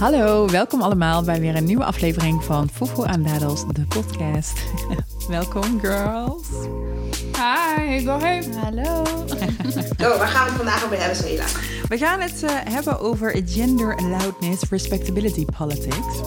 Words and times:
Hallo, 0.00 0.48
welkom 0.48 0.82
allemaal 0.82 1.22
bij 1.22 1.40
weer 1.40 1.56
een 1.56 1.64
nieuwe 1.64 1.84
aflevering 1.84 2.44
van 2.44 2.68
Fufu 2.72 3.06
aan 3.06 3.22
Dadels, 3.22 3.64
de 3.66 3.86
podcast. 3.88 4.52
welkom 5.28 5.80
girls. 5.80 6.46
Hi, 7.36 8.04
go 8.04 8.10
ahead. 8.10 8.56
Hallo. 8.56 9.02
Oh, 10.00 10.18
waar 10.18 10.28
gaan 10.28 10.44
we 10.44 10.50
het 10.50 10.56
vandaag 10.56 10.84
over 10.84 10.98
hebben, 10.98 11.16
Sheila? 11.16 11.44
We 11.88 11.98
gaan 11.98 12.20
het 12.20 12.42
uh, 12.42 12.50
hebben 12.50 13.00
over 13.00 13.42
gender 13.46 14.02
loudness, 14.02 14.62
respectability 14.70 15.44
politics. 15.58 16.20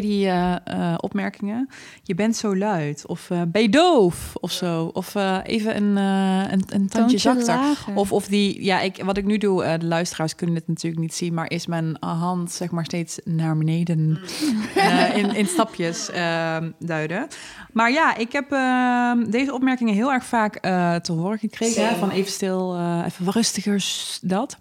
Die 0.00 0.26
uh, 0.26 0.58
opmerkingen? 1.14 1.68
Je 2.02 2.14
bent 2.14 2.36
zo 2.36 2.56
luid. 2.56 3.06
Of 3.06 3.30
uh, 3.30 3.42
ben 3.48 3.62
je 3.62 3.68
doof? 3.68 4.32
Of 4.40 4.52
zo. 4.52 4.90
Of 4.92 5.14
even 5.44 5.76
een, 5.76 5.96
een, 5.96 6.62
een 6.66 6.88
tandje 6.88 7.18
zachter. 7.18 7.76
Of, 7.94 8.12
of 8.12 8.26
die, 8.26 8.64
ja, 8.64 8.80
ik, 8.80 9.02
wat 9.04 9.16
ik 9.16 9.24
nu 9.24 9.38
doe, 9.38 9.78
de 9.78 9.86
luisteraars 9.86 10.34
kunnen 10.34 10.56
het 10.56 10.68
natuurlijk 10.68 11.02
niet 11.02 11.14
zien, 11.14 11.34
maar 11.34 11.50
is 11.50 11.66
mijn 11.66 11.96
hand 12.00 12.52
zeg 12.52 12.70
maar 12.70 12.84
steeds 12.84 13.18
naar 13.24 13.56
beneden 13.56 14.18
in, 15.14 15.34
in 15.34 15.46
stapjes 15.46 16.10
duiden. 16.78 17.26
Maar 17.72 17.92
ja, 17.92 18.16
ik 18.16 18.32
heb 18.32 18.52
ehm, 18.52 19.30
deze 19.30 19.52
opmerkingen 19.52 19.94
heel 19.94 20.12
erg 20.12 20.24
vaak 20.24 20.60
te 21.02 21.12
horen 21.12 21.38
gekregen. 21.38 21.88
Hè, 21.88 21.96
van 21.96 22.10
even 22.10 22.32
stil, 22.32 22.78
even 23.04 23.32
rustiger, 23.32 23.84
dat. 24.20 24.56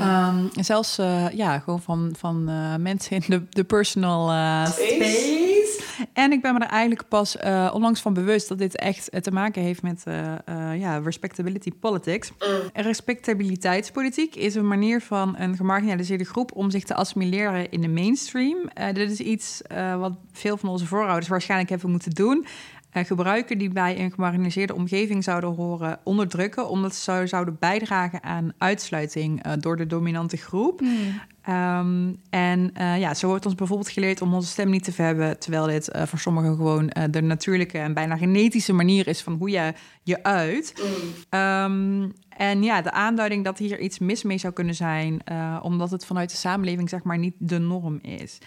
Um, 0.00 0.50
zelfs 0.60 0.96
ja, 1.34 1.58
gewoon 1.58 1.82
van, 1.82 2.14
van 2.18 2.44
mensen 2.82 3.16
in 3.16 3.22
de, 3.26 3.42
de 3.50 3.64
personal 3.64 4.28
space. 4.66 5.83
En 6.12 6.32
ik 6.32 6.42
ben 6.42 6.54
me 6.54 6.60
er 6.60 6.66
eigenlijk 6.66 7.08
pas 7.08 7.36
uh, 7.36 7.70
onlangs 7.74 8.00
van 8.00 8.14
bewust 8.14 8.48
dat 8.48 8.58
dit 8.58 8.76
echt 8.76 9.22
te 9.22 9.30
maken 9.30 9.62
heeft 9.62 9.82
met 9.82 10.04
uh, 10.08 10.14
uh, 10.48 10.80
ja, 10.80 10.96
respectability 10.98 11.70
politics. 11.80 12.30
Mm. 12.30 12.82
Respectabiliteitspolitiek 12.82 14.34
is 14.34 14.54
een 14.54 14.68
manier 14.68 15.00
van 15.00 15.34
een 15.38 15.56
gemarginaliseerde 15.56 16.24
groep 16.24 16.52
om 16.54 16.70
zich 16.70 16.84
te 16.84 16.94
assimileren 16.94 17.70
in 17.70 17.80
de 17.80 17.88
mainstream. 17.88 18.58
dit 18.92 19.10
is 19.10 19.20
iets 19.20 19.62
wat 19.98 20.12
veel 20.32 20.56
van 20.56 20.68
onze 20.68 20.86
voorouders 20.86 21.28
waarschijnlijk 21.28 21.70
hebben 21.70 21.90
moeten 21.90 22.10
doen. 22.10 22.46
gebruiken 22.92 23.58
die 23.58 23.70
bij 23.70 24.00
een 24.00 24.12
gemarginaliseerde 24.12 24.74
omgeving 24.74 25.24
zouden 25.24 25.54
horen 25.54 25.98
onderdrukken, 26.04 26.68
omdat 26.68 26.94
ze 26.94 27.22
zouden 27.24 27.56
bijdragen 27.60 28.22
aan 28.22 28.52
uitsluiting 28.58 29.42
door 29.56 29.76
de 29.76 29.86
dominante 29.86 30.36
groep. 30.36 30.80
Mm. 30.80 31.20
Um, 31.48 32.20
en 32.30 32.70
uh, 32.80 32.98
ja, 32.98 33.14
zo 33.14 33.26
wordt 33.26 33.46
ons 33.46 33.54
bijvoorbeeld 33.54 33.90
geleerd 33.90 34.22
om 34.22 34.34
onze 34.34 34.48
stem 34.48 34.70
niet 34.70 34.84
te 34.84 34.92
verhebben, 34.92 35.38
terwijl 35.38 35.66
dit 35.66 35.94
uh, 35.94 36.02
voor 36.02 36.18
sommigen 36.18 36.56
gewoon 36.56 36.90
uh, 36.98 37.04
de 37.10 37.22
natuurlijke 37.22 37.78
en 37.78 37.94
bijna 37.94 38.16
genetische 38.16 38.72
manier 38.72 39.08
is 39.08 39.22
van 39.22 39.32
hoe 39.32 39.50
je 39.50 39.72
je 40.02 40.22
uit. 40.22 40.82
Mm. 40.82 41.40
Um, 41.40 42.12
en 42.28 42.62
ja, 42.62 42.82
de 42.82 42.92
aanduiding 42.92 43.44
dat 43.44 43.58
hier 43.58 43.80
iets 43.80 43.98
mis 43.98 44.22
mee 44.22 44.38
zou 44.38 44.52
kunnen 44.52 44.74
zijn, 44.74 45.20
omdat 45.62 45.90
het 45.90 46.06
vanuit 46.06 46.30
de 46.30 46.36
samenleving 46.36 46.88
zeg 46.88 47.02
maar 47.02 47.18
niet 47.18 47.34
de 47.38 47.58
norm 47.58 47.98
is. 48.02 48.38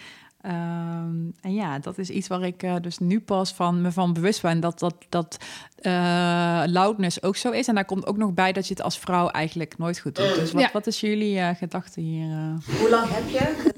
Um, 0.46 1.32
en 1.40 1.54
ja, 1.54 1.78
dat 1.78 1.98
is 1.98 2.10
iets 2.10 2.28
waar 2.28 2.42
ik 2.42 2.62
uh, 2.62 2.76
dus 2.80 2.98
nu 2.98 3.20
pas 3.20 3.54
van 3.54 3.80
me 3.80 3.92
van 3.92 4.12
bewust 4.12 4.42
ben 4.42 4.60
dat 4.60 4.78
dat, 4.78 4.94
dat 5.08 5.38
uh, 5.82 6.62
loudness 6.66 7.22
ook 7.22 7.36
zo 7.36 7.50
is. 7.50 7.66
En 7.66 7.74
daar 7.74 7.84
komt 7.84 8.06
ook 8.06 8.16
nog 8.16 8.32
bij 8.32 8.52
dat 8.52 8.68
je 8.68 8.74
het 8.74 8.82
als 8.82 8.98
vrouw 8.98 9.28
eigenlijk 9.28 9.78
nooit 9.78 9.98
goed 9.98 10.16
doet. 10.16 10.34
Dus 10.34 10.52
wat, 10.52 10.62
ja. 10.62 10.70
wat 10.72 10.86
is 10.86 11.00
jullie 11.00 11.38
uh, 11.38 11.48
gedachte 11.58 12.00
hier? 12.00 12.26
Hoe 12.80 12.90
lang 12.90 13.06
heb 13.10 13.28
je? 13.28 13.70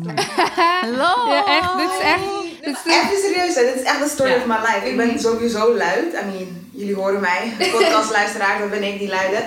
Hallo! 0.80 1.32
Ja, 1.32 1.46
echt, 1.46 1.76
dit 1.76 1.90
is 1.90 2.04
echt... 2.04 2.22
Dit 2.60 2.76
is 2.84 2.92
Even 2.92 3.18
serieus, 3.22 3.54
dit 3.54 3.74
is 3.74 3.82
echt 3.82 4.02
de 4.02 4.08
story 4.08 4.30
ja. 4.30 4.36
of 4.36 4.46
my 4.46 4.56
life. 4.56 4.88
Ik 4.90 4.96
ben 4.96 5.18
sowieso 5.18 5.76
luid. 5.76 6.12
I 6.12 6.24
mean, 6.24 6.68
jullie 6.70 6.94
horen 6.94 7.20
mij. 7.20 7.52
Podcastluisteraar, 7.58 8.58
dan 8.58 8.70
ben 8.70 8.82
ik 8.82 8.98
die 8.98 9.08
luide. 9.08 9.42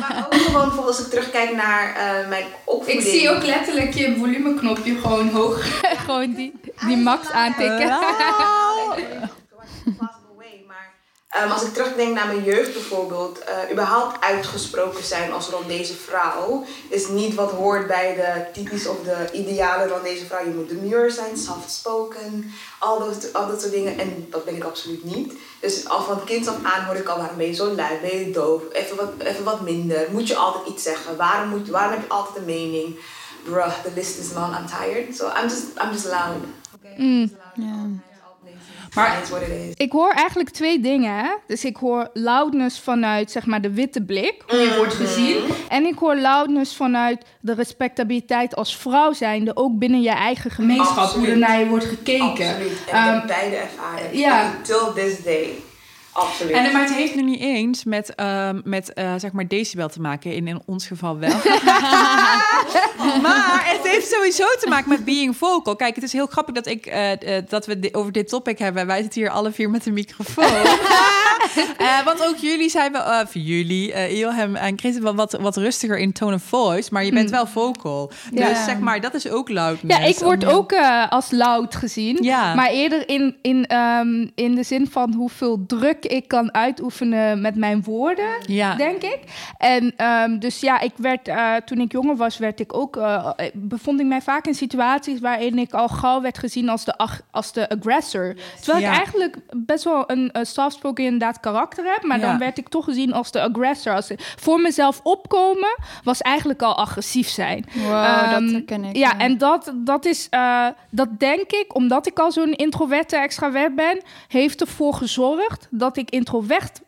Maar 0.00 0.26
ook 0.30 0.40
gewoon 0.40 0.66
bijvoorbeeld 0.66 0.96
als 0.96 1.00
ik 1.00 1.10
terugkijk 1.10 1.54
naar 1.54 1.96
mijn 2.28 2.44
opvoeding. 2.64 3.04
Ik 3.04 3.10
zie 3.10 3.30
ook 3.30 3.44
letterlijk 3.44 3.94
je 3.94 4.16
volumeknopje 4.18 4.94
gewoon 4.94 5.28
hoog. 5.28 5.82
gewoon 6.06 6.34
die, 6.34 6.52
die 6.86 6.96
max 6.96 7.30
aantikken. 7.30 7.98
Um, 11.34 11.50
als 11.50 11.62
ik 11.62 11.72
terugdenk 11.72 12.14
naar 12.14 12.26
mijn 12.26 12.44
jeugd 12.44 12.72
bijvoorbeeld, 12.72 13.40
uh, 13.40 13.70
überhaupt 13.72 14.24
uitgesproken 14.24 15.04
zijn 15.04 15.32
als 15.32 15.48
rond 15.48 15.66
deze 15.66 15.94
vrouw, 15.94 16.64
is 16.88 17.08
niet 17.08 17.34
wat 17.34 17.50
hoort 17.50 17.86
bij 17.86 18.14
de 18.14 18.60
typisch 18.60 18.86
of 18.86 18.96
de 19.02 19.28
idealen 19.32 19.88
van 19.88 20.02
deze 20.02 20.26
vrouw. 20.26 20.44
Je 20.44 20.54
moet 20.54 20.68
demure 20.68 21.10
zijn, 21.10 21.36
soft-spoken, 21.36 22.52
al, 22.78 22.98
dat, 22.98 23.32
al 23.32 23.46
dat 23.46 23.60
soort 23.60 23.72
dingen. 23.72 23.98
En 23.98 24.26
dat 24.30 24.44
ben 24.44 24.56
ik 24.56 24.64
absoluut 24.64 25.04
niet. 25.04 25.32
Dus 25.60 25.88
al 25.88 26.02
van 26.02 26.24
kind 26.24 26.48
af 26.48 26.56
aan 26.62 26.84
hoor 26.84 26.96
ik 26.96 27.08
al, 27.08 27.18
waarom 27.18 27.36
ben 27.36 27.46
je 27.46 27.54
zo 27.54 27.74
luid, 27.74 28.00
ben 28.00 28.18
je 28.18 28.30
doof, 28.30 28.62
even 28.72 28.96
wat, 28.96 29.12
even 29.18 29.44
wat 29.44 29.60
minder. 29.60 30.06
Moet 30.10 30.28
je 30.28 30.36
altijd 30.36 30.66
iets 30.66 30.82
zeggen? 30.82 31.16
Waarom, 31.16 31.48
moet, 31.48 31.68
waarom 31.68 31.92
heb 31.92 32.02
je 32.02 32.08
altijd 32.08 32.36
een 32.36 32.44
mening? 32.44 32.98
Bruh, 33.44 33.82
the 33.82 33.90
list 33.94 34.18
is 34.18 34.32
long, 34.32 34.56
I'm 34.58 34.66
tired. 34.66 35.16
So 35.16 35.26
I'm 35.26 35.48
just, 35.48 35.64
I'm 35.82 35.92
just 35.92 36.04
loud. 36.04 36.36
Okay? 36.74 36.96
Mm, 36.96 37.20
just 37.20 37.32
loud. 37.32 37.68
Yeah. 37.68 38.15
Maar 38.96 39.22
ik 39.74 39.92
hoor 39.92 40.10
eigenlijk 40.10 40.50
twee 40.50 40.80
dingen. 40.80 41.18
Hè? 41.18 41.30
Dus 41.46 41.64
ik 41.64 41.76
hoor 41.76 42.10
loudness 42.12 42.80
vanuit 42.80 43.30
zeg 43.30 43.46
maar, 43.46 43.60
de 43.60 43.72
witte 43.72 44.02
blik, 44.02 44.42
hoe 44.46 44.58
je 44.58 44.76
wordt 44.76 44.98
mhm. 44.98 45.02
gezien. 45.02 45.44
En 45.68 45.84
ik 45.84 45.98
hoor 45.98 46.16
loudness 46.16 46.76
vanuit 46.76 47.24
de 47.40 47.54
respectabiliteit 47.54 48.56
als 48.56 48.76
vrouw 48.76 49.12
zijnde, 49.12 49.56
ook 49.56 49.78
binnen 49.78 50.02
je 50.02 50.10
eigen 50.10 50.50
gemeenschap, 50.50 51.10
hoe 51.10 51.26
er 51.26 51.38
naar 51.38 51.58
je 51.58 51.66
wordt 51.66 51.84
gekeken. 51.84 52.48
Absoluut. 52.48 52.84
En 52.90 53.14
um, 53.14 53.26
beide 53.26 53.56
ervaren. 53.56 54.18
Ja. 54.18 54.52
Till 54.62 54.92
this 54.94 55.22
day. 55.22 55.54
Absoluut. 56.16 56.52
En, 56.52 56.72
maar 56.72 56.82
het 56.82 56.94
heeft 56.94 57.14
nu 57.14 57.22
niet 57.22 57.40
eens 57.40 57.84
met, 57.84 58.12
uh, 58.16 58.48
met 58.64 58.92
uh, 58.94 59.14
zeg 59.16 59.32
maar 59.32 59.48
decibel 59.48 59.88
te 59.88 60.00
maken, 60.00 60.32
in, 60.32 60.48
in 60.48 60.62
ons 60.66 60.86
geval 60.86 61.18
wel. 61.18 61.28
maar 63.26 63.62
het 63.64 63.80
heeft 63.82 64.08
sowieso 64.08 64.44
te 64.60 64.68
maken 64.68 64.88
met 64.88 65.04
being 65.04 65.36
vocal. 65.36 65.76
Kijk, 65.76 65.94
het 65.94 66.04
is 66.04 66.12
heel 66.12 66.26
grappig 66.26 66.54
dat, 66.54 66.66
ik, 66.66 66.86
uh, 66.86 67.38
dat 67.48 67.66
we 67.66 67.88
over 67.92 68.12
dit 68.12 68.28
topic 68.28 68.58
hebben. 68.58 68.86
Wij 68.86 69.02
zitten 69.02 69.20
hier 69.20 69.30
alle 69.30 69.52
vier 69.52 69.70
met 69.70 69.86
een 69.86 69.92
microfoon. 69.92 70.44
want 72.04 72.26
ook 72.26 72.36
jullie 72.36 72.70
zijn 72.70 72.92
wel, 72.92 73.06
uh, 73.06 73.20
jullie, 73.32 73.92
uh, 73.92 74.18
Ilham 74.18 74.56
en 74.56 74.78
Chris, 74.78 74.98
wel 74.98 75.14
wat, 75.14 75.32
wat 75.40 75.56
rustiger 75.56 75.98
in 75.98 76.12
tone 76.12 76.34
of 76.34 76.42
voice, 76.42 76.88
maar 76.92 77.04
je 77.04 77.12
bent 77.12 77.26
mm. 77.26 77.34
wel 77.34 77.46
vocal. 77.46 78.10
Ja. 78.32 78.48
Dus 78.48 78.64
zeg 78.64 78.78
maar, 78.78 79.00
dat 79.00 79.14
is 79.14 79.28
ook 79.28 79.48
loud. 79.48 79.78
Ja, 79.82 79.98
ik 79.98 80.18
word 80.18 80.44
ook 80.44 80.72
als 81.08 81.30
loud 81.30 81.74
gezien. 81.74 82.18
Ja. 82.20 82.54
Maar 82.54 82.70
eerder 82.70 83.08
in, 83.08 83.36
in, 83.42 83.76
um, 83.76 84.30
in 84.34 84.54
de 84.54 84.62
zin 84.62 84.88
van 84.90 85.12
hoeveel 85.12 85.64
druk 85.66 86.04
ik 86.06 86.28
kan 86.28 86.54
uitoefenen 86.54 87.40
met 87.40 87.54
mijn 87.54 87.82
woorden, 87.82 88.28
ja. 88.46 88.74
denk 88.74 89.02
ik. 89.02 89.20
En 89.58 89.94
um, 90.06 90.38
dus 90.38 90.60
ja, 90.60 90.80
ik 90.80 90.92
werd, 90.96 91.28
uh, 91.28 91.54
toen 91.54 91.78
ik 91.78 91.92
jonger 91.92 92.16
was, 92.16 92.38
werd 92.38 92.60
ik 92.60 92.74
ook, 92.74 92.96
uh, 92.96 93.28
bevond 93.52 94.00
ik 94.00 94.06
mij 94.06 94.22
vaak 94.22 94.46
in 94.46 94.54
situaties 94.54 95.20
waarin 95.20 95.58
ik 95.58 95.72
al 95.72 95.88
gauw 95.88 96.20
werd 96.20 96.38
gezien 96.38 96.68
als 96.68 96.84
de, 96.84 97.08
als 97.30 97.52
de 97.52 97.68
aggressor. 97.68 98.34
Terwijl 98.60 98.84
ja. 98.84 98.90
ik 98.90 98.96
eigenlijk 98.96 99.36
best 99.56 99.84
wel 99.84 100.04
een 100.06 100.30
uh, 100.32 100.42
soft-spoken 100.44 101.04
inderdaad 101.04 101.40
karakter 101.40 101.84
heb, 101.84 102.02
maar 102.02 102.18
ja. 102.18 102.26
dan 102.26 102.38
werd 102.38 102.58
ik 102.58 102.68
toch 102.68 102.84
gezien 102.84 103.12
als 103.12 103.30
de 103.30 103.40
aggressor. 103.40 103.94
Als 103.94 104.10
voor 104.16 104.60
mezelf 104.60 105.00
opkomen 105.02 105.78
was 106.04 106.20
eigenlijk 106.20 106.62
al 106.62 106.76
agressief 106.76 107.28
zijn. 107.28 107.64
Wow, 107.74 108.32
um, 108.34 108.44
dat 108.44 108.52
herken 108.52 108.84
ik. 108.84 108.96
Ja, 108.96 109.18
en 109.18 109.38
dat, 109.38 109.72
dat 109.74 110.04
is, 110.04 110.28
dat 110.90 111.08
denk 111.18 111.50
ik, 111.50 111.74
omdat 111.74 112.06
ik 112.06 112.18
al 112.18 112.32
zo'n 112.32 112.52
introverte 112.52 113.16
extravert 113.16 113.74
ben, 113.74 114.00
heeft 114.28 114.60
ervoor 114.60 114.94
gezorgd 114.94 115.68
dat 115.70 115.95
ik 115.96 116.10
introverter 116.10 116.84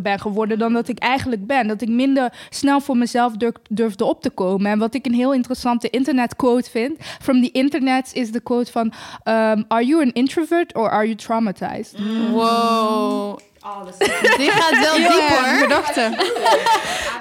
ben 0.00 0.20
geworden 0.20 0.58
dan 0.58 0.72
dat 0.72 0.88
ik 0.88 0.98
eigenlijk 0.98 1.46
ben. 1.46 1.66
Dat 1.66 1.80
ik 1.80 1.88
minder 1.88 2.32
snel 2.50 2.80
voor 2.80 2.96
mezelf 2.96 3.32
durfde 3.68 4.04
op 4.04 4.22
te 4.22 4.30
komen. 4.30 4.70
En 4.70 4.78
wat 4.78 4.94
ik 4.94 5.06
een 5.06 5.14
heel 5.14 5.34
interessante 5.34 5.90
internetquote 5.90 6.70
vind... 6.70 6.96
From 7.00 7.42
the 7.42 7.50
internet 7.50 8.10
is 8.14 8.32
de 8.32 8.40
quote 8.40 8.72
van... 8.72 8.86
Um, 9.24 9.64
are 9.68 9.84
you 9.84 10.02
an 10.02 10.12
introvert 10.12 10.74
or 10.74 10.90
are 10.90 11.04
you 11.04 11.14
traumatized? 11.14 11.98
Mm. 11.98 12.34
Wow. 13.60 13.86
Die 14.38 14.50
gaat 14.50 14.78
wel 14.78 14.96
diep 14.96 15.28
hoor. 15.28 15.44
Gedachten. 15.44 16.16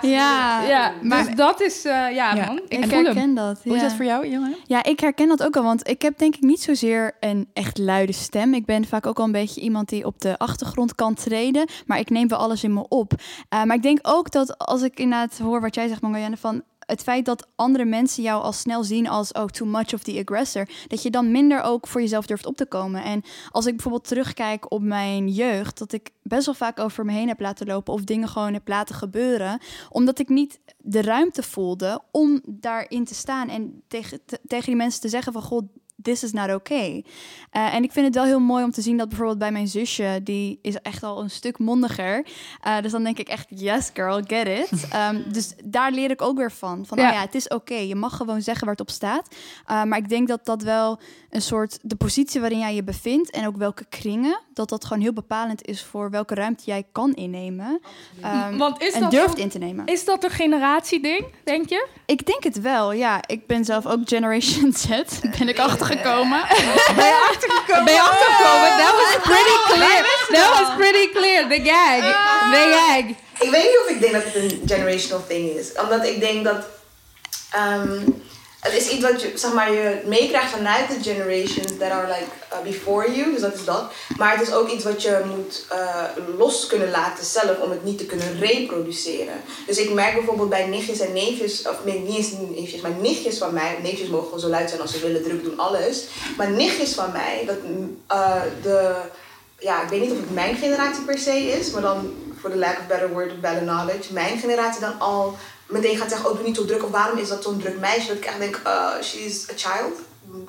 ja, 0.17 0.63
ja 0.63 0.93
maar 1.01 1.25
dus 1.25 1.35
dat 1.35 1.61
is, 1.61 1.85
uh, 1.85 1.91
ja, 1.91 2.09
ja, 2.11 2.45
man. 2.45 2.61
Ik, 2.67 2.85
ik 2.85 2.91
herken 2.91 3.33
dat. 3.33 3.59
Hoe 3.63 3.75
is 3.75 3.81
dat 3.81 3.93
voor 3.93 4.05
jou, 4.05 4.27
jongen? 4.27 4.55
Ja, 4.65 4.83
ik 4.83 4.99
herken 4.99 5.27
dat 5.27 5.43
ook 5.43 5.55
al, 5.55 5.63
want 5.63 5.89
ik 5.89 6.01
heb 6.01 6.17
denk 6.17 6.35
ik 6.35 6.41
niet 6.41 6.61
zozeer 6.61 7.15
een 7.19 7.49
echt 7.53 7.77
luide 7.77 8.13
stem. 8.13 8.53
Ik 8.53 8.65
ben 8.65 8.85
vaak 8.85 9.05
ook 9.05 9.19
al 9.19 9.25
een 9.25 9.31
beetje 9.31 9.61
iemand 9.61 9.89
die 9.89 10.05
op 10.05 10.19
de 10.19 10.37
achtergrond 10.37 10.95
kan 10.95 11.13
treden, 11.13 11.67
maar 11.85 11.99
ik 11.99 12.09
neem 12.09 12.27
wel 12.27 12.39
alles 12.39 12.63
in 12.63 12.73
me 12.73 12.87
op. 12.87 13.13
Uh, 13.13 13.63
maar 13.63 13.75
ik 13.75 13.81
denk 13.81 13.99
ook 14.01 14.31
dat 14.31 14.57
als 14.57 14.81
ik 14.81 14.99
inderdaad 14.99 15.37
hoor 15.37 15.61
wat 15.61 15.75
jij 15.75 15.87
zegt, 15.87 16.01
Marjane, 16.01 16.37
van 16.37 16.63
het 16.87 17.03
feit 17.03 17.25
dat 17.25 17.47
andere 17.55 17.85
mensen 17.85 18.23
jou 18.23 18.43
al 18.43 18.53
snel 18.53 18.83
zien 18.83 19.07
als 19.07 19.31
oh, 19.31 19.45
too 19.45 19.67
much 19.67 19.93
of 19.93 20.03
the 20.03 20.19
aggressor, 20.25 20.69
dat 20.87 21.03
je 21.03 21.09
dan 21.09 21.31
minder 21.31 21.61
ook 21.61 21.87
voor 21.87 22.01
jezelf 22.01 22.25
durft 22.25 22.45
op 22.45 22.57
te 22.57 22.65
komen. 22.65 23.03
En 23.03 23.23
als 23.51 23.65
ik 23.65 23.73
bijvoorbeeld 23.73 24.07
terugkijk 24.07 24.71
op 24.71 24.81
mijn 24.81 25.27
jeugd, 25.27 25.77
dat 25.77 25.91
ik 25.91 26.11
best 26.21 26.45
wel 26.45 26.55
vaak 26.55 26.79
over 26.79 27.05
me 27.05 27.11
heen 27.11 27.27
heb 27.27 27.39
laten 27.39 27.67
lopen 27.67 27.93
of 27.93 28.03
dingen 28.03 28.27
gewoon 28.27 28.53
heb 28.53 28.67
laten 28.67 28.95
gebeuren, 28.95 29.59
omdat 29.89 30.19
ik 30.19 30.29
niet 30.29 30.59
de 30.77 31.01
ruimte 31.01 31.43
voelde 31.43 32.01
om 32.11 32.41
daarin 32.45 33.05
te 33.05 33.15
staan 33.15 33.49
en 33.49 33.83
tegen, 33.87 34.19
tegen 34.47 34.65
die 34.65 34.75
mensen 34.75 35.01
te 35.01 35.09
zeggen 35.09 35.33
van 35.33 35.41
god, 35.41 35.63
this 36.01 36.23
is 36.23 36.31
not 36.31 36.53
okay. 36.53 37.05
Uh, 37.53 37.73
en 37.73 37.83
ik 37.83 37.91
vind 37.91 38.05
het 38.05 38.15
wel 38.15 38.23
heel 38.23 38.39
mooi 38.39 38.63
om 38.63 38.71
te 38.71 38.81
zien 38.81 38.97
dat 38.97 39.07
bijvoorbeeld 39.07 39.39
bij 39.39 39.51
mijn 39.51 39.67
zusje, 39.67 40.19
die 40.23 40.59
is 40.61 40.75
echt 40.75 41.03
al 41.03 41.21
een 41.21 41.29
stuk 41.29 41.59
mondiger. 41.59 42.25
Uh, 42.67 42.81
dus 42.81 42.91
dan 42.91 43.03
denk 43.03 43.17
ik 43.17 43.27
echt, 43.27 43.45
yes 43.49 43.89
girl, 43.93 44.21
get 44.27 44.47
it. 44.47 44.87
Um, 45.11 45.23
dus 45.33 45.53
daar 45.63 45.91
leer 45.91 46.11
ik 46.11 46.21
ook 46.21 46.37
weer 46.37 46.51
van. 46.51 46.85
Van, 46.85 46.97
ja. 46.97 47.07
Oh 47.07 47.13
ja, 47.13 47.21
het 47.21 47.35
is 47.35 47.47
oké. 47.47 47.75
Je 47.75 47.95
mag 47.95 48.15
gewoon 48.15 48.41
zeggen 48.41 48.65
waar 48.65 48.75
het 48.75 48.87
op 48.87 48.89
staat. 48.89 49.35
Uh, 49.71 49.83
maar 49.83 49.97
ik 49.97 50.09
denk 50.09 50.27
dat 50.27 50.45
dat 50.45 50.61
wel 50.61 50.99
een 51.29 51.41
soort, 51.41 51.79
de 51.81 51.95
positie 51.95 52.39
waarin 52.39 52.59
jij 52.59 52.75
je 52.75 52.83
bevindt 52.83 53.31
en 53.31 53.47
ook 53.47 53.57
welke 53.57 53.85
kringen, 53.89 54.39
dat 54.53 54.69
dat 54.69 54.85
gewoon 54.85 55.03
heel 55.03 55.13
bepalend 55.13 55.65
is 55.65 55.83
voor 55.83 56.09
welke 56.09 56.35
ruimte 56.35 56.63
jij 56.65 56.83
kan 56.91 57.13
innemen. 57.13 57.79
Um, 58.25 58.57
Want 58.57 58.81
is 58.81 58.93
en 58.93 59.01
dat 59.01 59.11
durft 59.11 59.37
in 59.37 59.49
te 59.49 59.57
nemen. 59.57 59.85
Is 59.85 60.05
dat 60.05 60.23
een 60.23 60.29
generatieding, 60.29 61.25
denk 61.43 61.69
je? 61.69 61.87
Ik 62.05 62.25
denk 62.25 62.43
het 62.43 62.61
wel, 62.61 62.91
ja. 62.91 63.27
Ik 63.27 63.47
ben 63.47 63.65
zelf 63.65 63.85
ook 63.85 63.99
Generation 64.05 64.73
Z, 64.77 64.87
ben 65.37 65.47
ik 65.47 65.59
achter 65.59 65.86
achtergekomen. 65.87 66.41
ben 66.95 67.05
je 67.05 67.27
achtergekomen? 67.29 67.85
Ben 67.85 67.93
je 67.93 68.01
achtergekomen? 68.01 68.69
That 68.77 68.93
was 69.01 69.15
pretty 69.23 69.57
clear. 69.65 70.01
That 70.31 70.49
was 70.59 70.75
pretty 70.77 71.11
clear. 71.13 71.47
The 71.47 71.59
gag. 71.69 72.01
The 72.51 72.63
gag. 72.75 73.05
Ik 73.39 73.49
weet 73.51 73.63
niet 73.63 73.79
of 73.85 73.89
ik 73.89 74.01
denk 74.01 74.13
dat 74.13 74.23
het 74.23 74.35
een 74.35 74.61
generational 74.65 75.23
thing 75.27 75.49
is. 75.49 75.73
Omdat 75.81 76.05
ik 76.05 76.19
denk 76.19 76.43
dat... 76.43 76.65
Um, 77.55 78.23
het 78.59 78.73
is 78.73 78.89
iets 78.89 79.03
wat 79.03 79.21
je, 79.21 79.31
zeg 79.35 79.53
maar, 79.53 79.71
je 79.71 80.01
meekrijgt 80.05 80.51
vanuit 80.51 80.89
de 80.89 81.09
generations 81.11 81.77
that 81.79 81.91
are 81.91 82.07
like 82.07 82.31
uh, 82.53 82.59
before 82.63 83.15
you. 83.15 83.31
Dus 83.31 83.41
dat 83.41 83.53
is 83.53 83.65
dat. 83.65 83.91
Maar 84.17 84.37
het 84.37 84.47
is 84.47 84.53
ook 84.53 84.69
iets 84.69 84.83
wat 84.83 85.01
je 85.01 85.21
moet 85.35 85.65
uh, 85.71 86.03
los 86.37 86.67
kunnen 86.67 86.91
laten 86.91 87.25
zelf 87.25 87.59
om 87.59 87.69
het 87.69 87.83
niet 87.83 87.97
te 87.97 88.05
kunnen 88.05 88.39
reproduceren. 88.39 89.41
Dus 89.65 89.77
ik 89.77 89.93
merk 89.93 90.13
bijvoorbeeld 90.13 90.49
bij 90.49 90.67
nichtjes 90.67 90.99
en 90.99 91.13
neefjes, 91.13 91.61
of 91.61 91.75
nee, 91.85 91.99
niet 91.99 92.17
eens 92.17 92.31
neefjes, 92.55 92.81
maar 92.81 92.91
nichtjes 92.91 93.37
van 93.37 93.53
mij. 93.53 93.77
Neefjes 93.81 94.07
mogen 94.09 94.39
zo 94.39 94.47
luid 94.47 94.69
zijn 94.69 94.81
als 94.81 94.91
ze 94.91 94.99
willen, 94.99 95.23
druk 95.23 95.43
doen, 95.43 95.59
alles. 95.59 96.05
Maar 96.37 96.49
nichtjes 96.49 96.93
van 96.93 97.11
mij, 97.11 97.43
dat 97.45 97.57
uh, 98.11 98.41
de, 98.61 98.95
ja, 99.59 99.83
ik 99.83 99.89
weet 99.89 100.01
niet 100.01 100.11
of 100.11 100.17
het 100.17 100.33
mijn 100.33 100.55
generatie 100.55 101.03
per 101.03 101.17
se 101.17 101.39
is, 101.39 101.71
maar 101.71 101.81
dan 101.81 102.13
voor 102.39 102.49
the 102.49 102.57
lack 102.57 102.77
of 102.79 102.87
better 102.87 103.09
word 103.09 103.41
better 103.41 103.61
knowledge, 103.61 104.13
mijn 104.13 104.39
generatie 104.39 104.81
dan 104.81 104.99
al 104.99 105.37
meteen 105.67 105.97
gaat 105.97 106.09
zeggen, 106.09 106.29
oh 106.29 106.35
doe 106.35 106.45
niet 106.45 106.55
zo 106.55 106.65
druk. 106.65 106.83
Of 106.83 106.91
waarom 106.91 107.17
is 107.17 107.27
dat 107.27 107.43
zo'n 107.43 107.59
druk 107.59 107.79
meisje? 107.79 108.07
Dat 108.07 108.17
ik 108.17 108.25
echt 108.25 108.39
denk, 108.39 108.61
uh, 108.65 109.01
she's 109.01 109.49
a 109.49 109.53
child. 109.55 109.93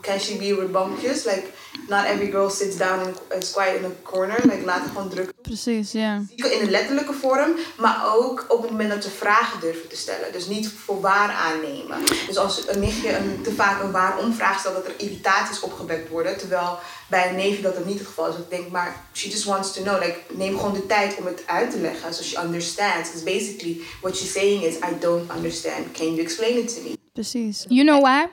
Can 0.00 0.20
she 0.20 0.36
be 0.36 0.54
rambunctious? 0.54 1.24
Like, 1.24 1.44
not 1.88 2.04
every 2.04 2.30
girl 2.30 2.50
sits 2.50 2.76
down 2.76 3.00
and 3.00 3.42
is 3.42 3.52
quiet 3.52 3.76
in 3.78 3.84
a 3.84 3.90
corner. 4.02 4.40
Like, 4.42 4.64
laat 4.64 4.82
het 4.82 4.90
gewoon 4.90 5.08
druk. 5.08 5.32
Precies, 5.42 5.92
ja. 5.92 6.22
In 6.36 6.64
de 6.64 6.70
letterlijke 6.70 7.12
vorm, 7.12 7.50
maar 7.76 8.14
ook 8.16 8.44
op 8.48 8.62
het 8.62 8.70
moment 8.70 8.90
dat 8.90 9.02
ze 9.02 9.10
vragen 9.10 9.60
durven 9.60 9.88
te 9.88 9.96
stellen. 9.96 10.32
Dus 10.32 10.46
niet 10.46 10.68
voor 10.68 11.00
waar 11.00 11.30
aannemen. 11.30 11.98
Dus 12.26 12.36
als 12.36 12.68
een 12.68 12.80
nichtje 12.80 13.16
een, 13.16 13.42
te 13.42 13.52
vaak 13.52 13.82
een 13.82 13.90
waarom 13.90 14.32
vraag 14.32 14.58
stelt, 14.58 14.74
dat 14.74 14.86
er 14.86 14.94
irritaties 14.96 15.60
opgewekt 15.60 16.08
worden. 16.08 16.38
Terwijl 16.38 16.78
bij 17.08 17.28
een 17.28 17.36
neefje 17.36 17.62
dat 17.62 17.74
dat 17.74 17.84
niet 17.84 17.98
het 17.98 18.06
geval 18.06 18.28
is. 18.28 18.36
ik 18.36 18.50
denk, 18.50 18.70
maar 18.70 19.04
she 19.12 19.28
just 19.28 19.44
wants 19.44 19.72
to 19.72 19.82
know. 19.82 19.98
Like, 19.98 20.18
neem 20.28 20.56
gewoon 20.56 20.74
de 20.74 20.86
tijd 20.86 21.16
om 21.18 21.26
het 21.26 21.42
uit 21.46 21.70
te 21.70 21.78
leggen, 21.78 22.14
so 22.14 22.22
she 22.22 22.42
understands. 22.42 23.10
Because 23.10 23.24
basically, 23.24 23.80
what 24.00 24.16
she's 24.16 24.32
saying 24.32 24.62
is, 24.62 24.74
I 24.74 24.98
don't 25.00 25.32
understand. 25.36 25.92
Can 25.92 26.06
you 26.06 26.20
explain 26.20 26.56
it 26.56 26.74
to 26.74 26.82
me? 26.82 26.96
Precies. 27.12 27.64
You 27.68 27.84
know 27.84 28.00
why? 28.00 28.28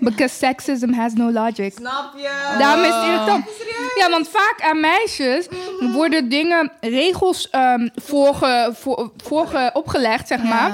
Because 0.00 0.36
sexism 0.36 0.92
has 0.92 1.12
no 1.14 1.30
logic. 1.32 1.72
Snap 1.76 2.12
je? 2.16 2.54
Daarom 2.58 2.84
is 2.84 2.94
het 2.94 3.04
irritant. 3.04 3.44
Ja, 3.98 4.10
want 4.10 4.28
vaak 4.28 4.56
aan 4.60 4.80
meisjes 4.80 5.46
worden 5.80 6.28
dingen, 6.28 6.72
regels 6.80 7.48
um, 7.52 7.90
voorge, 7.94 8.72
voor, 8.74 9.12
voorge, 9.16 9.70
opgelegd, 9.72 10.28
zeg 10.28 10.42
maar, 10.42 10.72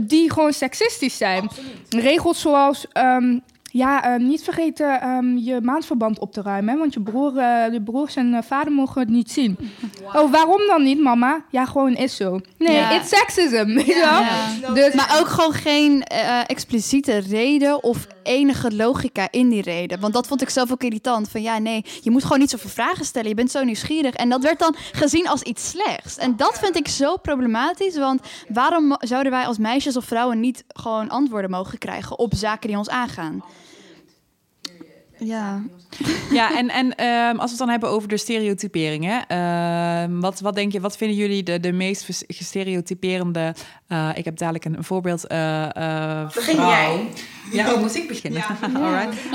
die 0.00 0.32
gewoon 0.32 0.52
seksistisch 0.52 1.16
zijn. 1.16 1.50
Regels 1.88 2.40
zoals 2.40 2.86
um, 2.94 3.42
ja, 3.76 4.04
ehm, 4.04 4.26
niet 4.26 4.42
vergeten 4.42 5.08
um, 5.08 5.38
je 5.38 5.60
maandverband 5.62 6.18
op 6.18 6.32
te 6.32 6.42
ruimen. 6.42 6.72
Hè? 6.72 6.78
Want 6.78 6.94
je, 6.94 7.00
broer, 7.00 7.32
uh, 7.36 7.72
je 7.72 7.82
broers 7.82 8.16
en 8.16 8.32
uh, 8.32 8.38
vader 8.42 8.72
mogen 8.72 9.00
het 9.00 9.10
niet 9.10 9.30
zien. 9.30 9.56
Oh, 10.12 10.30
waarom 10.32 10.60
dan 10.66 10.82
niet, 10.82 11.00
mama? 11.00 11.44
Ja, 11.50 11.64
gewoon 11.64 11.94
is 11.94 12.16
zo. 12.16 12.40
Nee, 12.58 12.76
ja. 12.76 13.00
it's 13.00 13.08
sexism. 13.08 13.80
Ja. 13.96 14.24
Dus, 14.74 14.94
maar 14.94 15.16
ook 15.20 15.26
gewoon 15.26 15.52
geen 15.52 16.06
uh, 16.12 16.40
expliciete 16.46 17.18
reden 17.18 17.82
of 17.82 18.06
enige 18.22 18.76
logica 18.76 19.28
in 19.30 19.48
die 19.48 19.62
reden. 19.62 20.00
Want 20.00 20.12
dat 20.12 20.26
vond 20.26 20.42
ik 20.42 20.48
zelf 20.48 20.72
ook 20.72 20.82
irritant. 20.82 21.28
Van 21.28 21.42
ja, 21.42 21.58
nee, 21.58 21.84
je 22.00 22.10
moet 22.10 22.22
gewoon 22.22 22.38
niet 22.38 22.50
zoveel 22.50 22.70
vragen 22.70 23.04
stellen. 23.04 23.28
Je 23.28 23.34
bent 23.34 23.50
zo 23.50 23.64
nieuwsgierig. 23.64 24.14
En 24.14 24.28
dat 24.28 24.42
werd 24.42 24.58
dan 24.58 24.74
gezien 24.92 25.28
als 25.28 25.42
iets 25.42 25.68
slechts. 25.68 26.16
En 26.16 26.36
dat 26.36 26.58
vind 26.58 26.76
ik 26.76 26.88
zo 26.88 27.16
problematisch. 27.16 27.98
Want 27.98 28.20
waarom 28.48 28.96
zouden 28.98 29.32
wij 29.32 29.46
als 29.46 29.58
meisjes 29.58 29.96
of 29.96 30.04
vrouwen 30.04 30.40
niet 30.40 30.64
gewoon 30.68 31.08
antwoorden 31.08 31.50
mogen 31.50 31.78
krijgen 31.78 32.18
op 32.18 32.34
zaken 32.34 32.68
die 32.68 32.78
ons 32.78 32.88
aangaan? 32.88 33.42
Ja. 35.18 35.62
Ja, 36.30 36.56
en, 36.56 36.68
en 36.68 37.04
um, 37.04 37.38
als 37.38 37.44
we 37.44 37.56
het 37.56 37.58
dan 37.58 37.68
hebben 37.68 37.88
over 37.88 38.08
de 38.08 38.16
stereotyperingen. 38.16 39.24
Uh, 39.32 40.20
wat, 40.20 40.40
wat 40.40 40.54
denk 40.54 40.72
je, 40.72 40.80
wat 40.80 40.96
vinden 40.96 41.16
jullie 41.16 41.42
de, 41.42 41.60
de 41.60 41.72
meest 41.72 42.24
gestereotyperende... 42.28 43.54
Uh, 43.88 44.08
ik 44.14 44.24
heb 44.24 44.36
dadelijk 44.36 44.64
een, 44.64 44.84
voorbeeld 44.84 45.32
uh, 45.32 46.26
Begin 46.34 46.56
jij? 46.56 47.08
Ja, 47.52 47.72
oh, 47.72 47.80
moet 47.82 47.96
ik 47.96 48.08
beginnen? 48.08 48.40
Ja. 48.40 48.68
Alright. 48.82 49.30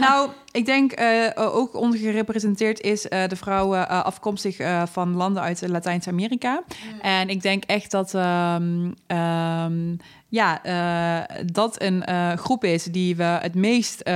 nou, 0.00 0.30
ik 0.52 0.64
denk 0.64 0.94
ook 1.34 1.74
ondergerepresenteerd 1.74 2.80
is 2.80 3.02
de 3.02 3.36
vrouw 3.36 3.74
afkomstig 3.76 4.56
van 4.92 5.16
landen 5.16 5.42
uit 5.42 5.68
Latijns-Amerika. 5.68 6.62
Mm. 6.92 7.00
En 7.00 7.28
ik 7.28 7.42
denk 7.42 7.64
echt 7.64 7.90
dat... 7.90 8.14
Um, 8.14 8.94
um, 9.06 9.98
ja, 10.30 10.60
uh, 10.66 11.36
dat 11.52 11.82
een 11.82 12.02
uh, 12.08 12.32
groep 12.32 12.64
is 12.64 12.84
die 12.84 13.16
we 13.16 13.22
het 13.22 13.54
meest, 13.54 14.00
uh, 14.08 14.12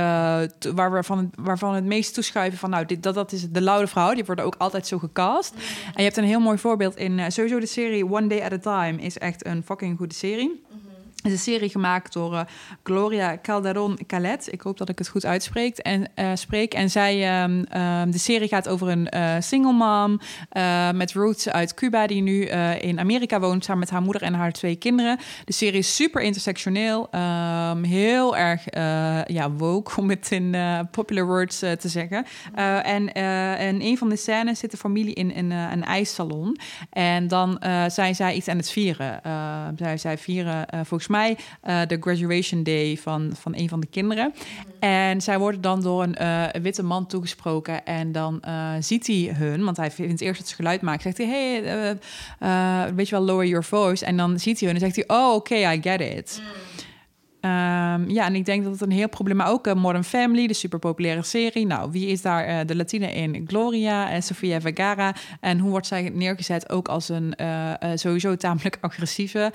waar 0.73 0.91
we 0.91 1.03
van, 1.03 1.31
waarvan 1.35 1.73
het 1.73 1.83
meest 1.83 2.13
toeschuiven 2.13 2.59
van, 2.59 2.69
nou, 2.69 2.85
dit, 2.85 3.03
dat, 3.03 3.15
dat 3.15 3.31
is 3.31 3.49
de 3.49 3.61
lauwe 3.61 3.87
vrouw. 3.87 4.13
Die 4.13 4.25
worden 4.25 4.45
ook 4.45 4.55
altijd 4.57 4.87
zo 4.87 4.97
gecast. 4.97 5.53
En 5.85 5.93
je 5.95 6.03
hebt 6.03 6.17
een 6.17 6.23
heel 6.23 6.39
mooi 6.39 6.57
voorbeeld 6.57 6.95
in, 6.95 7.31
sowieso 7.31 7.59
de 7.59 7.65
serie 7.65 8.11
One 8.11 8.27
Day 8.27 8.41
at 8.41 8.51
a 8.51 8.57
Time 8.57 9.01
is 9.01 9.17
echt 9.17 9.45
een 9.45 9.63
fucking 9.75 9.97
goede 9.97 10.13
serie 10.13 10.49
is 11.25 11.31
een 11.31 11.37
serie 11.37 11.69
gemaakt 11.69 12.13
door 12.13 12.33
uh, 12.33 12.41
Gloria 12.83 13.37
Calderon 13.41 13.99
Calet. 14.07 14.47
Ik 14.51 14.61
hoop 14.61 14.77
dat 14.77 14.89
ik 14.89 14.97
het 14.97 15.07
goed 15.07 15.25
uitspreek. 15.25 15.77
En, 15.77 16.11
uh, 16.15 16.31
spreek. 16.33 16.73
en 16.73 16.89
zij, 16.89 17.43
um, 17.43 17.65
um, 17.81 18.11
de 18.11 18.17
serie 18.17 18.47
gaat 18.47 18.67
over 18.67 18.87
een 18.87 19.07
uh, 19.15 19.35
single 19.39 19.73
mom 19.73 20.19
met 20.95 21.13
roots 21.13 21.49
uit 21.49 21.73
Cuba... 21.73 22.07
die 22.07 22.21
nu 22.21 22.45
in 22.79 22.99
Amerika 22.99 23.39
woont 23.39 23.63
samen 23.63 23.79
met 23.79 23.89
haar 23.89 24.01
moeder 24.01 24.21
en 24.21 24.33
haar 24.33 24.51
twee 24.51 24.75
kinderen. 24.75 25.19
De 25.45 25.53
serie 25.53 25.79
is 25.79 25.95
super 25.95 26.21
intersectioneel. 26.21 27.09
Um, 27.11 27.83
heel 27.83 28.37
erg 28.37 28.63
ja, 29.27 29.51
woke, 29.51 29.99
om 29.99 30.09
het 30.09 30.31
in 30.31 30.55
popular 30.91 31.25
words 31.25 31.59
te 31.59 31.77
zeggen. 31.89 32.25
en 32.83 33.11
in 33.59 33.81
een 33.81 33.97
van 33.97 34.09
de 34.09 34.15
scènes 34.15 34.59
zit 34.59 34.71
de 34.71 34.77
familie 34.77 35.13
in, 35.13 35.33
in 35.33 35.51
een 35.51 35.83
ijssalon. 35.83 36.57
En 36.89 37.27
dan 37.27 37.61
zijn 37.87 38.15
zij 38.15 38.33
iets 38.33 38.47
aan 38.47 38.57
het 38.57 38.71
vieren. 38.71 39.21
zij, 39.75 39.97
zij 39.97 40.17
vieren 40.17 40.65
volgens 40.85 41.07
mij 41.07 41.14
uh, 41.23 41.81
de 41.87 41.97
graduation 41.99 42.63
day 42.63 42.97
van, 42.97 43.31
van 43.39 43.55
een 43.55 43.69
van 43.69 43.79
de 43.79 43.87
kinderen. 43.87 44.33
En 44.79 45.21
zij 45.21 45.39
worden 45.39 45.61
dan 45.61 45.81
door 45.81 46.03
een, 46.03 46.15
uh, 46.21 46.45
witte 46.61 46.83
man 46.83 47.05
toegesproken. 47.05 47.85
En 47.85 48.11
dan 48.11 48.41
uh, 48.47 48.71
ziet 48.79 49.07
hij 49.07 49.31
hun, 49.33 49.63
want 49.63 49.77
hij 49.77 49.91
vindt 49.91 50.21
eerst 50.21 50.39
dat 50.39 50.49
ze 50.49 50.55
geluid 50.55 50.81
maken. 50.81 51.01
Zegt 51.01 51.17
hij, 51.17 51.27
hey, 52.39 52.93
weet 52.95 53.09
je 53.09 53.15
wel, 53.15 53.25
lower 53.25 53.45
your 53.45 53.63
voice. 53.63 54.05
En 54.05 54.17
dan 54.17 54.39
ziet 54.39 54.59
hij 54.59 54.67
hun 54.67 54.77
en 54.77 54.91
zegt 54.91 55.07
hij, 55.07 55.17
oh, 55.17 55.33
oké, 55.33 55.53
okay, 55.53 55.75
I 55.75 55.81
get 55.81 56.01
it. 56.01 56.41
Mm. 56.41 56.64
Um, 57.45 58.09
ja, 58.09 58.25
en 58.25 58.35
ik 58.35 58.45
denk 58.45 58.63
dat 58.63 58.71
het 58.71 58.81
een 58.81 58.91
heel 58.91 59.09
probleem... 59.09 59.37
Maar 59.37 59.49
ook 59.49 59.67
uh, 59.67 59.73
Modern 59.73 60.03
Family, 60.03 60.47
de 60.47 60.53
superpopulaire 60.53 61.23
serie. 61.23 61.65
Nou, 61.65 61.91
wie 61.91 62.07
is 62.07 62.21
daar 62.21 62.49
uh, 62.49 62.59
de 62.65 62.75
Latine 62.75 63.13
in? 63.13 63.43
Gloria 63.47 64.09
en 64.09 64.23
Sofia 64.23 64.61
Vergara. 64.61 65.15
En 65.39 65.59
hoe 65.59 65.69
wordt 65.69 65.87
zij 65.87 66.09
neergezet? 66.13 66.69
Ook 66.69 66.87
als 66.87 67.09
een 67.09 67.33
uh, 67.41 67.73
sowieso 67.95 68.35
tamelijk 68.35 68.77
agressieve... 68.81 69.51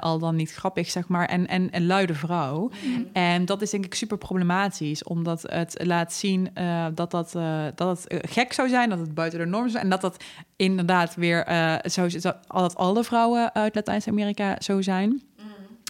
al 0.00 0.18
dan 0.18 0.36
niet 0.36 0.52
grappig, 0.52 0.90
zeg 0.90 1.08
maar. 1.08 1.26
En, 1.26 1.46
en 1.46 1.68
een 1.70 1.86
luide 1.86 2.14
vrouw. 2.14 2.70
Mm. 2.84 3.06
En 3.12 3.44
dat 3.44 3.62
is 3.62 3.70
denk 3.70 3.84
ik 3.84 3.94
super 3.94 4.18
problematisch. 4.18 5.04
Omdat 5.04 5.42
het 5.42 5.84
laat 5.84 6.12
zien 6.12 6.50
dat, 6.94 7.10
dat, 7.10 7.32
dat 7.74 8.04
het 8.04 8.30
gek 8.30 8.52
zou 8.52 8.68
zijn. 8.68 8.90
Dat 8.90 8.98
het 8.98 9.14
buiten 9.14 9.38
de 9.38 9.46
norm 9.46 9.66
is. 9.66 9.74
En 9.74 9.88
dat 9.88 10.00
dat 10.00 10.24
inderdaad 10.56 11.14
weer... 11.14 11.46
zo, 11.84 12.06
dat 12.50 12.76
alle 12.76 13.04
vrouwen 13.04 13.54
uit 13.54 13.74
Latijns-Amerika 13.74 14.56
zo 14.58 14.82
zijn. 14.82 15.22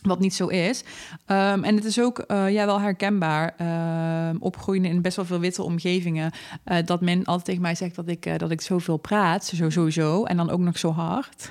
Wat 0.02 0.18
niet 0.18 0.34
zo 0.34 0.46
is. 0.46 0.82
Um, 1.26 1.64
en 1.64 1.74
het 1.74 1.84
is 1.84 2.00
ook 2.00 2.24
uh, 2.28 2.50
ja, 2.50 2.66
wel 2.66 2.80
herkenbaar, 2.80 3.54
uh, 3.60 4.40
opgroeien 4.40 4.84
in 4.84 5.02
best 5.02 5.16
wel 5.16 5.24
veel 5.24 5.38
witte 5.40 5.62
omgevingen, 5.62 6.32
uh, 6.64 6.76
dat 6.84 7.00
men 7.00 7.24
altijd 7.24 7.44
tegen 7.44 7.62
mij 7.62 7.74
zegt 7.74 7.94
dat 7.94 8.08
ik, 8.08 8.26
uh, 8.26 8.36
dat 8.36 8.50
ik 8.50 8.60
zoveel 8.60 8.96
praat, 8.96 9.44
zo 9.44 9.70
sowieso, 9.70 10.24
en 10.24 10.36
dan 10.36 10.50
ook 10.50 10.60
nog 10.60 10.78
zo 10.78 10.92
hard. 10.92 11.50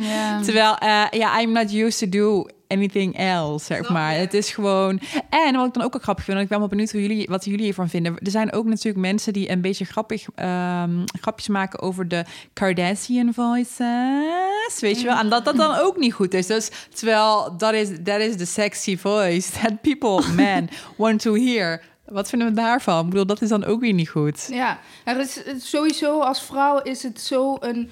Yeah. 0.00 0.40
Terwijl, 0.46 0.76
ja, 1.10 1.40
I'm 1.40 1.52
not 1.52 1.72
used 1.72 1.98
to 1.98 2.18
do 2.18 2.46
anything 2.72 3.16
else, 3.16 3.64
zeg 3.64 3.88
maar. 3.88 4.14
Het 4.14 4.34
is 4.34 4.50
gewoon... 4.50 5.00
En 5.30 5.56
wat 5.56 5.66
ik 5.66 5.74
dan 5.74 5.82
ook 5.82 5.92
wel 5.92 6.02
grappig 6.02 6.24
vind, 6.24 6.36
en 6.36 6.42
ik 6.42 6.48
ben 6.48 6.58
wel 6.58 6.68
benieuwd 6.68 6.90
hoe 6.90 7.00
jullie, 7.00 7.26
wat 7.28 7.44
jullie 7.44 7.64
hiervan 7.64 7.88
vinden. 7.88 8.18
Er 8.18 8.30
zijn 8.30 8.52
ook 8.52 8.64
natuurlijk 8.64 8.96
mensen 8.96 9.32
die 9.32 9.50
een 9.50 9.60
beetje 9.60 9.84
grappig, 9.84 10.26
um, 10.36 11.04
grapjes 11.20 11.48
maken 11.48 11.80
over 11.80 12.08
de 12.08 12.24
Kardashian 12.52 13.34
voices, 13.34 14.80
weet 14.80 15.00
je 15.00 15.06
wel. 15.06 15.18
En 15.18 15.28
dat 15.28 15.44
dat 15.44 15.56
dan 15.56 15.78
ook 15.78 15.96
niet 15.96 16.12
goed 16.12 16.34
is. 16.34 16.46
Dus 16.46 16.70
terwijl 16.94 17.54
dat 17.56 17.74
is, 17.74 17.88
that 18.04 18.20
is 18.20 18.36
the 18.36 18.46
sexy 18.46 18.96
voice 18.96 19.50
that 19.50 19.80
people, 19.80 20.32
men, 20.32 20.68
want 20.96 21.20
to 21.20 21.34
hear. 21.34 21.82
Wat 22.06 22.28
vinden 22.28 22.48
we 22.48 22.54
daarvan? 22.54 23.04
Ik 23.04 23.10
bedoel, 23.10 23.26
dat 23.26 23.42
is 23.42 23.48
dan 23.48 23.64
ook 23.64 23.80
weer 23.80 23.92
niet 23.92 24.08
goed. 24.08 24.48
Ja, 24.50 24.78
er 25.04 25.20
is, 25.20 25.42
sowieso 25.58 26.20
als 26.20 26.42
vrouw 26.42 26.80
is 26.80 27.02
het 27.02 27.20
zo 27.20 27.56
een 27.60 27.90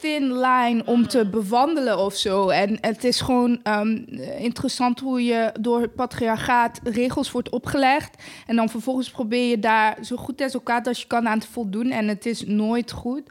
thin 0.00 0.40
line 0.40 0.82
om 0.84 1.08
te 1.08 1.26
bewandelen 1.26 1.98
of 1.98 2.14
zo. 2.14 2.48
En 2.48 2.78
het 2.80 3.04
is 3.04 3.20
gewoon 3.20 3.60
ehm, 3.62 3.96
interessant 4.38 5.00
hoe 5.00 5.24
je 5.24 5.52
door 5.60 5.80
het 5.80 5.94
patriarchaat 5.94 6.80
regels 6.82 7.30
wordt 7.30 7.48
opgelegd. 7.48 8.22
En 8.46 8.56
dan 8.56 8.68
vervolgens 8.68 9.10
probeer 9.10 9.50
je 9.50 9.58
daar 9.58 9.98
zo 10.04 10.16
goed 10.16 10.42
als 10.42 10.54
elkaar 10.54 10.82
als 10.82 11.00
je 11.00 11.06
kan 11.06 11.28
aan 11.28 11.38
te 11.38 11.50
voldoen. 11.50 11.90
En 11.90 12.08
het 12.08 12.26
is 12.26 12.46
nooit 12.46 12.90
goed. 12.90 13.22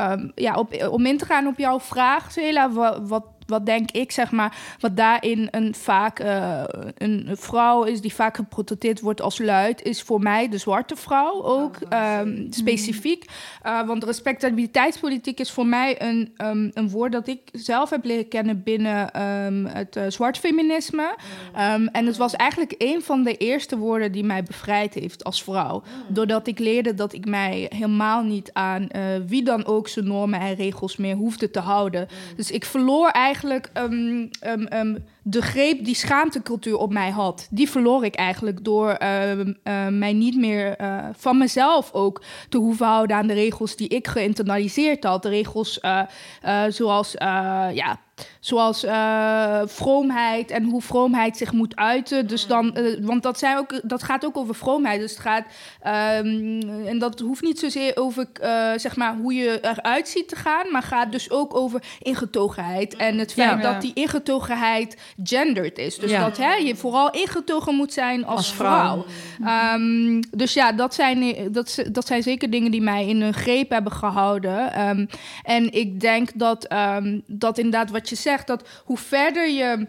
Um, 0.00 0.32
ja, 0.34 0.64
om 0.90 1.06
in 1.06 1.18
te 1.18 1.24
gaan 1.24 1.46
op 1.46 1.58
jouw 1.58 1.80
vraag, 1.80 2.34
wat, 2.72 2.98
wat 3.02 3.24
wat 3.48 3.66
denk 3.66 3.90
ik, 3.90 4.12
zeg 4.12 4.30
maar, 4.30 4.56
wat 4.80 4.96
daarin 4.96 5.48
een 5.50 5.74
vaak 5.74 6.20
uh, 6.20 6.62
een 6.94 7.28
vrouw 7.32 7.82
is 7.82 8.00
die 8.00 8.14
vaak 8.14 8.36
geprototeerd 8.36 9.00
wordt 9.00 9.20
als 9.20 9.38
luid, 9.38 9.82
is 9.82 10.02
voor 10.02 10.20
mij 10.20 10.48
de 10.48 10.58
zwarte 10.58 10.96
vrouw 10.96 11.42
ook 11.44 11.76
um, 12.20 12.46
specifiek. 12.50 13.24
Uh, 13.66 13.86
want 13.86 14.04
respectabiliteitspolitiek 14.04 15.40
is 15.40 15.50
voor 15.50 15.66
mij 15.66 16.02
een, 16.02 16.34
um, 16.36 16.70
een 16.74 16.90
woord 16.90 17.12
dat 17.12 17.28
ik 17.28 17.40
zelf 17.52 17.90
heb 17.90 18.04
leren 18.04 18.28
kennen 18.28 18.62
binnen 18.62 19.22
um, 19.22 19.66
het 19.66 19.96
uh, 19.96 20.02
zwart 20.08 20.38
feminisme. 20.38 21.16
en 21.92 22.06
het 22.06 22.16
was 22.16 22.36
eigenlijk 22.36 22.74
een 22.78 23.02
van 23.02 23.22
de 23.22 23.36
eerste 23.36 23.78
woorden 23.78 24.12
die 24.12 24.24
mij 24.24 24.42
bevrijd 24.42 24.94
heeft 24.94 25.24
als 25.24 25.42
vrouw. 25.42 25.82
Doordat 26.08 26.46
ik 26.46 26.58
leerde 26.58 26.94
dat 26.94 27.12
ik 27.12 27.26
mij 27.26 27.66
helemaal 27.74 28.22
niet 28.22 28.50
aan 28.52 28.88
wie 29.26 29.42
dan 29.42 29.66
ook 29.66 29.88
zijn 29.88 30.06
normen 30.06 30.40
en 30.40 30.54
regels 30.54 30.96
meer 30.96 31.16
hoefde 31.16 31.50
te 31.50 31.60
houden. 31.60 32.08
Dus 32.36 32.50
ik 32.50 32.64
verloor 32.64 33.08
eigenlijk 33.08 33.36
eigenlijk 33.44 33.70
um, 33.78 34.30
um, 34.72 34.96
de 35.30 35.42
greep 35.42 35.84
die 35.84 35.94
schaamtecultuur 35.94 36.76
op 36.76 36.92
mij 36.92 37.10
had, 37.10 37.48
die 37.50 37.70
verloor 37.70 38.04
ik 38.04 38.14
eigenlijk 38.14 38.64
door 38.64 38.88
uh, 38.88 39.86
mij 39.88 40.12
niet 40.12 40.36
meer 40.36 40.80
uh, 40.80 41.04
van 41.12 41.38
mezelf 41.38 41.92
ook 41.92 42.22
te 42.48 42.58
hoeven 42.58 42.86
houden 42.86 43.16
aan 43.16 43.26
de 43.26 43.34
regels 43.34 43.76
die 43.76 43.88
ik 43.88 44.06
geïnternaliseerd 44.06 45.04
had. 45.04 45.22
De 45.22 45.28
regels 45.28 45.80
uh, 45.82 46.02
zoals 46.68 47.12
ja, 47.72 47.98
Zoals 48.40 48.80
vroomheid 49.72 50.50
en 50.50 50.64
hoe 50.64 50.82
vroomheid 50.82 51.36
zich 51.36 51.52
moet 51.52 51.76
uiten. 51.76 52.26
Dus 52.26 52.46
dan, 52.46 52.78
uh, 52.78 53.04
want 53.06 53.22
dat, 53.22 53.38
zijn 53.38 53.56
ook, 53.56 53.80
dat 53.82 54.02
gaat 54.02 54.24
ook 54.24 54.36
over 54.36 54.54
vroomheid. 54.54 55.00
Dus 55.00 55.10
het 55.10 55.20
gaat, 55.20 55.44
um, 56.24 56.86
en 56.86 56.98
dat 56.98 57.20
hoeft 57.20 57.42
niet 57.42 57.58
zozeer 57.58 57.96
over 57.96 58.26
zeg 58.76 58.96
maar 58.96 59.16
hoe 59.16 59.34
je 59.34 59.58
eruit 59.62 60.08
ziet 60.08 60.28
te 60.28 60.36
gaan, 60.36 60.70
maar 60.70 60.82
gaat 60.82 61.12
dus 61.12 61.30
ook 61.30 61.56
over 61.56 61.82
ingetogenheid. 61.98 62.96
En 62.96 63.18
het 63.18 63.32
feit 63.32 63.62
ja, 63.62 63.72
dat 63.72 63.80
die 63.80 63.94
ingetogenheid 63.94 64.96
gendered 65.22 65.78
is. 65.78 65.98
Dus 65.98 66.10
ja. 66.10 66.24
dat 66.24 66.36
hè, 66.36 66.54
je 66.54 66.76
vooral 66.76 67.10
ingetogen 67.10 67.74
moet 67.74 67.92
zijn 67.92 68.24
als, 68.24 68.36
als 68.36 68.52
vrouw. 68.52 69.04
vrouw. 69.40 69.74
Um, 69.74 70.20
dus 70.30 70.54
ja, 70.54 70.72
dat 70.72 70.94
zijn, 70.94 71.52
dat, 71.52 71.84
dat 71.90 72.06
zijn 72.06 72.22
zeker 72.22 72.50
dingen 72.50 72.70
die 72.70 72.82
mij 72.82 73.06
in 73.06 73.20
een 73.20 73.34
greep 73.34 73.70
hebben 73.70 73.92
gehouden. 73.92 74.88
Um, 74.88 75.08
en 75.42 75.72
ik 75.72 76.00
denk 76.00 76.30
dat, 76.34 76.74
dat 77.26 77.58
inderdaad 77.58 77.90
wat 77.90 78.08
je 78.08 78.16
zegt, 78.16 78.46
dat 78.46 78.68
hoe 78.84 78.98
verder 78.98 79.50
je 79.50 79.86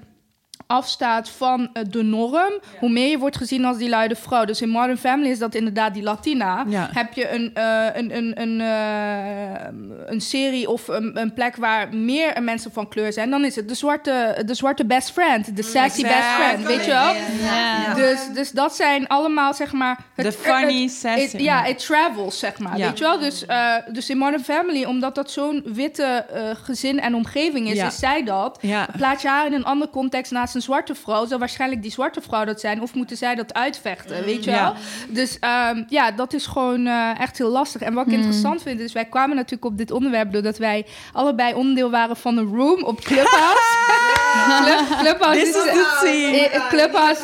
afstaat 0.67 1.29
van 1.29 1.59
uh, 1.61 1.83
de 1.89 2.03
norm, 2.03 2.59
hoe 2.79 2.89
meer 2.89 3.09
je 3.09 3.17
wordt 3.17 3.37
gezien 3.37 3.65
als 3.65 3.77
die 3.77 3.89
luide 3.89 4.15
vrouw. 4.15 4.45
Dus 4.45 4.61
in 4.61 4.69
Modern 4.69 4.97
Family 4.97 5.29
is 5.29 5.39
dat 5.39 5.55
inderdaad 5.55 5.93
die 5.93 6.03
Latina. 6.03 6.65
Ja. 6.67 6.89
Heb 6.93 7.13
je 7.13 7.29
een, 7.29 7.53
uh, 7.57 7.85
een, 7.93 8.17
een, 8.17 8.41
een, 8.41 8.59
uh, 8.59 10.09
een 10.09 10.21
serie 10.21 10.69
of 10.69 10.87
een, 10.87 11.19
een, 11.19 11.33
plek 11.33 11.55
waar 11.55 11.95
meer 11.95 12.43
mensen 12.43 12.71
van 12.71 12.87
kleur 12.87 13.13
zijn, 13.13 13.29
dan 13.29 13.45
is 13.45 13.55
het 13.55 13.67
de 13.67 13.73
zwarte, 13.73 14.43
de 14.45 14.53
zwarte 14.53 14.85
best 14.85 15.11
friend, 15.11 15.55
de 15.55 15.63
sassy 15.63 16.01
best 16.01 16.27
friend, 16.37 16.65
weet 16.65 16.85
je 16.85 16.91
wel? 16.91 17.13
Ja. 17.41 17.93
Dus, 17.93 18.19
dus 18.33 18.51
dat 18.51 18.75
zijn 18.75 19.07
allemaal, 19.07 19.53
zeg 19.53 19.71
maar... 19.71 19.99
De 20.15 20.31
funny 20.31 20.87
sassy. 20.87 21.37
Ja, 21.37 21.65
it 21.65 21.85
travels, 21.85 22.39
zeg 22.39 22.59
maar, 22.59 22.77
weet 22.77 22.97
je 22.97 23.03
wel? 23.03 23.19
Dus, 23.19 23.45
dus 23.91 24.09
in 24.09 24.17
Modern 24.17 24.43
Family, 24.43 24.83
omdat 24.85 25.15
dat 25.15 25.31
zo'n 25.31 25.61
witte 25.65 26.25
gezin 26.63 26.99
en 26.99 27.15
omgeving 27.15 27.69
is, 27.69 27.81
is 27.81 27.99
zij 27.99 28.23
dat. 28.23 28.59
Plaats 28.97 29.21
je 29.21 29.27
haar 29.27 29.45
in 29.45 29.53
een 29.53 29.65
andere 29.65 29.91
context 29.91 30.31
naast 30.31 30.48
een 30.53 30.61
zwarte 30.61 30.95
vrouw, 30.95 31.25
zou 31.25 31.39
waarschijnlijk 31.39 31.81
die 31.81 31.91
zwarte 31.91 32.21
vrouw 32.21 32.45
dat 32.45 32.59
zijn. 32.59 32.81
Of 32.81 32.93
moeten 32.93 33.17
zij 33.17 33.35
dat 33.35 33.53
uitvechten, 33.53 34.23
weet 34.23 34.43
je 34.43 34.51
wel? 34.51 34.73
Dus 35.07 35.37
um, 35.71 35.85
ja, 35.89 36.11
dat 36.11 36.33
is 36.33 36.45
gewoon 36.45 36.85
uh, 36.85 37.19
echt 37.19 37.37
heel 37.37 37.49
lastig. 37.49 37.81
En 37.81 37.93
wat 37.93 38.05
ik 38.05 38.11
mm. 38.11 38.17
interessant 38.17 38.61
vind, 38.61 38.79
is 38.79 38.93
wij 38.93 39.05
kwamen 39.05 39.35
natuurlijk 39.35 39.65
op 39.65 39.77
dit 39.77 39.91
onderwerp 39.91 40.31
doordat 40.31 40.57
wij 40.57 40.85
allebei 41.13 41.53
onderdeel 41.53 41.91
waren 41.91 42.17
van 42.17 42.37
een 42.37 42.55
room 42.55 42.83
op 42.83 43.01
Clubhouse. 43.01 43.77
Club, 44.63 44.99
Clubhouse 44.99 45.41
is, 45.41 45.55
is 45.55 46.53
uh, 46.53 46.67
Clubhouse. 46.69 47.23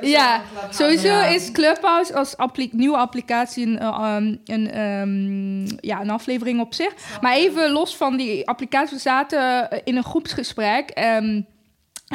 ja, 0.00 0.40
sowieso 0.70 1.20
is 1.20 1.52
Clubhouse 1.52 2.14
als 2.14 2.36
appli 2.36 2.68
nieuwe 2.72 2.96
applicatie 2.96 3.66
een, 3.66 4.04
um, 4.04 4.40
een, 4.44 4.80
um, 4.80 5.66
ja, 5.80 6.00
een 6.00 6.10
aflevering 6.10 6.60
op 6.60 6.74
zich. 6.74 6.94
Maar 7.20 7.34
even 7.34 7.70
los 7.70 7.96
van 7.96 8.16
die 8.16 8.48
applicatie, 8.48 8.96
we 8.96 9.02
zaten 9.02 9.68
in 9.84 9.96
een 9.96 10.04
groepsgesprek. 10.04 10.90
Um, 11.20 11.46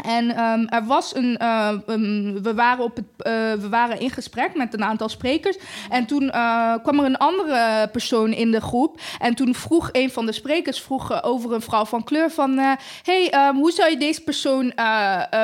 en 0.03 0.43
um, 0.43 0.67
er 0.67 0.85
was 0.85 1.15
een, 1.15 1.39
uh, 1.41 1.73
um, 1.87 2.43
we, 2.43 2.53
waren 2.53 2.83
op 2.83 2.95
het, 2.95 3.05
uh, 3.05 3.33
we 3.61 3.69
waren 3.69 3.99
in 3.99 4.09
gesprek 4.09 4.55
met 4.55 4.73
een 4.73 4.83
aantal 4.83 5.09
sprekers. 5.09 5.57
En 5.89 6.05
toen 6.05 6.23
uh, 6.23 6.73
kwam 6.83 6.99
er 6.99 7.05
een 7.05 7.17
andere 7.17 7.89
persoon 7.91 8.31
in 8.33 8.51
de 8.51 8.61
groep. 8.61 8.99
En 9.19 9.35
toen 9.35 9.55
vroeg 9.55 9.89
een 9.91 10.11
van 10.11 10.25
de 10.25 10.31
sprekers 10.31 10.81
vroeg, 10.81 11.23
over 11.23 11.53
een 11.53 11.61
vrouw 11.61 11.85
van 11.85 12.03
kleur 12.03 12.31
van... 12.31 12.57
hey, 13.03 13.47
um, 13.47 13.55
hoe 13.55 13.71
zou 13.71 13.89
je 13.89 13.97
deze 13.97 14.23
persoon 14.23 14.73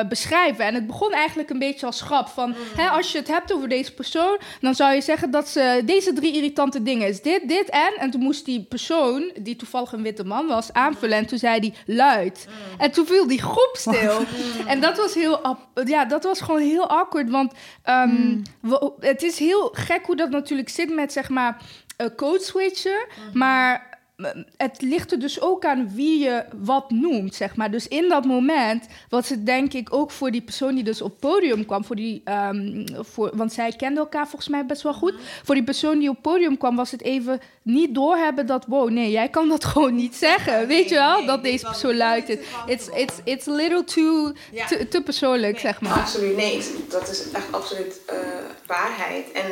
beschrijven? 0.08 0.64
En 0.64 0.74
het 0.74 0.86
begon 0.86 1.12
eigenlijk 1.12 1.50
een 1.50 1.58
beetje 1.58 1.86
als 1.86 2.00
grap 2.00 2.28
van... 2.28 2.48
Mm. 2.48 2.56
Hè, 2.76 2.88
als 2.88 3.12
je 3.12 3.18
het 3.18 3.28
hebt 3.28 3.52
over 3.52 3.68
deze 3.68 3.94
persoon, 3.94 4.38
dan 4.60 4.74
zou 4.74 4.94
je 4.94 5.00
zeggen 5.00 5.30
dat 5.30 5.48
ze 5.48 5.82
deze 5.84 6.12
drie 6.12 6.34
irritante 6.34 6.82
dingen 6.82 7.08
is. 7.08 7.22
Dit, 7.22 7.48
dit 7.48 7.68
en... 7.68 7.92
En 7.98 8.10
toen 8.10 8.20
moest 8.20 8.44
die 8.44 8.62
persoon, 8.62 9.32
die 9.40 9.56
toevallig 9.56 9.92
een 9.92 10.02
witte 10.02 10.24
man 10.24 10.46
was, 10.46 10.72
aanvullen. 10.72 11.16
En 11.16 11.26
toen 11.26 11.38
zei 11.38 11.58
hij 11.58 11.74
luid. 11.86 12.46
Mm. 12.48 12.80
En 12.80 12.90
toen 12.90 13.06
viel 13.06 13.26
die 13.26 13.42
groep 13.42 13.70
stil. 13.72 14.22
En 14.66 14.80
dat 14.80 14.96
was 14.96 15.14
heel, 15.14 15.58
ja, 15.84 16.04
dat 16.04 16.24
was 16.24 16.40
gewoon 16.40 16.60
heel 16.60 16.88
awkward. 16.88 17.30
Want 17.30 17.52
um, 17.88 18.42
het 19.00 19.22
is 19.22 19.38
heel 19.38 19.68
gek 19.72 20.06
hoe 20.06 20.16
dat 20.16 20.30
natuurlijk 20.30 20.68
zit 20.68 20.94
met 20.94 21.12
zeg 21.12 21.28
maar 21.28 21.56
uh, 21.98 22.06
code 22.16 22.42
switchen. 22.42 23.06
Mhm. 23.28 23.38
Maar 23.38 23.93
het 24.56 24.82
ligt 24.82 25.12
er 25.12 25.18
dus 25.20 25.40
ook 25.40 25.64
aan 25.64 25.94
wie 25.94 26.18
je 26.18 26.44
wat 26.56 26.90
noemt, 26.90 27.34
zeg 27.34 27.56
maar. 27.56 27.70
Dus 27.70 27.88
in 27.88 28.08
dat 28.08 28.24
moment 28.24 28.86
was 29.08 29.28
het 29.28 29.46
denk 29.46 29.72
ik 29.72 29.94
ook 29.94 30.10
voor 30.10 30.30
die 30.30 30.42
persoon 30.42 30.74
die 30.74 30.84
dus 30.84 31.02
op 31.02 31.10
het 31.10 31.20
podium 31.20 31.66
kwam, 31.66 31.84
voor 31.84 31.96
die, 31.96 32.22
um, 32.24 32.84
voor, 32.98 33.30
want 33.34 33.52
zij 33.52 33.72
kenden 33.72 33.98
elkaar 33.98 34.28
volgens 34.28 34.48
mij 34.48 34.66
best 34.66 34.82
wel 34.82 34.94
goed. 34.94 35.12
Mhm. 35.12 35.22
Voor 35.44 35.54
die 35.54 35.64
persoon 35.64 35.98
die 35.98 36.08
op 36.08 36.14
het 36.14 36.22
podium 36.22 36.56
kwam, 36.56 36.76
was 36.76 36.90
het 36.90 37.02
even 37.02 37.40
niet 37.62 37.94
doorhebben 37.94 38.46
dat, 38.46 38.64
wow, 38.66 38.90
nee, 38.90 39.10
jij 39.10 39.28
kan 39.28 39.48
dat 39.48 39.64
gewoon 39.74 39.94
niet 39.94 40.14
zeggen. 40.14 40.66
Weet 40.66 40.88
je 40.88 40.94
wel, 40.94 41.26
dat 41.26 41.42
deze 41.42 41.66
persoon 41.66 41.96
luidt. 41.96 42.28
It's, 42.66 42.88
it's, 42.88 43.14
it's 43.24 43.48
a 43.48 43.52
little 43.52 43.84
too, 43.84 44.32
te, 44.68 44.88
te 44.88 45.02
persoonlijk, 45.02 45.58
zeg 45.58 45.80
maar. 45.80 45.92
Absoluut, 45.92 46.36
nee, 46.36 46.62
dat 46.88 47.08
is 47.08 47.30
echt 47.30 47.52
absoluut 47.52 48.00
uh, 48.10 48.16
waarheid. 48.66 49.32
En 49.32 49.46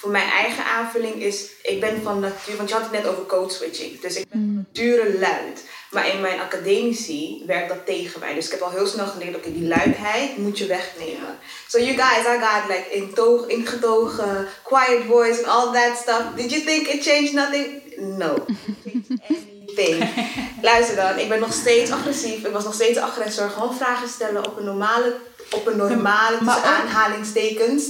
voor 0.00 0.10
mijn 0.10 0.30
eigen 0.30 0.64
aanvulling 0.64 1.22
is, 1.22 1.50
ik 1.62 1.80
ben 1.80 2.02
van 2.02 2.20
natuur, 2.20 2.56
want 2.56 2.68
je 2.68 2.74
had 2.74 2.82
het 2.82 2.92
net 2.92 3.06
over 3.06 3.26
code 3.26 3.52
switching. 3.52 4.00
Dus 4.00 4.16
ik 4.16 4.28
ben 4.28 4.40
van 4.40 4.40
mm. 4.40 4.66
nature 4.72 5.18
luid. 5.18 5.64
Maar 5.90 6.08
in 6.08 6.20
mijn 6.20 6.40
academici 6.40 7.42
werkt 7.46 7.68
dat 7.68 7.86
tegen 7.86 8.20
mij. 8.20 8.34
Dus 8.34 8.44
ik 8.44 8.50
heb 8.50 8.60
al 8.60 8.70
heel 8.70 8.86
snel 8.86 9.06
geleerd, 9.06 9.36
oké, 9.36 9.52
die 9.52 9.68
luidheid 9.68 10.36
moet 10.36 10.58
je 10.58 10.66
wegnemen. 10.66 11.38
So 11.68 11.78
you 11.78 11.96
guys, 11.96 12.26
I 12.26 12.38
got 12.40 12.68
like 12.68 12.90
intoog, 12.90 13.46
ingetogen, 13.46 14.48
quiet 14.62 15.04
voice 15.06 15.44
and 15.44 15.46
all 15.46 15.72
that 15.72 15.98
stuff. 15.98 16.22
Did 16.36 16.50
you 16.50 16.62
think 16.64 16.86
it 16.86 17.02
changed 17.02 17.32
nothing? 17.32 17.82
No. 17.96 18.34
It 18.46 18.76
changed 18.84 19.20
anything. 19.28 20.08
Luister 20.70 20.96
dan, 20.96 21.18
ik 21.18 21.28
ben 21.28 21.40
nog 21.40 21.52
steeds 21.52 21.90
agressief. 21.90 22.44
Ik 22.44 22.52
was 22.52 22.64
nog 22.64 22.74
steeds 22.74 22.98
agressor. 22.98 23.50
Gewoon 23.50 23.76
vragen 23.76 24.08
stellen 24.08 24.46
op 24.46 24.56
een 24.56 24.64
normale, 24.64 25.16
op 25.50 25.66
een 25.66 25.76
normale, 25.76 26.38
tussen 26.38 26.64
aanhalingstekens 26.64 27.84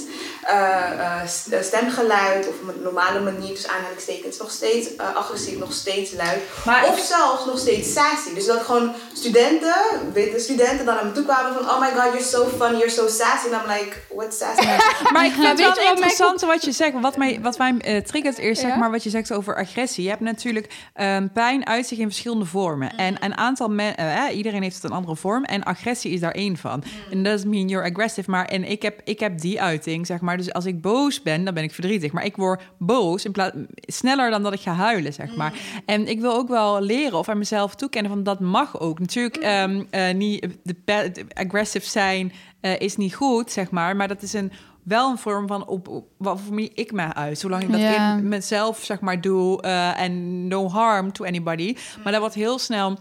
uh, 0.45 1.61
stemgeluid 1.61 2.49
of 2.49 2.55
een 2.69 2.83
normale 2.83 3.21
manier, 3.21 3.49
dus 3.49 3.67
aanhalingstekens, 3.67 4.39
nog 4.39 4.51
steeds 4.51 4.89
agressief, 4.97 5.59
nog 5.59 5.73
steeds 5.73 6.13
luid. 6.13 6.41
of 6.89 6.99
zelfs 6.99 7.45
nog 7.47 7.59
steeds 7.59 7.93
sassy. 7.93 8.35
Dus 8.35 8.47
dat 8.47 8.63
gewoon 8.63 8.93
studenten, 9.13 9.75
witte 10.13 10.39
studenten, 10.39 10.85
dan 10.85 10.95
naar 10.95 11.05
me 11.05 11.13
toe 11.13 11.25
kwamen 11.25 11.53
van: 11.53 11.63
Oh 11.63 11.81
my 11.81 11.89
god, 11.89 12.05
you're 12.05 12.23
so 12.23 12.47
funny, 12.59 12.77
you're 12.77 12.91
so 12.91 13.09
sassy. 13.09 13.47
En 13.47 13.53
I'm 13.53 13.69
like, 13.69 13.97
what's 14.15 14.39
sassy? 14.39 14.67
maar 15.13 15.25
ik 15.25 15.33
vind 15.33 15.47
het 15.47 15.59
wel 15.59 15.91
interessant 15.93 16.41
wat 16.41 16.65
je 16.65 16.73
zegt. 16.73 17.01
Wat 17.01 17.17
mij, 17.17 17.39
wat 17.43 17.59
mij 17.59 18.03
triggert 18.07 18.39
eerst, 18.39 18.61
zeg 18.61 18.77
maar, 18.77 18.91
wat 18.91 19.03
je 19.03 19.11
zegt 19.11 19.33
over 19.33 19.57
agressie. 19.57 20.05
Je 20.05 20.11
hebt 20.11 20.21
natuurlijk 20.21 20.73
um, 21.01 21.33
pijn 21.33 21.67
uit 21.67 21.87
zich 21.87 21.99
in 21.99 22.07
verschillende 22.07 22.45
vormen. 22.45 22.97
En 22.97 23.25
een 23.25 23.37
aantal 23.37 23.69
mensen, 23.69 24.31
iedereen 24.33 24.63
heeft 24.63 24.75
het 24.75 24.85
een 24.85 24.97
andere 24.97 25.17
vorm. 25.17 25.45
En 25.45 25.63
agressie 25.63 26.13
is 26.13 26.21
daar 26.21 26.35
één 26.35 26.57
van. 26.57 26.83
En 27.11 27.23
dat 27.23 27.33
doesn't 27.33 27.50
mean 27.51 27.69
you're 27.69 27.91
aggressive. 27.91 28.31
Maar 28.31 28.45
en 28.45 28.65
ik 28.71 28.83
heb, 28.83 29.01
ik 29.05 29.21
heb 29.21 29.41
die 29.41 29.63
uiting, 29.63 30.07
zeg 30.07 30.21
maar. 30.21 30.37
Dus 30.37 30.53
als 30.53 30.65
ik 30.65 30.81
boos 30.81 31.23
ben, 31.23 31.45
dan 31.45 31.55
ben 31.55 31.63
ik 31.63 31.73
verdrietig. 31.73 32.13
Maar 32.13 32.25
ik 32.25 32.37
word 32.37 32.63
boos 32.79 33.25
in 33.25 33.33
plaats 33.33 33.57
sneller 33.81 34.31
dan 34.31 34.43
dat 34.43 34.53
ik 34.53 34.61
ga 34.61 34.73
huilen, 34.73 35.13
zeg 35.13 35.37
maar. 35.37 35.53
En 35.87 36.09
ik 36.09 36.21
wil 36.21 36.33
ook 36.33 36.49
wel 36.49 36.81
leren 36.81 37.19
of 37.19 37.29
aan 37.29 37.39
mezelf 37.39 37.75
toekennen 37.75 38.11
van 38.11 38.23
dat 38.23 38.41
mag 38.41 38.81
ook. 38.81 38.99
Natuurlijk, 38.99 39.37
um, 39.45 39.87
uh, 39.91 40.15
niet 40.15 40.49
de, 40.63 41.11
aggressive 41.33 41.89
zijn 41.89 42.33
uh, 42.61 42.81
is 42.81 42.97
niet 42.97 43.15
goed, 43.15 43.51
zeg 43.51 43.71
maar. 43.71 43.97
Maar 43.97 44.09
dat 44.09 44.23
is 44.23 44.33
een 44.33 44.53
wel 44.83 45.11
een 45.11 45.19
vorm 45.19 45.47
van 45.47 45.67
op, 45.67 45.89
op 45.89 46.07
wat 46.17 46.41
voor 46.41 46.55
mij 46.55 46.71
ik 46.75 46.93
me 46.93 47.15
uit. 47.15 47.39
Zolang 47.39 47.63
ik 47.63 47.71
dat 47.73 47.81
in 47.81 48.29
mezelf 48.29 48.85
zeg 48.85 49.01
maar 49.01 49.21
doe 49.21 49.63
uh, 49.65 50.01
en 50.01 50.49
no 50.49 50.69
harm 50.69 51.13
to 51.13 51.25
anybody. 51.25 51.77
Maar 52.03 52.13
dat 52.13 52.21
wordt 52.21 52.35
heel 52.35 52.59
snel 52.59 52.99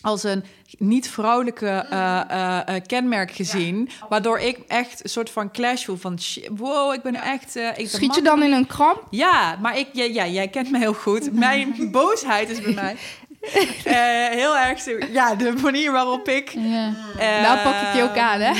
als 0.00 0.22
een 0.22 0.44
niet-vrouwelijke 0.78 1.86
uh, 1.92 2.20
uh, 2.30 2.60
kenmerk 2.86 3.30
gezien. 3.30 3.90
Waardoor 4.08 4.38
ik 4.38 4.58
echt 4.68 5.04
een 5.04 5.10
soort 5.10 5.30
van 5.30 5.50
clash 5.50 5.84
voel 5.84 5.96
van... 5.96 6.18
wow, 6.50 6.94
ik 6.94 7.02
ben 7.02 7.14
echt... 7.14 7.56
ik 7.76 7.88
Schiet 7.88 8.14
je 8.14 8.22
dan 8.22 8.42
in 8.42 8.52
een 8.52 8.66
kramp? 8.66 9.02
Ja, 9.10 9.58
maar 9.60 9.78
ik, 9.78 9.88
ja, 9.92 10.04
ja, 10.04 10.26
jij 10.26 10.48
kent 10.48 10.70
me 10.70 10.78
heel 10.78 10.94
goed. 10.94 11.32
Mijn 11.38 11.88
boosheid 11.90 12.50
is 12.50 12.60
bij 12.60 12.72
mij... 12.72 12.96
heel 14.40 14.58
erg 14.58 14.80
zo. 14.80 14.90
Ja, 15.12 15.34
de 15.34 15.52
manier 15.62 15.92
waarop 15.92 16.28
ik. 16.28 16.50
Ja. 16.50 16.92
nou 17.42 17.58
pak 17.62 17.74
ik 17.74 17.94
je 17.94 18.02
ook 18.02 18.16
aan, 18.16 18.40
hè? 18.40 18.52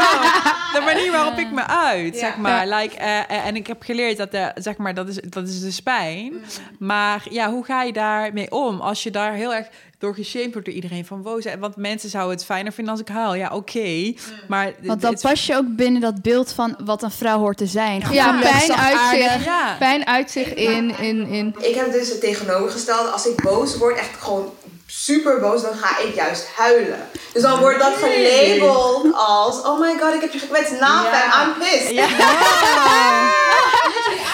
de 0.78 0.82
manier 0.84 1.12
waarop 1.12 1.38
ik 1.38 1.50
me 1.50 1.66
uit, 1.66 2.16
zeg 2.16 2.36
maar. 2.36 2.66
Like, 2.66 2.96
en 3.26 3.56
ik 3.56 3.66
heb 3.66 3.82
geleerd 3.82 4.16
dat, 4.16 4.30
de, 4.30 4.50
zeg 4.54 4.76
maar, 4.76 4.94
dat 4.94 5.08
is, 5.08 5.20
dat 5.20 5.48
is 5.48 5.74
de 5.74 5.82
pijn. 5.82 6.32
Mm. 6.32 6.42
Maar 6.78 7.22
ja, 7.30 7.50
hoe 7.50 7.64
ga 7.64 7.82
je 7.82 7.92
daarmee 7.92 8.50
om 8.50 8.80
als 8.80 9.02
je 9.02 9.10
daar 9.10 9.32
heel 9.32 9.54
erg 9.54 9.68
door 10.02 10.14
geshamed 10.14 10.52
wordt 10.52 10.66
door 10.66 10.74
iedereen 10.74 11.06
van 11.06 11.22
wow. 11.22 11.42
Want 11.58 11.76
mensen 11.76 12.10
zouden 12.10 12.36
het 12.36 12.44
fijner 12.44 12.72
vinden 12.72 12.92
als 12.92 13.02
ik 13.02 13.08
huil. 13.08 13.34
Ja, 13.34 13.54
oké. 13.54 13.78
Mm. 13.78 14.16
Maar 14.48 14.72
Want 14.82 15.00
dan 15.00 15.18
pas 15.20 15.46
je 15.46 15.56
ook 15.56 15.76
binnen 15.76 16.00
dat 16.00 16.22
beeld 16.22 16.52
van 16.52 16.76
wat 16.84 17.02
een 17.02 17.10
vrouw 17.10 17.38
hoort 17.38 17.56
te 17.56 17.66
zijn. 17.66 18.02
Ja, 18.10 18.40
pijn 18.40 18.72
uit, 18.72 18.98
zich, 19.10 19.44
ja. 19.44 19.76
pijn 19.78 20.06
uit 20.06 20.30
zich 20.30 20.54
in, 20.54 20.98
in, 20.98 21.26
in. 21.26 21.54
Ik 21.58 21.74
heb 21.74 21.92
dus 21.92 22.08
het 22.08 22.20
tegenovergestelde. 22.20 23.08
Als 23.08 23.26
ik 23.26 23.42
boos 23.42 23.76
word, 23.76 23.98
echt 23.98 24.16
gewoon 24.18 24.52
super 24.86 25.40
boos, 25.40 25.62
dan 25.62 25.74
ga 25.74 25.98
ik 25.98 26.14
juist 26.14 26.46
huilen. 26.56 27.08
Dus 27.32 27.42
dan 27.42 27.60
wordt 27.60 27.78
dat 27.78 27.94
gelabeld 28.00 29.14
als: 29.14 29.62
Oh 29.62 29.80
my 29.80 29.98
god, 29.98 30.14
ik 30.14 30.20
heb 30.20 30.32
je 30.32 30.38
gekwetst. 30.38 30.80
Na 30.80 31.02
ja. 31.02 31.44
I'm 31.44 31.58
pissed. 31.58 31.90
Ja. 31.90 32.08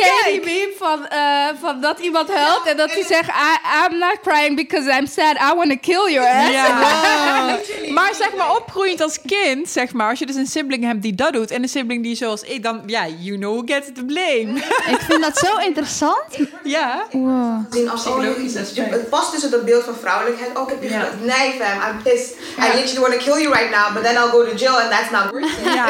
Katie 0.00 0.40
Beam 0.40 0.70
van, 0.78 1.06
uh, 1.12 1.48
van 1.60 1.80
dat 1.80 1.98
iemand 1.98 2.28
helpt 2.32 2.66
en 2.66 2.76
dat 2.76 2.90
hij 2.90 3.04
zegt: 3.04 3.28
I, 3.28 3.58
I'm 3.84 3.98
not 3.98 4.18
crying 4.22 4.56
because 4.56 4.90
I'm 4.90 5.06
sad. 5.06 5.36
I 5.36 5.54
want 5.54 5.70
to 5.70 5.76
kill 5.80 6.12
your 6.12 6.28
ass. 6.28 6.50
Ja. 6.50 7.58
maar 7.96 8.14
zeg 8.14 8.34
maar, 8.36 8.56
opgroeiend 8.56 9.00
als 9.00 9.18
kind, 9.26 9.68
zeg 9.68 9.92
maar, 9.92 10.10
als 10.10 10.18
je 10.18 10.26
dus 10.26 10.36
een 10.36 10.46
sibling 10.46 10.84
hebt 10.84 11.02
die 11.02 11.14
dat 11.14 11.32
doet 11.32 11.50
en 11.50 11.62
een 11.62 11.68
sibling 11.68 12.02
die 12.02 12.16
zoals 12.16 12.42
ik, 12.42 12.62
dan 12.62 12.82
ja, 12.86 13.06
you 13.18 13.36
know 13.36 13.52
who 13.52 13.62
gets 13.74 13.86
the 13.94 14.04
blame. 14.04 14.56
ik 14.94 15.00
vind 15.08 15.22
dat 15.22 15.38
zo 15.38 15.56
interessant. 15.56 16.18
Ja. 16.62 17.06
Wow. 17.10 17.88
Als 17.90 18.02
psychologisch 18.02 18.54
Het 18.54 19.08
past 19.08 19.32
tussen 19.32 19.50
dat 19.50 19.64
beeld 19.64 19.84
van 19.84 19.94
vrouwelijkheid. 20.00 20.56
Oh, 20.56 20.62
ik 20.62 20.68
heb 20.68 20.82
je 20.82 20.88
yeah. 20.88 21.02
Nee, 21.20 21.52
fam, 21.58 21.90
I'm 21.90 22.02
pissed. 22.02 22.36
I 22.58 22.76
literally 22.76 23.00
want 23.00 23.12
to 23.12 23.18
kill 23.18 23.42
you 23.42 23.54
right 23.54 23.70
now, 23.70 23.94
but 23.94 24.02
then 24.02 24.14
I'll 24.14 24.30
go 24.30 24.44
to 24.44 24.54
jail 24.56 24.76
and 24.78 24.90
that's 24.90 25.10
not 25.10 25.32
working. 25.32 25.74
Ja. 25.74 25.86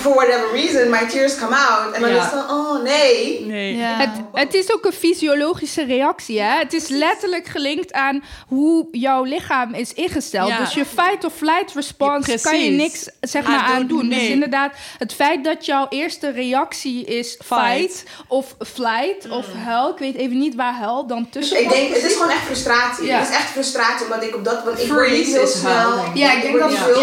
For 0.00 0.14
whatever 0.14 0.52
reason, 0.52 0.90
my 0.90 1.06
tears 1.08 1.38
come 1.38 1.54
out. 1.54 1.77
En 1.94 2.00
dan 2.00 2.10
is 2.10 2.16
het 2.16 2.30
van, 2.30 2.50
oh 2.50 2.82
nee. 2.82 3.44
nee. 3.44 3.76
Het, 3.76 4.10
het 4.32 4.54
is 4.54 4.72
ook 4.72 4.84
een 4.84 4.92
fysiologische 4.92 5.84
reactie, 5.84 6.40
hè? 6.40 6.58
Het 6.58 6.72
is 6.72 6.88
letterlijk 6.88 7.46
gelinkt 7.46 7.92
aan 7.92 8.24
hoe 8.46 8.88
jouw 8.90 9.22
lichaam 9.22 9.74
is 9.74 9.94
ingesteld. 9.94 10.56
Dus 10.58 10.74
je 10.74 10.84
fight 10.84 11.24
of 11.24 11.32
flight 11.34 11.72
response 11.74 12.38
kan 12.42 12.64
je 12.64 12.70
niks 12.70 13.08
zeg 13.20 13.46
maar, 13.46 13.60
aan 13.60 13.86
doen. 13.86 14.08
Dus 14.08 14.28
inderdaad, 14.28 14.72
het 14.98 15.14
feit 15.14 15.44
dat 15.44 15.66
jouw 15.66 15.86
eerste 15.88 16.30
reactie 16.30 17.04
is 17.04 17.38
fight, 17.44 18.04
of 18.28 18.54
flight 18.58 19.30
of 19.30 19.46
mm. 19.54 19.60
huil. 19.60 19.90
Ik 19.90 19.98
weet 19.98 20.16
even 20.16 20.38
niet 20.38 20.54
waar 20.54 20.74
huil 20.74 21.06
dan 21.06 21.28
tussen 21.30 21.60
Ik 21.60 21.70
denk, 21.70 21.94
het 21.94 22.04
is 22.04 22.12
gewoon 22.12 22.30
echt 22.30 22.42
frustratie. 22.42 23.12
Het 23.12 23.28
is 23.28 23.34
echt 23.34 23.50
frustratie, 23.50 24.04
omdat 24.04 24.22
ik 24.22 24.34
op 24.34 24.44
dat... 24.44 24.64
Want 24.64 24.80
ik 24.80 24.88
word 24.88 25.10
niet 25.10 25.26
heel 25.26 25.46
snel... 25.46 25.92
Ja, 26.14 26.32
ik 26.32 26.42
denk 26.42 26.58
dat 26.58 26.70
ik 26.70 26.78
heel 26.78 27.02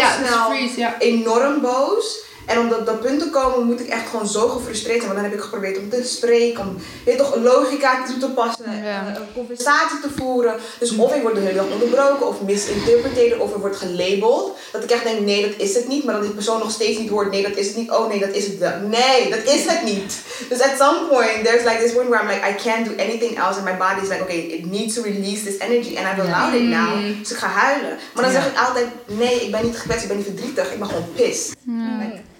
snel 0.74 0.92
enorm 0.98 1.60
boos. 1.60 2.24
En 2.46 2.58
om 2.58 2.68
dat, 2.68 2.86
dat 2.86 3.00
punt 3.00 3.20
te 3.20 3.30
komen 3.30 3.66
moet 3.66 3.80
ik 3.80 3.88
echt 3.88 4.08
gewoon 4.08 4.26
zo 4.26 4.48
gefrustreerd 4.48 5.02
zijn. 5.02 5.12
Want 5.12 5.22
dan 5.22 5.30
heb 5.30 5.38
ik 5.38 5.44
geprobeerd 5.44 5.78
om 5.78 5.88
te 5.88 6.02
spreken, 6.04 6.66
om 6.66 6.76
weet 7.04 7.18
toch, 7.18 7.36
logica 7.36 8.04
toe 8.04 8.18
te 8.18 8.30
passen, 8.30 8.82
ja. 8.84 9.16
een 9.16 9.32
conversatie 9.34 10.00
te 10.00 10.08
voeren. 10.16 10.54
Dus 10.78 10.96
of 10.96 11.14
ik 11.14 11.22
word 11.22 11.34
de 11.34 11.40
hele 11.40 11.54
dag 11.54 11.70
onderbroken 11.72 12.28
of 12.28 12.42
misinterpreteerd 12.42 13.38
of 13.38 13.52
er 13.52 13.60
wordt 13.60 13.76
gelabeld. 13.76 14.56
Dat 14.72 14.84
ik 14.84 14.90
echt 14.90 15.04
denk, 15.04 15.20
nee, 15.20 15.42
dat 15.42 15.58
is 15.58 15.74
het 15.74 15.88
niet. 15.88 16.04
Maar 16.04 16.14
dat 16.14 16.22
die 16.22 16.32
persoon 16.32 16.58
nog 16.58 16.70
steeds 16.70 16.98
niet 16.98 17.10
hoort, 17.10 17.30
nee, 17.30 17.42
dat 17.42 17.56
is 17.56 17.66
het 17.66 17.76
niet. 17.76 17.90
Oh 17.90 18.08
nee, 18.08 18.20
dat 18.20 18.34
is 18.34 18.46
het 18.46 18.58
wel. 18.58 18.78
Nee, 18.80 19.30
dat 19.30 19.54
is 19.54 19.64
het 19.64 19.82
niet. 19.82 20.14
Dus 20.48 20.60
at 20.60 20.76
some 20.78 21.06
point, 21.08 21.44
there's 21.44 21.64
like 21.64 21.78
this 21.82 21.92
point 21.92 22.08
where 22.08 22.22
I'm 22.22 22.28
like, 22.28 22.50
I 22.50 22.54
can't 22.68 22.84
do 22.84 22.92
anything 23.04 23.38
else. 23.38 23.58
And 23.58 23.64
my 23.64 23.76
body 23.76 24.00
is 24.02 24.08
like, 24.08 24.22
okay, 24.22 24.38
it 24.38 24.70
needs 24.70 24.94
to 24.94 25.02
release 25.02 25.42
this 25.44 25.58
energy. 25.58 25.96
And 25.96 26.06
I've 26.06 26.20
allowed 26.20 26.54
it 26.54 26.68
now. 26.68 27.18
Dus 27.18 27.30
ik 27.30 27.36
ga 27.36 27.48
huilen. 27.48 27.98
Maar 28.14 28.24
dan 28.24 28.32
zeg 28.32 28.46
ik 28.46 28.58
altijd, 28.58 28.86
nee, 29.06 29.40
ik 29.40 29.50
ben 29.50 29.64
niet 29.64 29.76
gekwetst, 29.76 30.02
ik 30.02 30.08
ben 30.08 30.16
niet 30.16 30.26
verdrietig. 30.26 30.72
Ik 30.72 30.78
ben 30.78 30.88
gewoon 30.88 31.12
pissed 31.14 31.54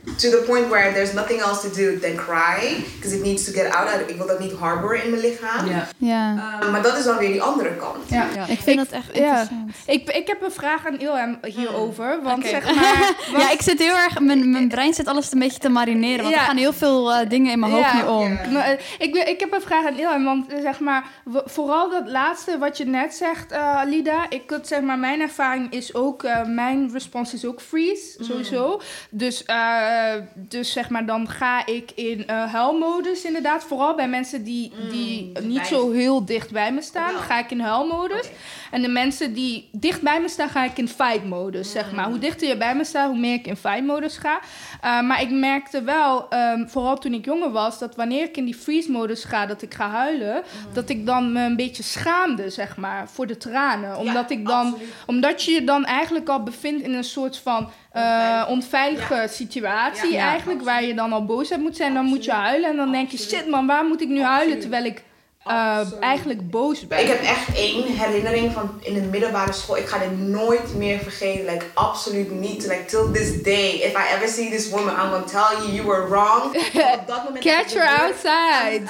to 0.06 0.30
the 0.30 0.42
point 0.46 0.68
where 0.68 0.92
there's 0.92 1.12
nothing 1.12 1.40
else 1.40 1.60
to 1.60 1.70
do 1.70 1.98
than 1.98 2.16
cry. 2.16 2.84
Because 2.94 3.16
it 3.16 3.22
needs 3.22 3.44
to 3.44 3.52
get 3.52 3.74
out. 3.74 4.10
Ik 4.10 4.16
wil 4.16 4.26
dat 4.26 4.38
niet 4.38 4.52
harboren 4.52 5.02
in 5.04 5.10
mijn 5.10 5.22
lichaam. 5.22 5.68
Ja. 5.68 5.88
ja. 5.96 6.58
Um, 6.62 6.70
maar 6.70 6.82
dat 6.82 6.96
is 6.96 7.04
dan 7.04 7.16
weer 7.16 7.28
die 7.28 7.42
andere 7.42 7.76
kant. 7.76 8.08
Ja. 8.08 8.26
ja. 8.34 8.46
Ik 8.46 8.60
vind 8.60 8.76
dat 8.76 8.88
echt 8.88 9.10
interessant. 9.12 9.72
Ik, 9.86 10.10
ik 10.10 10.26
heb 10.26 10.42
een 10.42 10.50
vraag 10.50 10.86
aan 10.86 10.98
Ilham 10.98 11.38
hierover. 11.42 12.22
Want 12.22 12.46
zeg 12.46 12.74
maar... 12.74 13.14
Ja, 13.40 13.50
ik 13.50 13.62
zit 13.62 13.78
heel 13.78 13.96
erg... 13.96 14.20
Mijn, 14.20 14.50
mijn 14.50 14.68
brein 14.68 14.94
zit 14.94 15.06
alles 15.06 15.32
een 15.32 15.38
beetje 15.38 15.58
te 15.58 15.68
marineren. 15.68 16.22
Want 16.22 16.34
er 16.34 16.40
gaan 16.40 16.56
heel 16.56 16.72
veel 16.72 17.12
uh, 17.12 17.28
dingen 17.28 17.52
in 17.52 17.58
mijn 17.58 17.72
hoofd 17.72 17.94
nu 17.94 18.02
om. 18.02 18.38
Maar, 18.52 18.72
uh, 18.72 18.78
ik, 18.98 19.16
ik 19.16 19.40
heb 19.40 19.52
een 19.52 19.60
vraag 19.60 19.86
aan 19.86 19.98
Ilham. 19.98 20.24
Want 20.24 20.52
uh, 20.52 20.60
zeg 20.60 20.80
maar... 20.80 21.04
Vooral 21.44 21.90
dat 21.90 22.08
laatste 22.08 22.58
wat 22.58 22.76
je 22.76 22.84
net 22.84 23.14
zegt, 23.14 23.52
uh, 23.52 23.80
Lida. 23.84 24.26
Ik 24.28 24.46
could, 24.46 24.66
zeg 24.66 24.80
maar... 24.80 24.98
Mijn 24.98 25.20
ervaring 25.20 25.72
is 25.72 25.94
ook... 25.94 26.22
mijn 26.46 26.90
response 26.92 27.34
is 27.34 27.44
ook 27.44 27.60
freeze. 27.60 28.14
Mm. 28.18 28.24
Sowieso. 28.24 28.80
Dus... 29.10 29.44
Eh, 29.44 29.95
dus 30.34 30.72
zeg 30.72 30.88
maar, 30.88 31.06
dan 31.06 31.28
ga 31.28 31.66
ik 31.66 31.90
in 31.94 32.24
uh, 32.30 32.52
huilmodus 32.52 33.24
inderdaad. 33.24 33.64
Vooral 33.64 33.94
bij 33.94 34.08
mensen 34.08 34.44
die, 34.44 34.72
mm, 34.82 34.90
die 34.90 35.32
niet 35.42 35.66
zo 35.66 35.90
heel 35.90 36.24
dicht 36.24 36.50
bij 36.50 36.72
me 36.72 36.82
staan, 36.82 37.14
ga 37.14 37.38
ik 37.38 37.50
in 37.50 37.60
huilmodus. 37.60 38.28
En 38.70 38.82
de 38.82 38.88
mensen 38.88 39.32
die 39.32 39.68
dicht 39.72 40.02
bij 40.02 40.20
me 40.20 40.28
staan, 40.28 40.48
ga 40.48 40.64
ik 40.64 40.78
in 40.78 40.88
fight-modus, 40.88 41.70
zeg 41.70 41.92
maar. 41.92 42.06
Hoe 42.06 42.18
dichter 42.18 42.48
je 42.48 42.56
bij 42.56 42.76
me 42.76 42.84
staat, 42.84 43.08
hoe 43.08 43.18
meer 43.18 43.34
ik 43.34 43.46
in 43.46 43.56
fight-modus 43.56 44.16
ga. 44.16 44.40
Uh, 44.84 45.08
maar 45.08 45.22
ik 45.22 45.30
merkte 45.30 45.82
wel, 45.82 46.26
um, 46.34 46.68
vooral 46.68 46.98
toen 46.98 47.12
ik 47.12 47.24
jonger 47.24 47.50
was, 47.50 47.78
dat 47.78 47.96
wanneer 47.96 48.22
ik 48.22 48.36
in 48.36 48.44
die 48.44 48.54
freeze-modus 48.54 49.24
ga, 49.24 49.46
dat 49.46 49.62
ik 49.62 49.74
ga 49.74 49.88
huilen, 49.88 50.34
mm. 50.34 50.74
dat 50.74 50.88
ik 50.88 51.06
dan 51.06 51.32
me 51.32 51.44
een 51.44 51.56
beetje 51.56 51.82
schaamde, 51.82 52.50
zeg 52.50 52.76
maar, 52.76 53.08
voor 53.08 53.26
de 53.26 53.36
tranen. 53.36 53.98
Omdat, 53.98 54.30
ik 54.30 54.46
dan, 54.46 54.76
omdat 55.06 55.42
je 55.42 55.50
je 55.50 55.64
dan 55.64 55.84
eigenlijk 55.84 56.28
al 56.28 56.42
bevindt 56.42 56.82
in 56.82 56.94
een 56.94 57.04
soort 57.04 57.38
van 57.38 57.70
uh, 57.96 58.46
onveilige 58.48 59.26
situatie 59.28 60.16
eigenlijk, 60.16 60.62
waar 60.62 60.84
je 60.84 60.94
dan 60.94 61.12
al 61.12 61.24
boos 61.24 61.52
op 61.52 61.58
moet 61.58 61.76
zijn, 61.76 61.94
dan 61.94 62.04
moet 62.04 62.24
je 62.24 62.32
huilen 62.32 62.70
en 62.70 62.76
dan 62.76 62.92
denk 62.92 63.10
je, 63.10 63.18
shit 63.18 63.48
man, 63.48 63.66
waar 63.66 63.84
moet 63.84 64.00
ik 64.00 64.08
nu 64.08 64.22
huilen? 64.22 64.60
Terwijl 64.60 64.84
ik 64.84 65.02
uh, 65.48 65.80
eigenlijk 66.00 66.50
boos 66.50 66.86
ben. 66.86 67.00
Ik 67.00 67.06
heb 67.06 67.22
echt 67.22 67.56
één 67.56 67.84
herinnering 67.84 68.52
van 68.52 68.80
in 68.80 68.94
de 68.94 69.00
middelbare 69.00 69.52
school. 69.52 69.76
Ik 69.76 69.86
ga 69.86 69.98
dit 69.98 70.18
nooit 70.18 70.74
meer 70.74 70.98
vergeten. 70.98 71.44
Like, 71.44 71.64
absoluut 71.74 72.30
niet. 72.30 72.66
Like, 72.66 72.84
till 72.84 73.10
this 73.12 73.42
day. 73.42 73.70
If 73.70 73.92
I 73.92 74.14
ever 74.14 74.28
see 74.28 74.50
this 74.50 74.70
woman, 74.70 74.94
I'm 74.94 75.10
gonna 75.10 75.24
tell 75.24 75.56
you, 75.58 75.72
you 75.72 75.86
were 75.86 76.08
wrong. 76.08 76.42
op 77.00 77.06
dat 77.06 77.24
moment 77.24 77.44
Catch 77.44 77.74
her 77.74 77.88
outside. 77.88 78.82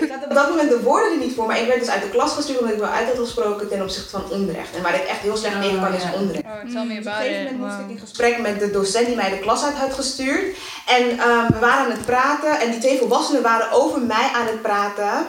Ik 0.00 0.10
had 0.10 0.24
op 0.24 0.34
dat 0.34 0.48
moment 0.48 0.68
de 0.68 0.80
woorden 0.82 1.12
er 1.12 1.18
niet 1.18 1.34
voor. 1.34 1.46
Maar 1.46 1.60
ik 1.60 1.66
werd 1.66 1.78
dus 1.78 1.90
uit 1.90 2.02
de 2.02 2.10
klas 2.10 2.32
gestuurd 2.32 2.58
omdat 2.58 2.74
ik 2.74 2.80
wel 2.80 2.88
uit 2.88 3.06
had 3.06 3.18
gesproken 3.18 3.68
ten 3.68 3.82
opzichte 3.82 4.10
van 4.10 4.30
onrecht. 4.30 4.76
En 4.76 4.82
waar 4.82 4.94
ik 4.94 5.04
echt 5.04 5.20
heel 5.20 5.36
slecht 5.36 5.54
oh, 5.54 5.62
tegen 5.62 5.80
kan 5.80 5.94
is 5.94 6.02
onrecht. 6.14 6.44
Oh, 6.44 6.72
tell 6.72 6.84
me 6.84 6.98
about 6.98 7.06
Op 7.06 7.06
een 7.06 7.12
gegeven 7.12 7.56
moment 7.56 7.58
moest 7.58 7.88
ik 7.88 7.96
in 7.96 7.98
gesprek 7.98 8.38
met 8.38 8.60
de 8.60 8.70
docent 8.70 9.06
die 9.06 9.16
mij 9.16 9.30
de 9.30 9.38
klas 9.38 9.64
uit 9.64 9.74
had 9.74 9.94
gestuurd. 9.94 10.56
En 10.86 11.02
um, 11.02 11.46
we 11.46 11.58
waren 11.60 11.84
aan 11.84 11.90
het 11.90 12.04
praten. 12.04 12.60
En 12.60 12.70
die 12.70 12.80
twee 12.80 12.98
volwassenen 12.98 13.42
waren 13.42 13.72
over 13.72 14.00
mij 14.00 14.30
aan 14.34 14.46
het 14.46 14.62
praten. 14.62 15.26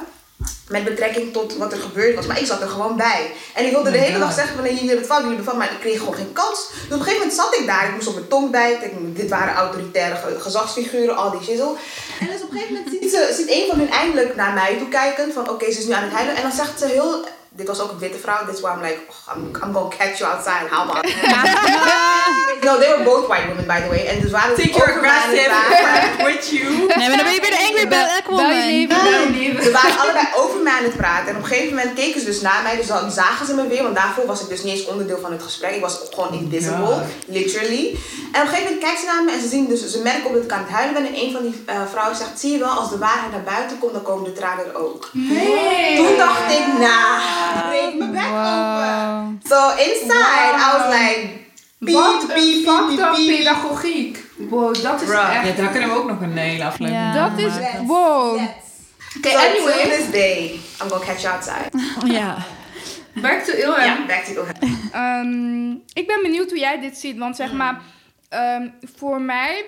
Met 0.71 0.83
betrekking 0.83 1.33
tot 1.33 1.57
wat 1.57 1.71
er 1.71 1.79
gebeurd 1.79 2.15
was. 2.15 2.25
Maar 2.25 2.39
ik 2.39 2.45
zat 2.45 2.61
er 2.61 2.67
gewoon 2.67 2.97
bij. 2.97 3.31
En 3.53 3.65
ik 3.65 3.71
wilde 3.71 3.91
de 3.91 3.97
hele 3.97 4.19
dag 4.19 4.33
zeggen: 4.33 4.55
wanneer 4.55 4.73
jullie 4.73 4.95
het 4.95 5.07
van, 5.07 5.29
jullie 5.29 5.43
van, 5.43 5.57
maar 5.57 5.71
ik 5.71 5.79
kreeg 5.79 5.99
gewoon 5.99 6.15
geen 6.15 6.33
kans. 6.33 6.67
Dus 6.71 6.83
op 6.83 6.91
een 6.91 6.97
gegeven 6.97 7.19
moment 7.19 7.33
zat 7.33 7.55
ik 7.55 7.65
daar. 7.65 7.87
Ik 7.87 7.93
moest 7.93 8.07
op 8.07 8.13
mijn 8.13 8.27
tong 8.27 8.51
bijten. 8.51 9.13
dit 9.13 9.29
waren 9.29 9.53
autoritaire 9.53 10.39
gezagsfiguren, 10.39 11.15
al 11.15 11.31
die 11.31 11.41
shizzle. 11.41 11.73
En 12.19 12.27
dus 12.27 12.41
op 12.41 12.51
een 12.51 12.57
gegeven 12.57 12.73
moment 12.73 12.91
ziet, 12.91 13.11
ze, 13.11 13.33
ziet 13.37 13.49
een 13.49 13.67
van 13.69 13.79
hun 13.79 13.91
eindelijk 13.91 14.35
naar 14.35 14.53
mij 14.53 14.77
toe 14.77 14.89
kijken: 14.89 15.33
van 15.33 15.49
oké, 15.49 15.71
ze 15.71 15.79
is 15.79 15.85
nu 15.85 15.93
aan 15.93 16.03
het 16.03 16.13
huilen. 16.13 16.35
En 16.35 16.41
dan 16.41 16.51
zegt 16.51 16.79
ze 16.79 16.85
heel 16.85 17.25
dit 17.53 17.67
was 17.67 17.79
ook 17.79 17.91
een 17.91 17.99
witte 17.99 18.17
vrouw. 18.17 18.45
Dit 18.45 18.55
is 18.55 18.61
waar 18.61 18.75
I'm 18.75 18.83
like, 18.83 18.99
oh, 19.09 19.35
I'm, 19.35 19.43
I'm 19.63 19.73
gonna 19.73 19.95
catch 19.97 20.17
you 20.17 20.31
outside. 20.31 20.67
How 20.69 20.89
about 20.89 21.05
No, 22.65 22.79
they 22.79 22.89
were 22.93 23.03
both 23.03 23.27
white 23.27 23.47
women, 23.47 23.65
by 23.65 23.81
the 23.81 23.89
way. 23.89 24.05
En 24.05 24.21
dus 24.21 24.31
waren 24.31 24.55
Take 24.55 24.69
your 24.69 24.91
aggressive 24.93 25.51
with 26.23 26.49
you. 26.49 26.69
Nee, 26.97 27.07
maar 27.07 27.17
dan 27.17 27.25
ben 27.25 27.33
je 27.33 27.41
weer 27.41 27.55
de 27.57 27.63
angry 27.67 27.87
black 27.87 28.25
woman. 28.27 29.63
Ze 29.63 29.71
waren 29.71 29.99
allebei 29.99 30.27
over 30.35 30.59
mij 30.59 30.73
aan 30.73 30.83
het 30.83 30.97
praten. 30.97 31.27
En 31.27 31.35
op 31.35 31.41
een 31.41 31.47
gegeven 31.47 31.75
moment 31.75 31.93
keken 31.93 32.19
ze 32.19 32.25
dus 32.25 32.41
naar 32.41 32.63
mij. 32.63 32.75
Dus 32.75 32.87
dan 32.87 33.11
zagen 33.11 33.45
ze 33.45 33.53
me 33.53 33.67
weer. 33.67 33.83
Want 33.83 33.95
daarvoor 33.95 34.25
was 34.25 34.41
ik 34.41 34.49
dus 34.49 34.63
niet 34.63 34.73
eens 34.73 34.85
onderdeel 34.85 35.19
van 35.19 35.31
het 35.31 35.43
gesprek. 35.43 35.71
Ik 35.75 35.81
was 35.81 35.99
gewoon 36.09 36.33
invisible. 36.33 37.01
Literally. 37.27 37.97
En 38.31 38.41
op 38.41 38.47
een 38.47 38.53
gegeven 38.53 38.63
moment 38.63 38.83
kijken 38.83 38.99
ze 38.99 39.05
naar 39.05 39.23
me. 39.23 39.31
En 39.31 39.41
ze 39.41 39.47
zien 39.47 39.67
dus, 39.67 39.91
ze 39.91 39.99
merken 40.01 40.25
op 40.25 40.33
dat 40.33 40.43
ik 40.43 40.51
aan 40.51 40.63
het 40.63 40.69
huilen 40.69 40.93
ben. 40.93 41.05
En 41.05 41.15
een 41.23 41.31
van 41.31 41.41
die 41.41 41.63
uh, 41.69 41.75
vrouwen 41.91 42.17
zegt, 42.17 42.39
zie 42.39 42.51
je 42.51 42.57
wel, 42.57 42.69
als 42.69 42.89
de 42.89 42.97
waarheid 42.97 43.31
naar 43.31 43.53
buiten 43.55 43.79
komt, 43.79 43.93
dan 43.93 44.01
komen 44.01 44.23
de 44.23 44.33
tranen 44.33 44.65
er 44.65 44.75
ook. 44.75 45.09
Nee. 45.13 45.97
Toen 45.97 46.17
dacht 46.17 46.51
ik, 46.51 46.65
nou 46.79 47.40
breek 47.67 47.97
mijn 47.97 48.11
bek 48.11 48.25
open. 48.25 49.41
So 49.43 49.69
inside, 49.69 50.53
I 50.55 50.77
was 50.77 50.99
like... 50.99 51.39
Wat 51.81 52.27
beep, 52.27 52.65
beep, 52.65 53.13
beep, 53.15 53.37
pedagogiek. 53.37 54.25
Wow, 54.49 54.81
dat 54.81 55.01
is 55.01 55.09
echt... 55.09 55.47
Ja, 55.47 55.51
daar 55.55 55.71
kunnen 55.71 55.89
we 55.89 55.95
ook 55.95 56.07
nog 56.07 56.21
een 56.21 56.37
hele 56.37 56.63
aflevering 56.63 57.13
Dat 57.13 57.37
is... 57.37 57.53
Wow. 57.85 58.33
Oké, 58.33 59.27
okay, 59.27 59.31
so 59.31 59.37
anyway. 59.37 59.97
this 59.97 60.11
day, 60.11 60.59
I'm 60.81 60.89
gonna 60.89 61.05
catch 61.05 61.21
you 61.21 61.33
outside. 61.33 61.69
ja. 62.17 62.37
Back 63.13 63.43
to 63.43 63.53
Ilham. 63.53 63.85
Ja, 63.85 64.05
back 64.07 64.23
to 64.23 64.31
Ilham. 64.31 65.25
Um, 65.25 65.83
ik 65.93 66.07
ben 66.07 66.21
benieuwd 66.21 66.49
hoe 66.49 66.59
jij 66.59 66.79
dit 66.79 66.97
ziet. 66.97 67.17
Want 67.17 67.35
zeg 67.35 67.53
maar, 67.53 67.81
um, 68.29 68.73
voor 68.95 69.21
mij... 69.21 69.65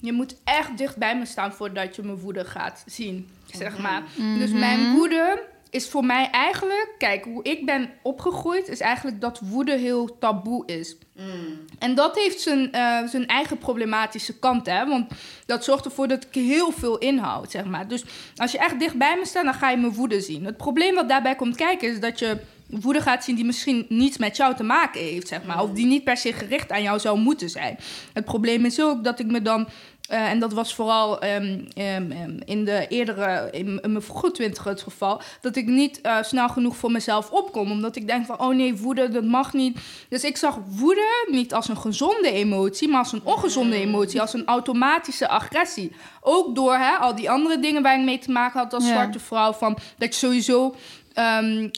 Je 0.00 0.12
moet 0.12 0.36
echt 0.44 0.78
dicht 0.78 0.96
bij 0.96 1.16
me 1.16 1.26
staan 1.26 1.52
voordat 1.52 1.96
je 1.96 2.02
mijn 2.02 2.18
woede 2.18 2.44
gaat 2.44 2.82
zien. 2.86 3.28
Zeg 3.52 3.78
maar. 3.78 4.00
Mm 4.00 4.24
-hmm. 4.24 4.38
Dus 4.38 4.50
mijn 4.50 4.92
woede 4.92 5.42
is 5.70 5.88
voor 5.88 6.04
mij 6.04 6.30
eigenlijk, 6.30 6.94
kijk, 6.98 7.24
hoe 7.24 7.42
ik 7.42 7.66
ben 7.66 7.90
opgegroeid, 8.02 8.68
is 8.68 8.80
eigenlijk 8.80 9.20
dat 9.20 9.40
woede 9.42 9.76
heel 9.76 10.18
taboe 10.18 10.66
is. 10.66 10.96
Mm. 11.16 11.64
En 11.78 11.94
dat 11.94 12.16
heeft 12.16 12.40
zijn, 12.40 12.68
uh, 12.72 13.08
zijn 13.08 13.26
eigen 13.26 13.58
problematische 13.58 14.38
kant, 14.38 14.66
hè? 14.66 14.86
Want 14.86 15.10
dat 15.46 15.64
zorgt 15.64 15.84
ervoor 15.84 16.08
dat 16.08 16.26
ik 16.30 16.34
heel 16.34 16.72
veel 16.72 16.98
inhoud, 16.98 17.50
zeg 17.50 17.64
maar. 17.64 17.88
Dus 17.88 18.04
als 18.36 18.52
je 18.52 18.58
echt 18.58 18.78
dicht 18.78 18.98
bij 18.98 19.16
me 19.18 19.26
staat, 19.26 19.44
dan 19.44 19.54
ga 19.54 19.70
je 19.70 19.76
mijn 19.76 19.92
woede 19.92 20.20
zien. 20.20 20.44
Het 20.44 20.56
probleem 20.56 20.94
wat 20.94 21.08
daarbij 21.08 21.34
komt 21.34 21.56
kijken 21.56 21.88
is 21.88 22.00
dat 22.00 22.18
je 22.18 22.40
woede 22.66 23.00
gaat 23.00 23.24
zien 23.24 23.36
die 23.36 23.44
misschien 23.44 23.86
niets 23.88 24.18
met 24.18 24.36
jou 24.36 24.54
te 24.56 24.62
maken 24.62 25.00
heeft, 25.00 25.28
zeg 25.28 25.44
maar. 25.44 25.62
Of 25.62 25.70
die 25.70 25.86
niet 25.86 26.04
per 26.04 26.16
se 26.16 26.32
gericht 26.32 26.70
aan 26.70 26.82
jou 26.82 26.98
zou 26.98 27.18
moeten 27.18 27.50
zijn. 27.50 27.78
Het 28.12 28.24
probleem 28.24 28.64
is 28.64 28.80
ook 28.80 29.04
dat 29.04 29.18
ik 29.18 29.26
me 29.26 29.42
dan 29.42 29.68
uh, 30.10 30.30
en 30.30 30.38
dat 30.38 30.52
was 30.52 30.74
vooral 30.74 31.24
um, 31.24 31.68
um, 31.76 32.38
in 32.44 32.64
de 32.64 32.86
eerdere, 32.88 33.48
in, 33.52 33.74
mijn 33.82 34.02
vroege 34.02 34.30
twintig 34.30 34.64
het 34.64 34.82
geval, 34.82 35.20
dat 35.40 35.56
ik 35.56 35.66
niet 35.66 36.00
uh, 36.02 36.16
snel 36.22 36.48
genoeg 36.48 36.76
voor 36.76 36.90
mezelf 36.90 37.30
opkom. 37.30 37.70
Omdat 37.70 37.96
ik 37.96 38.06
denk 38.06 38.26
van, 38.26 38.40
oh 38.40 38.54
nee, 38.54 38.76
woede, 38.76 39.08
dat 39.08 39.24
mag 39.24 39.52
niet. 39.52 39.78
Dus 40.08 40.24
ik 40.24 40.36
zag 40.36 40.58
woede 40.66 41.26
niet 41.30 41.54
als 41.54 41.68
een 41.68 41.76
gezonde 41.76 42.32
emotie, 42.32 42.88
maar 42.88 42.98
als 42.98 43.12
een 43.12 43.24
ongezonde 43.24 43.76
mm. 43.76 43.82
emotie, 43.82 44.20
als 44.20 44.32
een 44.32 44.46
automatische 44.46 45.28
agressie. 45.28 45.92
Ook 46.20 46.54
door 46.54 46.74
hè, 46.74 46.94
al 46.96 47.14
die 47.14 47.30
andere 47.30 47.58
dingen 47.58 47.82
waar 47.82 47.98
ik 47.98 48.04
mee 48.04 48.18
te 48.18 48.30
maken 48.30 48.60
had 48.60 48.74
als 48.74 48.84
ja. 48.84 48.92
zwarte 48.92 49.18
vrouw, 49.18 49.52
van 49.52 49.78
dat 49.98 50.14
je 50.14 50.26
sowieso 50.26 50.74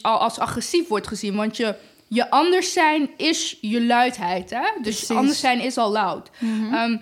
al 0.01 0.17
als 0.17 0.39
agressief 0.39 0.87
wordt 0.87 1.07
gezien. 1.07 1.35
Want 1.35 1.57
je, 1.57 1.75
je 2.07 2.29
anders 2.29 2.73
zijn 2.73 3.09
is 3.17 3.57
je 3.61 3.85
luidheid. 3.85 4.49
Hè? 4.49 4.61
Dus 4.81 4.95
Precies. 4.95 5.09
anders 5.09 5.39
zijn 5.39 5.61
is 5.61 5.77
al 5.77 5.91
luid. 5.91 6.29
Mm 6.39 6.71
-hmm. 6.71 7.01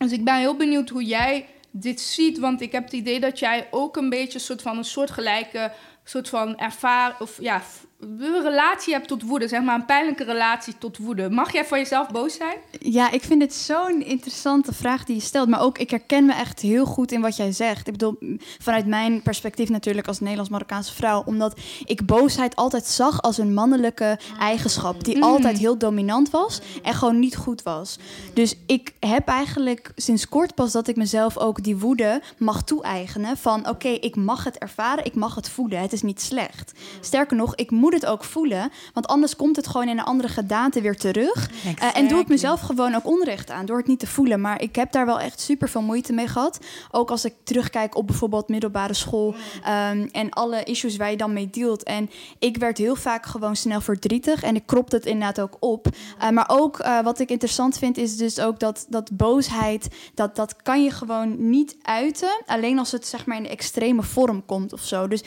Dus 0.00 0.12
ik 0.12 0.24
ben 0.24 0.34
heel 0.34 0.56
benieuwd 0.56 0.88
hoe 0.88 1.04
jij 1.04 1.46
dit 1.70 2.00
ziet. 2.00 2.38
Want 2.38 2.60
ik 2.60 2.72
heb 2.72 2.84
het 2.84 2.92
idee 2.92 3.20
dat 3.20 3.38
jij 3.38 3.68
ook 3.70 3.96
een 3.96 4.08
beetje 4.08 4.34
een 4.34 4.44
soort 4.44 4.62
van 4.62 4.76
een 4.76 4.84
soortgelijke 4.84 5.72
soort 6.04 6.28
van 6.28 6.58
ervaring. 6.58 7.20
Of 7.20 7.40
ja, 7.40 7.62
een 8.00 8.42
relatie 8.42 8.92
hebt 8.92 9.08
tot 9.08 9.22
woede, 9.22 9.48
zeg 9.48 9.62
maar 9.62 9.74
een 9.74 9.84
pijnlijke 9.84 10.24
relatie 10.24 10.74
tot 10.78 10.98
woede. 10.98 11.30
Mag 11.30 11.52
jij 11.52 11.64
voor 11.64 11.76
jezelf 11.76 12.08
boos 12.08 12.34
zijn? 12.34 12.56
Ja, 12.78 13.10
ik 13.10 13.22
vind 13.22 13.42
het 13.42 13.54
zo'n 13.54 14.02
interessante 14.02 14.74
vraag 14.74 15.04
die 15.04 15.14
je 15.14 15.22
stelt. 15.22 15.48
Maar 15.48 15.60
ook, 15.60 15.78
ik 15.78 15.90
herken 15.90 16.24
me 16.24 16.32
echt 16.32 16.60
heel 16.60 16.84
goed 16.84 17.12
in 17.12 17.20
wat 17.20 17.36
jij 17.36 17.52
zegt. 17.52 17.86
Ik 17.86 17.92
bedoel, 17.92 18.18
vanuit 18.58 18.86
mijn 18.86 19.22
perspectief 19.22 19.68
natuurlijk 19.68 20.06
als 20.06 20.20
Nederlands-Marokkaanse 20.20 20.94
vrouw. 20.94 21.22
Omdat 21.26 21.60
ik 21.84 22.06
boosheid 22.06 22.56
altijd 22.56 22.86
zag 22.86 23.22
als 23.22 23.38
een 23.38 23.54
mannelijke 23.54 24.18
eigenschap. 24.38 25.04
Die 25.04 25.16
mm. 25.16 25.22
altijd 25.22 25.58
heel 25.58 25.78
dominant 25.78 26.30
was 26.30 26.60
en 26.82 26.94
gewoon 26.94 27.18
niet 27.18 27.36
goed 27.36 27.62
was. 27.62 27.98
Dus 28.34 28.56
ik 28.66 28.94
heb 29.00 29.28
eigenlijk 29.28 29.92
sinds 29.96 30.28
kort 30.28 30.54
pas 30.54 30.72
dat 30.72 30.88
ik 30.88 30.96
mezelf 30.96 31.38
ook 31.38 31.62
die 31.62 31.76
woede 31.76 32.22
mag 32.38 32.62
toe-eigenen. 32.62 33.36
Van 33.36 33.68
oké, 33.68 33.88
ik 33.88 34.16
mag 34.16 34.44
het 34.44 34.58
ervaren, 34.58 35.04
ik 35.04 35.14
mag 35.14 35.34
het 35.34 35.48
voelen. 35.48 35.80
Het 35.80 35.92
is 35.92 36.02
niet 36.02 36.20
slecht. 36.20 36.72
Sterker 37.00 37.36
nog, 37.36 37.54
ik 37.54 37.70
moet 37.70 37.88
het 37.92 38.06
ook 38.06 38.24
voelen. 38.24 38.70
Want 38.92 39.06
anders 39.06 39.36
komt 39.36 39.56
het 39.56 39.66
gewoon 39.66 39.88
in 39.88 39.98
een 39.98 40.04
andere 40.04 40.28
gedaante 40.28 40.80
weer 40.80 40.96
terug. 40.96 41.50
Uh, 41.64 41.96
en 41.96 42.08
doe 42.08 42.20
ik 42.20 42.28
mezelf 42.28 42.60
gewoon 42.60 42.94
ook 42.94 43.06
onrecht 43.06 43.50
aan 43.50 43.66
door 43.66 43.76
het 43.76 43.86
niet 43.86 43.98
te 43.98 44.06
voelen. 44.06 44.40
Maar 44.40 44.62
ik 44.62 44.76
heb 44.76 44.92
daar 44.92 45.06
wel 45.06 45.20
echt 45.20 45.40
super 45.40 45.68
veel 45.68 45.82
moeite 45.82 46.12
mee 46.12 46.28
gehad. 46.28 46.58
Ook 46.90 47.10
als 47.10 47.24
ik 47.24 47.34
terugkijk 47.44 47.96
op 47.96 48.06
bijvoorbeeld 48.06 48.48
middelbare 48.48 48.94
school. 48.94 49.34
Um, 49.34 50.08
en 50.12 50.30
alle 50.30 50.62
issues 50.62 50.96
waar 50.96 51.10
je 51.10 51.16
dan 51.16 51.32
mee 51.32 51.50
dealt. 51.50 51.82
En 51.82 52.10
ik 52.38 52.56
werd 52.56 52.78
heel 52.78 52.96
vaak 52.96 53.26
gewoon 53.26 53.56
snel 53.56 53.80
verdrietig. 53.80 54.42
En 54.42 54.54
ik 54.54 54.66
kropte 54.66 54.96
het 54.96 55.06
inderdaad 55.06 55.40
ook 55.40 55.56
op. 55.58 55.86
Uh, 56.22 56.30
maar 56.30 56.48
ook 56.48 56.78
uh, 56.80 57.00
wat 57.00 57.18
ik 57.18 57.30
interessant 57.30 57.78
vind 57.78 57.96
is 57.96 58.16
dus 58.16 58.40
ook 58.40 58.60
dat, 58.60 58.86
dat 58.88 59.10
boosheid... 59.12 59.88
Dat, 60.14 60.36
dat 60.36 60.62
kan 60.62 60.82
je 60.82 60.90
gewoon 60.90 61.50
niet 61.50 61.76
uiten. 61.82 62.42
Alleen 62.46 62.78
als 62.78 62.92
het 62.92 63.06
zeg 63.06 63.26
maar 63.26 63.36
in 63.36 63.42
de 63.42 63.48
extreme 63.48 64.02
vorm 64.02 64.46
komt 64.46 64.72
of 64.72 64.80
zo. 64.80 65.08
Dus 65.08 65.22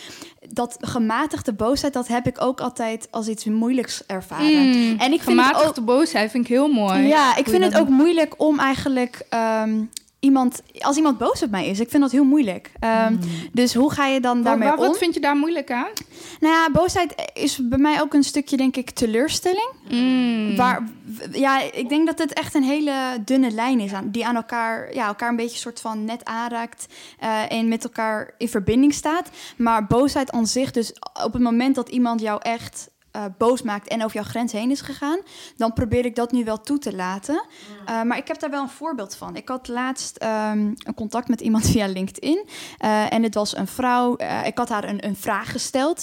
dat 0.49 0.77
gematigde 0.79 1.53
boosheid, 1.53 1.93
dat 1.93 2.07
heb 2.07 2.27
ik 2.27 2.41
ook 2.41 2.61
altijd 2.61 3.07
als 3.11 3.27
iets 3.27 3.45
moeilijks 3.45 4.03
ervaren. 4.07 4.67
Mm, 4.67 4.99
en 4.99 5.13
ik 5.13 5.21
vind 5.21 5.39
gematigde 5.39 5.79
ook, 5.79 5.85
boosheid 5.85 6.31
vind 6.31 6.43
ik 6.43 6.49
heel 6.49 6.67
mooi. 6.67 7.07
Ja, 7.07 7.35
ik 7.35 7.49
vind 7.49 7.63
het 7.63 7.77
ook 7.77 7.89
moeilijk 7.89 8.33
om 8.37 8.59
eigenlijk 8.59 9.25
um, 9.63 9.89
iemand, 10.23 10.61
als 10.79 10.97
iemand 10.97 11.17
boos 11.17 11.43
op 11.43 11.49
mij 11.49 11.67
is, 11.67 11.79
ik 11.79 11.89
vind 11.89 12.01
dat 12.01 12.11
heel 12.11 12.23
moeilijk. 12.23 12.71
Um, 12.79 13.11
mm. 13.11 13.19
Dus 13.51 13.73
hoe 13.73 13.91
ga 13.91 14.05
je 14.05 14.19
dan 14.19 14.43
daarmee 14.43 14.67
maar, 14.67 14.77
om? 14.77 14.85
Wat 14.85 14.97
vind 14.97 15.13
je 15.13 15.19
daar 15.19 15.35
moeilijk 15.35 15.71
aan? 15.71 15.91
Nou 16.39 16.53
ja, 16.53 16.69
boosheid 16.71 17.31
is 17.33 17.59
bij 17.61 17.77
mij 17.77 18.01
ook 18.01 18.13
een 18.13 18.23
stukje, 18.23 18.57
denk 18.57 18.75
ik, 18.75 18.89
teleurstelling. 18.89 19.69
Mm. 19.89 20.55
Waar, 20.55 20.87
ja, 21.31 21.61
ik 21.61 21.89
denk 21.89 22.05
dat 22.05 22.19
het 22.19 22.33
echt 22.33 22.55
een 22.55 22.63
hele 22.63 22.93
dunne 23.25 23.51
lijn 23.51 23.79
is 23.79 23.93
aan, 23.93 24.09
die 24.09 24.25
aan 24.25 24.35
elkaar, 24.35 24.93
ja, 24.93 25.07
elkaar 25.07 25.29
een 25.29 25.35
beetje 25.35 25.57
soort 25.57 25.81
van 25.81 26.05
net 26.05 26.25
aanraakt 26.25 26.85
uh, 27.23 27.51
en 27.51 27.67
met 27.67 27.83
elkaar 27.83 28.33
in 28.37 28.49
verbinding 28.49 28.93
staat. 28.93 29.29
Maar 29.57 29.87
boosheid 29.87 30.31
aan 30.31 30.47
zich, 30.47 30.71
dus 30.71 30.93
op 31.23 31.33
het 31.33 31.41
moment 31.41 31.75
dat 31.75 31.89
iemand 31.89 32.21
jou 32.21 32.39
echt 32.41 32.89
uh, 33.15 33.23
boos 33.37 33.61
maakt 33.61 33.87
en 33.87 34.03
over 34.03 34.15
jouw 34.15 34.29
grens 34.29 34.51
heen 34.51 34.71
is 34.71 34.81
gegaan, 34.81 35.19
dan 35.57 35.73
probeer 35.73 36.05
ik 36.05 36.15
dat 36.15 36.31
nu 36.31 36.43
wel 36.43 36.61
toe 36.61 36.77
te 36.77 36.95
laten. 36.95 37.45
Uh, 37.89 38.01
maar 38.01 38.17
ik 38.17 38.27
heb 38.27 38.39
daar 38.39 38.49
wel 38.49 38.61
een 38.61 38.69
voorbeeld 38.69 39.15
van. 39.15 39.35
Ik 39.35 39.47
had 39.47 39.67
laatst 39.67 40.23
um, 40.23 40.29
een 40.77 40.93
contact 40.95 41.27
met 41.27 41.41
iemand 41.41 41.69
via 41.71 41.87
LinkedIn. 41.87 42.45
Uh, 42.79 43.13
en 43.13 43.23
het 43.23 43.33
was 43.33 43.55
een 43.55 43.67
vrouw. 43.67 44.15
ik 44.43 44.57
had 44.57 44.69
haar 44.69 44.83
een, 44.83 45.05
een 45.05 45.15
vraag 45.15 45.51
gesteld. 45.51 46.01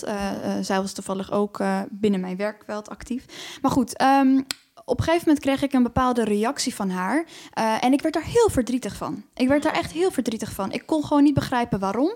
zij 0.60 0.80
was 0.80 0.92
toevallig 0.92 1.32
ook 1.32 1.62
binnen 1.88 2.20
mijn 2.20 2.36
werkveld 2.36 2.88
actief. 2.88 3.24
Maar 3.62 3.70
goed, 3.70 4.02
um, 4.02 4.46
op 4.90 4.98
een 4.98 5.04
gegeven 5.04 5.26
moment 5.26 5.44
kreeg 5.44 5.62
ik 5.62 5.72
een 5.72 5.82
bepaalde 5.82 6.24
reactie 6.24 6.74
van 6.74 6.90
haar. 6.90 7.24
Uh, 7.58 7.84
en 7.84 7.92
ik 7.92 8.02
werd 8.02 8.14
daar 8.14 8.24
heel 8.24 8.48
verdrietig 8.50 8.96
van. 8.96 9.22
Ik 9.34 9.48
werd 9.48 9.62
daar 9.62 9.72
echt 9.72 9.92
heel 9.92 10.10
verdrietig 10.10 10.52
van. 10.52 10.72
Ik 10.72 10.82
kon 10.86 11.04
gewoon 11.04 11.22
niet 11.22 11.34
begrijpen 11.34 11.78
waarom. 11.78 12.14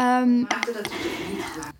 Um, 0.00 0.46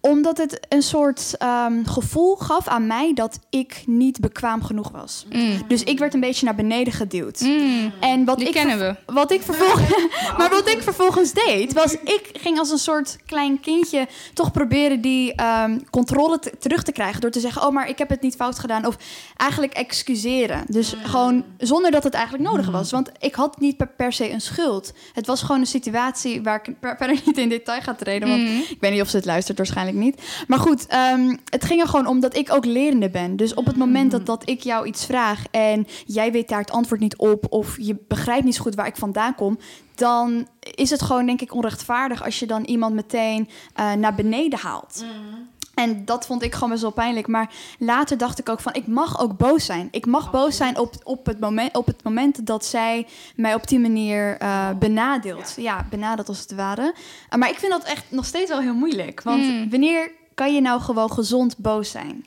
omdat 0.00 0.38
het 0.38 0.66
een 0.68 0.82
soort 0.82 1.34
um, 1.42 1.86
gevoel 1.86 2.36
gaf 2.36 2.68
aan 2.68 2.86
mij 2.86 3.14
dat 3.14 3.38
ik 3.50 3.82
niet 3.86 4.20
bekwaam 4.20 4.62
genoeg 4.62 4.90
was. 4.90 5.26
Mm. 5.32 5.62
Dus 5.68 5.82
ik 5.82 5.98
werd 5.98 6.14
een 6.14 6.20
beetje 6.20 6.44
naar 6.44 6.54
beneden 6.54 6.92
geduwd. 6.92 7.40
Mm. 7.40 7.92
En 8.00 8.24
wat 8.24 8.38
Die 8.38 8.46
ik 8.46 8.52
kennen 8.52 8.78
we. 8.78 9.12
Wat 9.12 9.32
ik 9.32 9.42
vervolgens, 9.42 10.06
maar 10.38 10.50
wat 10.50 10.68
ik 10.68 10.82
vervolgens 10.82 11.32
deed, 11.32 11.72
was 11.72 11.92
ik 11.92 12.30
ging 12.32 12.58
als 12.58 12.70
een 12.70 12.78
soort 12.78 13.16
klein 13.26 13.60
kindje 13.60 14.06
toch 14.34 14.52
proberen 14.52 15.00
die 15.00 15.42
um, 15.42 15.90
controle 15.90 16.38
te, 16.38 16.52
terug 16.58 16.82
te 16.82 16.92
krijgen 16.92 17.20
door 17.20 17.30
te 17.30 17.40
zeggen: 17.40 17.62
Oh, 17.62 17.70
maar 17.70 17.88
ik 17.88 17.98
heb 17.98 18.08
het 18.08 18.20
niet 18.20 18.34
fout 18.34 18.58
gedaan. 18.58 18.86
Of 18.86 18.96
eigenlijk 19.36 19.72
excuseer 19.72 20.33
Dus 20.68 20.94
mm. 20.94 21.04
gewoon 21.04 21.44
zonder 21.58 21.90
dat 21.90 22.04
het 22.04 22.14
eigenlijk 22.14 22.50
nodig 22.50 22.70
was. 22.70 22.90
Want 22.90 23.10
ik 23.18 23.34
had 23.34 23.60
niet 23.60 23.96
per, 23.96 24.12
se 24.12 24.30
een 24.30 24.40
schuld. 24.40 24.92
Het 25.12 25.26
was 25.26 25.42
gewoon 25.42 25.60
een 25.60 25.66
situatie 25.66 26.42
waar 26.42 26.60
ik 26.62 26.76
verder 26.80 27.20
niet 27.26 27.38
in 27.38 27.48
detail 27.48 27.80
ga 27.80 27.94
treden. 27.94 28.28
Want 28.28 28.40
mm. 28.40 28.60
ik 28.68 28.76
weet 28.80 28.92
niet 28.92 29.00
of 29.00 29.08
ze 29.08 29.16
het 29.16 29.24
luistert, 29.24 29.58
waarschijnlijk 29.58 29.96
niet. 29.96 30.22
Maar 30.46 30.58
goed, 30.58 30.86
ehm, 30.86 31.36
het 31.44 31.64
ging 31.64 31.80
er 31.80 31.88
gewoon 31.88 32.06
om 32.06 32.20
dat 32.20 32.36
ik 32.36 32.52
ook 32.52 32.64
lerende 32.64 33.10
ben. 33.10 33.36
Dus 33.36 33.54
op 33.54 33.66
het 33.66 33.76
moment 33.76 34.10
dat, 34.10 34.26
dat 34.26 34.48
ik 34.48 34.60
jou 34.60 34.86
iets 34.86 35.06
vraag 35.06 35.44
en 35.50 35.86
jij 36.06 36.32
weet 36.32 36.48
daar 36.48 36.60
het 36.60 36.70
antwoord 36.70 37.00
niet 37.00 37.16
op, 37.16 37.46
of 37.48 37.76
je 37.78 37.96
begrijpt 38.08 38.44
niet 38.44 38.54
zo 38.54 38.62
goed 38.62 38.74
waar 38.74 38.86
ik 38.86 38.96
vandaan 38.96 39.34
kom, 39.34 39.58
dan 39.94 40.48
is 40.74 40.90
het 40.90 41.02
gewoon, 41.02 41.26
denk 41.26 41.40
ik, 41.40 41.54
onrechtvaardig 41.54 42.24
als 42.24 42.38
je 42.38 42.46
dan 42.46 42.64
iemand 42.64 42.94
meteen 42.94 43.48
uh, 43.80 43.92
naar 43.92 44.14
beneden 44.14 44.58
haalt. 44.58 45.04
Mm. 45.04 45.48
En 45.74 46.04
dat 46.04 46.26
vond 46.26 46.42
ik 46.42 46.54
gewoon 46.54 46.70
best 46.70 46.82
wel 46.82 46.90
pijnlijk. 46.90 47.26
Maar 47.26 47.50
later 47.78 48.18
dacht 48.18 48.38
ik 48.38 48.48
ook 48.48 48.60
van, 48.60 48.74
ik 48.74 48.86
mag 48.86 49.20
ook 49.20 49.36
boos 49.36 49.64
zijn. 49.64 49.88
Ik 49.90 50.06
mag 50.06 50.30
boos 50.30 50.56
zijn 50.56 50.78
op, 50.78 50.94
op, 51.02 51.26
het, 51.26 51.40
moment, 51.40 51.76
op 51.76 51.86
het 51.86 52.04
moment 52.04 52.46
dat 52.46 52.64
zij 52.64 53.06
mij 53.36 53.54
op 53.54 53.68
die 53.68 53.78
manier 53.78 54.42
uh, 54.42 54.70
benadeelt. 54.78 55.54
Ja, 55.56 55.86
benadeelt 55.90 56.28
als 56.28 56.40
het 56.40 56.54
ware. 56.54 56.94
Uh, 56.94 57.38
maar 57.38 57.48
ik 57.50 57.58
vind 57.58 57.72
dat 57.72 57.84
echt 57.84 58.04
nog 58.08 58.24
steeds 58.24 58.50
wel 58.50 58.60
heel 58.60 58.74
moeilijk. 58.74 59.22
Want 59.22 59.42
mm. 59.42 59.70
wanneer 59.70 60.10
kan 60.34 60.54
je 60.54 60.60
nou 60.60 60.80
gewoon 60.80 61.12
gezond 61.12 61.58
boos 61.58 61.90
zijn? 61.90 62.24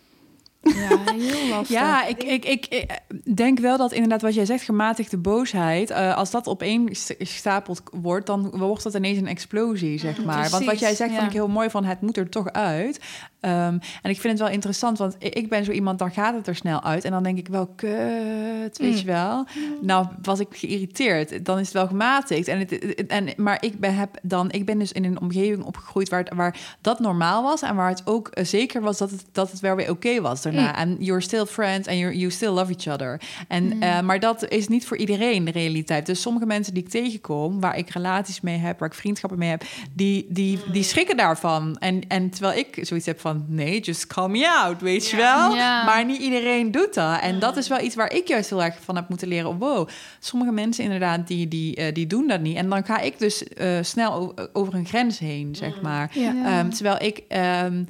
Ja, 0.61 1.13
heel 1.13 1.47
lastig. 1.55 1.69
ja, 1.69 2.05
ik, 2.05 2.23
ik, 2.23 2.45
ik, 2.45 2.99
denk 3.35 3.59
wel 3.59 3.77
dat 3.77 3.91
inderdaad 3.91 4.21
wat 4.21 4.33
jij 4.33 4.45
zegt, 4.45 4.63
gematigde 4.63 5.17
boosheid, 5.17 5.89
uh, 5.89 6.17
als 6.17 6.31
dat 6.31 6.47
opeen 6.47 6.89
gestapeld 7.17 7.81
wordt, 7.91 8.25
dan 8.25 8.49
wordt 8.57 8.83
dat 8.83 8.93
ineens 8.93 9.17
een 9.17 9.27
explosie, 9.27 9.99
zeg 9.99 10.23
maar. 10.23 10.49
Want 10.49 10.65
wat 10.65 10.79
jij 10.79 10.95
zegt, 10.95 11.11
ja. 11.11 11.17
vond 11.17 11.27
ik 11.27 11.37
heel 11.37 11.47
mooi 11.47 11.69
van 11.69 11.85
het 11.85 12.01
moet 12.01 12.17
er 12.17 12.29
toch 12.29 12.51
uit. 12.51 12.99
Um, 13.41 13.79
en 14.01 14.09
ik 14.09 14.19
vind 14.19 14.33
het 14.33 14.39
wel 14.39 14.51
interessant, 14.51 14.97
want 14.97 15.15
ik 15.19 15.49
ben 15.49 15.65
zo 15.65 15.71
iemand, 15.71 15.99
dan 15.99 16.11
gaat 16.11 16.35
het 16.35 16.47
er 16.47 16.55
snel 16.55 16.83
uit. 16.83 17.03
En 17.03 17.11
dan 17.11 17.23
denk 17.23 17.37
ik 17.37 17.47
wel, 17.47 17.65
kut, 17.65 18.77
weet 18.77 18.91
mm. 18.91 18.97
je 18.97 19.03
wel. 19.05 19.45
Nou, 19.81 20.07
was 20.21 20.39
ik 20.39 20.47
geïrriteerd. 20.51 21.45
Dan 21.45 21.59
is 21.59 21.65
het 21.65 21.73
wel 21.73 21.87
gematigd. 21.87 22.47
En 22.47 22.59
het, 22.59 23.05
en, 23.07 23.27
maar 23.37 23.57
ik 23.59 23.79
ben, 23.79 23.95
heb 23.95 24.19
dan, 24.21 24.51
ik 24.51 24.65
ben 24.65 24.79
dus 24.79 24.91
in 24.91 25.03
een 25.03 25.21
omgeving 25.21 25.63
opgegroeid 25.63 26.09
waar, 26.09 26.31
waar 26.35 26.57
dat 26.81 26.99
normaal 26.99 27.43
was. 27.43 27.61
En 27.61 27.75
waar 27.75 27.89
het 27.89 28.01
ook 28.05 28.29
uh, 28.33 28.45
zeker 28.45 28.81
was 28.81 28.97
dat 28.97 29.11
het, 29.11 29.25
dat 29.31 29.51
het 29.51 29.59
wel 29.59 29.75
weer 29.75 29.89
oké 29.89 30.21
was 30.21 30.41
daarna. 30.41 30.75
En 30.75 30.89
mm. 30.89 30.95
you're 30.99 31.21
still 31.21 31.45
friends 31.45 31.87
and 31.87 31.97
you 31.97 32.29
still 32.29 32.49
love 32.51 32.73
each 32.77 32.93
other. 32.93 33.21
En, 33.47 33.63
mm. 33.63 33.83
uh, 33.83 34.01
maar 34.01 34.19
dat 34.19 34.49
is 34.49 34.67
niet 34.67 34.85
voor 34.85 34.97
iedereen 34.97 35.45
de 35.45 35.51
realiteit. 35.51 36.05
Dus 36.05 36.21
sommige 36.21 36.45
mensen 36.45 36.73
die 36.73 36.83
ik 36.83 36.89
tegenkom, 36.89 37.59
waar 37.59 37.77
ik 37.77 37.89
relaties 37.89 38.41
mee 38.41 38.57
heb, 38.57 38.79
waar 38.79 38.89
ik 38.89 38.95
vriendschappen 38.95 39.39
mee 39.39 39.49
heb, 39.49 39.63
die, 39.93 40.25
die, 40.29 40.59
die 40.71 40.83
schrikken 40.83 41.17
daarvan. 41.17 41.77
En, 41.77 42.07
en 42.07 42.29
terwijl 42.29 42.57
ik 42.57 42.79
zoiets 42.81 43.05
heb 43.05 43.19
van 43.19 43.26
nee, 43.47 43.79
just 43.79 44.07
call 44.07 44.29
me 44.29 44.49
out, 44.49 44.81
weet 44.81 45.09
je 45.09 45.15
wel. 45.15 45.55
Maar 45.55 46.05
niet 46.05 46.21
iedereen 46.21 46.71
doet 46.71 46.93
dat. 46.93 47.21
En 47.21 47.39
dat 47.39 47.57
is 47.57 47.67
wel 47.67 47.81
iets 47.81 47.95
waar 47.95 48.11
ik 48.11 48.27
juist 48.27 48.49
heel 48.49 48.63
erg 48.63 48.77
van 48.81 48.95
heb 48.95 49.09
moeten 49.09 49.27
leren. 49.27 49.57
Wow, 49.57 49.87
sommige 50.19 50.51
mensen 50.51 50.83
inderdaad, 50.83 51.27
die, 51.27 51.47
die, 51.47 51.79
uh, 51.79 51.93
die 51.93 52.07
doen 52.07 52.27
dat 52.27 52.41
niet. 52.41 52.57
En 52.57 52.69
dan 52.69 52.85
ga 52.85 52.99
ik 52.99 53.19
dus 53.19 53.43
uh, 53.57 53.77
snel 53.81 54.33
over 54.53 54.73
een 54.73 54.85
grens 54.85 55.19
heen, 55.19 55.55
zeg 55.55 55.75
mm. 55.75 55.81
maar. 55.81 56.11
Um, 56.59 56.69
terwijl 56.69 57.01
ik... 57.01 57.23
Um, 57.63 57.87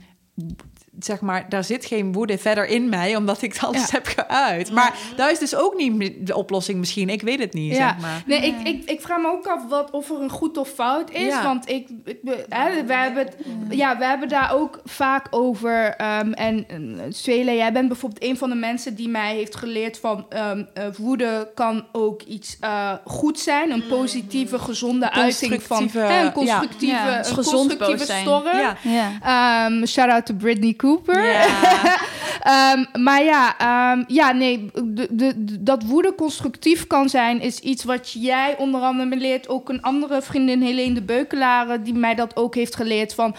zeg 0.99 1.21
maar, 1.21 1.45
daar 1.49 1.63
zit 1.63 1.85
geen 1.85 2.13
woede 2.13 2.37
verder 2.37 2.67
in 2.67 2.89
mij, 2.89 3.15
omdat 3.15 3.41
ik 3.41 3.57
alles 3.59 3.91
heb 3.91 4.05
geuit. 4.05 4.71
Maar 4.71 4.93
dat 5.15 5.31
is 5.31 5.39
dus 5.39 5.55
ook 5.55 5.75
niet 5.77 6.27
de 6.27 6.35
oplossing 6.35 6.79
misschien. 6.79 7.09
Ik 7.09 7.21
weet 7.21 7.39
het 7.39 7.53
niet, 7.53 7.75
ja. 7.75 7.77
zeg 7.77 8.01
maar. 8.01 8.23
Nee, 8.25 8.41
ik, 8.41 8.55
ik, 8.63 8.89
ik 8.89 9.01
vraag 9.01 9.21
me 9.21 9.27
ook 9.27 9.47
af 9.47 9.67
wat, 9.69 9.91
of 9.91 10.09
er 10.09 10.21
een 10.21 10.29
goed 10.29 10.57
of 10.57 10.69
fout 10.69 11.11
is. 11.11 11.41
Want 11.43 11.69
ik, 11.69 11.89
ik 12.05 12.17
hè, 12.49 12.83
we, 12.85 12.93
hebben 12.93 13.25
het, 13.25 13.35
ja, 13.69 13.97
we 13.97 14.05
hebben 14.05 14.29
daar 14.29 14.53
ook 14.53 14.79
vaak 14.85 15.27
over. 15.29 15.85
Um, 16.19 16.33
en 16.33 16.65
Swele, 17.09 17.55
jij 17.55 17.71
bent 17.71 17.87
bijvoorbeeld 17.87 18.23
een 18.23 18.37
van 18.37 18.49
de 18.49 18.55
mensen 18.55 18.95
die 18.95 19.09
mij 19.09 19.35
heeft 19.35 19.55
geleerd 19.55 19.99
van... 19.99 20.25
Um, 20.29 20.67
uh, 20.77 20.83
woede 20.97 21.51
kan 21.55 21.85
ook 21.91 22.21
iets 22.21 22.57
uh, 22.61 22.93
goed 23.05 23.39
zijn. 23.39 23.71
Een 23.71 23.87
positieve, 23.87 24.59
gezonde 24.59 25.11
uiting 25.11 25.63
van... 25.63 25.89
Hè, 25.93 26.25
een 26.25 26.31
constructieve, 26.31 26.95
ja. 26.95 27.17
een 27.17 27.33
constructieve 27.33 28.05
storm. 28.05 28.45
Um, 28.47 29.85
shout-out 29.85 30.25
to 30.25 30.33
Britney 30.33 30.73
Cooper. 30.73 30.85
Ehm, 32.41 33.03
maar 33.03 33.23
ja, 33.23 33.55
um, 33.91 34.03
ja 34.07 34.31
nee, 34.31 34.69
de, 34.83 35.07
de, 35.09 35.63
dat 35.63 35.83
woede 35.83 36.15
constructief 36.15 36.87
kan 36.87 37.09
zijn, 37.09 37.41
is 37.41 37.59
iets 37.59 37.83
wat 37.83 38.11
jij 38.11 38.55
onder 38.57 38.81
andere 38.81 39.09
me 39.09 39.15
leert. 39.15 39.49
Ook 39.49 39.69
een 39.69 39.81
andere 39.81 40.21
vriendin, 40.21 40.61
Helene 40.61 40.93
de 40.93 41.01
Beukelare, 41.01 41.81
die 41.81 41.93
mij 41.93 42.15
dat 42.15 42.35
ook 42.35 42.55
heeft 42.55 42.75
geleerd. 42.75 43.13
Van, 43.13 43.35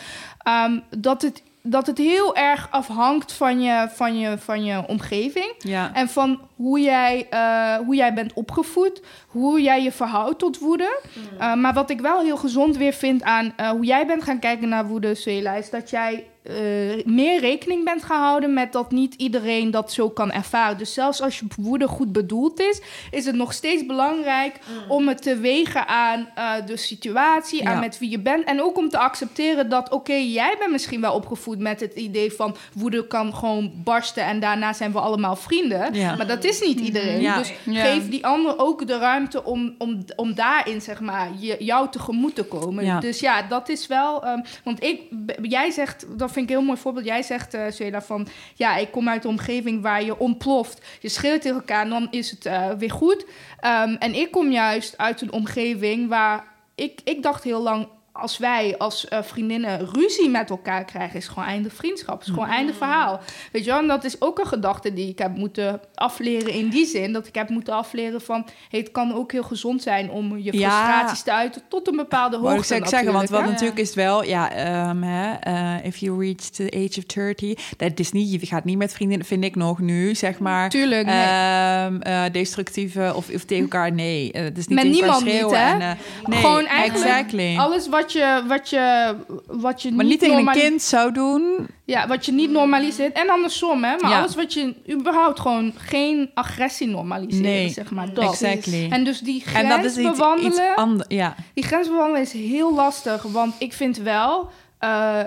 um, 0.48 0.82
dat 0.90 1.22
het 1.22 1.42
dat 1.70 1.86
het 1.86 1.98
heel 1.98 2.36
erg 2.36 2.68
afhangt 2.70 3.32
van 3.32 3.60
je, 3.60 3.88
van 3.92 4.18
je, 4.18 4.38
van 4.38 4.64
je 4.64 4.86
omgeving. 4.86 5.54
Ja. 5.58 5.94
En 5.94 6.08
van 6.08 6.40
hoe 6.56 6.80
jij, 6.80 7.26
uh, 7.30 7.86
hoe 7.86 7.94
jij 7.94 8.14
bent 8.14 8.32
opgevoed, 8.32 9.02
hoe 9.26 9.62
jij 9.62 9.82
je 9.82 9.92
verhoudt 9.92 10.38
tot 10.38 10.58
woede. 10.58 11.00
Mm. 11.14 11.40
Uh, 11.40 11.54
maar 11.54 11.74
wat 11.74 11.90
ik 11.90 12.00
wel 12.00 12.20
heel 12.20 12.36
gezond 12.36 12.76
weer 12.76 12.92
vind 12.92 13.22
aan 13.22 13.52
uh, 13.60 13.68
hoe 13.68 13.84
jij 13.84 14.06
bent 14.06 14.22
gaan 14.22 14.38
kijken 14.38 14.68
naar 14.68 14.86
woede, 14.86 15.14
Suela, 15.14 15.54
is 15.54 15.70
dat 15.70 15.90
jij 15.90 16.26
uh, 16.48 17.04
meer 17.04 17.40
rekening 17.40 17.84
bent 17.84 18.04
gehouden 18.04 18.52
met 18.52 18.72
dat 18.72 18.90
niet 18.90 19.14
iedereen 19.14 19.70
dat 19.70 19.92
zo 19.92 20.10
kan 20.10 20.32
ervaren. 20.32 20.78
Dus 20.78 20.94
zelfs 20.94 21.22
als 21.22 21.38
je 21.38 21.46
woede 21.56 21.88
goed 21.88 22.12
bedoeld 22.12 22.60
is, 22.60 22.80
is 23.10 23.24
het 23.24 23.34
nog 23.34 23.52
steeds 23.52 23.86
belangrijk 23.86 24.58
mm. 24.68 24.90
om 24.90 25.08
het 25.08 25.22
te 25.22 25.36
wegen 25.36 25.86
aan 25.86 26.28
uh, 26.38 26.52
de 26.66 26.76
situatie, 26.76 27.68
aan 27.68 27.80
met 27.80 27.98
wie 27.98 28.10
je 28.10 28.18
bent. 28.18 28.44
En 28.44 28.62
ook 28.62 28.76
om 28.76 28.88
te 28.88 28.98
accepteren 28.98 29.68
dat, 29.68 29.90
oké, 29.90 30.12
jij 30.12 30.56
bent 30.58 30.70
misschien 30.70 31.00
wel 31.00 31.14
opgevoed 31.14 31.58
met 31.58 31.80
het 31.80 31.94
idee 31.94 32.32
van 32.32 32.56
woede 32.74 33.06
kan 33.06 33.34
gewoon 33.34 33.72
barsten 33.74 34.24
en 34.24 34.40
daarna 34.40 34.72
zijn 34.72 34.92
we 34.92 35.00
allemaal 35.00 35.36
vrienden. 35.36 35.94
Ja. 35.94 36.16
Maar 36.16 36.26
dat 36.26 36.44
is 36.44 36.60
niet 36.60 36.80
iedereen. 36.80 37.20
Ja. 37.20 37.38
Dus 37.38 37.52
geef 37.64 38.08
die 38.08 38.26
ander 38.26 38.58
ook 38.58 38.86
de 38.86 38.98
ruimte 38.98 39.44
om, 39.44 39.74
om, 39.78 40.04
om 40.16 40.34
daarin, 40.34 40.80
zeg 40.80 41.00
maar, 41.00 41.30
je, 41.38 41.56
jou 41.58 41.88
tegemoet 41.90 42.34
te 42.34 42.44
komen. 42.44 43.00
Dus 43.00 43.20
ja, 43.20 43.42
dat 43.42 43.68
is 43.68 43.86
wel. 43.86 44.26
Um, 44.26 44.42
want 44.64 44.84
ik, 44.84 45.00
jij 45.42 45.70
zegt, 45.70 46.06
dat 46.18 46.30
vind 46.38 46.50
ik 46.50 46.56
een 46.56 46.62
heel 46.62 46.72
mooi 46.72 46.80
voorbeeld. 46.80 47.06
Jij 47.06 47.22
zegt, 47.22 47.54
uh, 47.54 48.00
van 48.00 48.28
ja, 48.54 48.76
ik 48.76 48.90
kom 48.90 49.08
uit 49.08 49.24
een 49.24 49.30
omgeving 49.30 49.82
waar 49.82 50.04
je 50.04 50.18
ontploft. 50.18 50.86
Je 51.00 51.08
schreeuwt 51.08 51.42
tegen 51.42 51.56
elkaar 51.56 51.82
en 51.82 51.90
dan 51.90 52.08
is 52.10 52.30
het 52.30 52.46
uh, 52.46 52.70
weer 52.70 52.90
goed. 52.90 53.24
Um, 53.24 53.94
en 53.94 54.14
ik 54.14 54.30
kom 54.30 54.50
juist 54.50 54.98
uit 54.98 55.20
een 55.20 55.32
omgeving 55.32 56.08
waar 56.08 56.44
ik, 56.74 57.00
ik 57.04 57.22
dacht 57.22 57.44
heel 57.44 57.62
lang 57.62 57.88
als 58.18 58.38
wij 58.38 58.74
als 58.78 59.06
uh, 59.12 59.18
vriendinnen 59.22 59.88
ruzie 59.92 60.28
met 60.28 60.50
elkaar 60.50 60.84
krijgen, 60.84 61.16
is 61.16 61.28
gewoon 61.28 61.44
einde 61.44 61.70
vriendschap. 61.70 62.20
Is 62.20 62.26
gewoon 62.26 62.46
mm. 62.46 62.52
einde 62.52 62.74
verhaal. 62.74 63.20
Weet 63.52 63.64
je 63.64 63.70
wel? 63.70 63.80
En 63.80 63.86
dat 63.86 64.04
is 64.04 64.20
ook 64.20 64.38
een 64.38 64.46
gedachte 64.46 64.92
die 64.92 65.08
ik 65.08 65.18
heb 65.18 65.36
moeten 65.36 65.80
afleren 65.94 66.52
in 66.52 66.68
die 66.68 66.86
zin. 66.86 67.12
Dat 67.12 67.26
ik 67.26 67.34
heb 67.34 67.48
moeten 67.48 67.74
afleren 67.74 68.20
van... 68.20 68.46
Hey, 68.68 68.80
het 68.80 68.90
kan 68.90 69.14
ook 69.14 69.32
heel 69.32 69.42
gezond 69.42 69.82
zijn 69.82 70.10
om 70.10 70.38
je 70.38 70.52
frustraties 70.52 71.22
te 71.22 71.32
uiten 71.32 71.62
tot 71.68 71.88
een 71.88 71.96
bepaalde 71.96 72.36
hoogte 72.36 72.74
ik 72.74 72.86
zeggen, 72.86 73.12
want 73.12 73.28
wat 73.28 73.44
natuurlijk 73.44 73.78
is 73.78 73.94
wel... 73.94 74.24
Ja, 74.24 74.88
um, 74.90 75.02
hè, 75.02 75.34
uh, 75.48 75.84
if 75.84 75.96
you 75.96 76.20
reach 76.20 76.36
the 76.36 76.70
age 76.74 76.98
of 76.98 77.04
30... 77.04 77.74
Dat 77.76 77.98
is 77.98 78.12
niet, 78.12 78.40
je 78.40 78.46
gaat 78.46 78.64
niet 78.64 78.78
met 78.78 78.92
vriendinnen, 78.92 79.26
vind 79.26 79.44
ik 79.44 79.56
nog 79.56 79.78
nu, 79.78 80.14
zeg 80.14 80.38
maar... 80.38 80.70
Tuurlijk, 80.70 81.06
nee. 81.06 81.84
um, 81.84 82.00
uh, 82.06 82.22
destructieve 82.32 83.12
of, 83.14 83.28
of 83.34 83.44
tegen 83.44 83.62
elkaar, 83.62 83.92
nee. 83.92 84.30
het 84.32 84.58
is 84.58 84.66
niet 84.66 84.82
met 84.82 84.92
niemand 84.92 85.24
niet, 85.24 85.50
hè? 85.50 85.78
En, 85.78 85.98
nee, 86.26 86.40
gewoon 86.40 86.66
eigenlijk 86.66 87.10
exactly. 87.10 87.56
alles 87.56 87.88
wat 87.88 88.07
je, 88.12 88.42
wat 88.46 88.70
je, 88.70 89.14
wat 89.46 89.82
je 89.82 89.92
maar 89.92 90.04
niet, 90.04 90.20
tegen 90.20 90.36
een 90.36 90.52
kind 90.52 90.82
zou 90.82 91.12
doen. 91.12 91.68
Ja, 91.84 92.06
wat 92.06 92.26
je 92.26 92.32
niet 92.32 92.50
normaliseert. 92.50 93.16
En 93.16 93.30
andersom, 93.30 93.84
hè. 93.84 93.96
Maar 93.96 94.14
alles 94.14 94.34
wat 94.34 94.52
je 94.52 94.74
überhaupt 94.90 95.40
gewoon 95.40 95.72
geen 95.76 96.30
agressie 96.34 96.86
normaliseert, 96.86 97.42
nee, 97.42 97.68
zeg 97.68 97.90
maar. 97.90 98.14
Dat. 98.14 98.24
Exactly. 98.24 98.90
En 98.90 99.04
dus 99.04 99.20
die 99.20 99.40
grens 99.40 99.62
en 99.62 99.68
dat 99.68 99.84
is 99.84 99.94
bewandelen... 99.94 101.04
ja. 101.08 101.34
Die 101.54 101.64
grens 101.64 101.88
bewandelen 101.88 102.20
is 102.20 102.32
heel 102.32 102.74
lastig. 102.74 103.22
Want 103.22 103.54
ik 103.58 103.72
vind 103.72 103.96
wel... 103.96 104.50
Uh, 104.80 105.20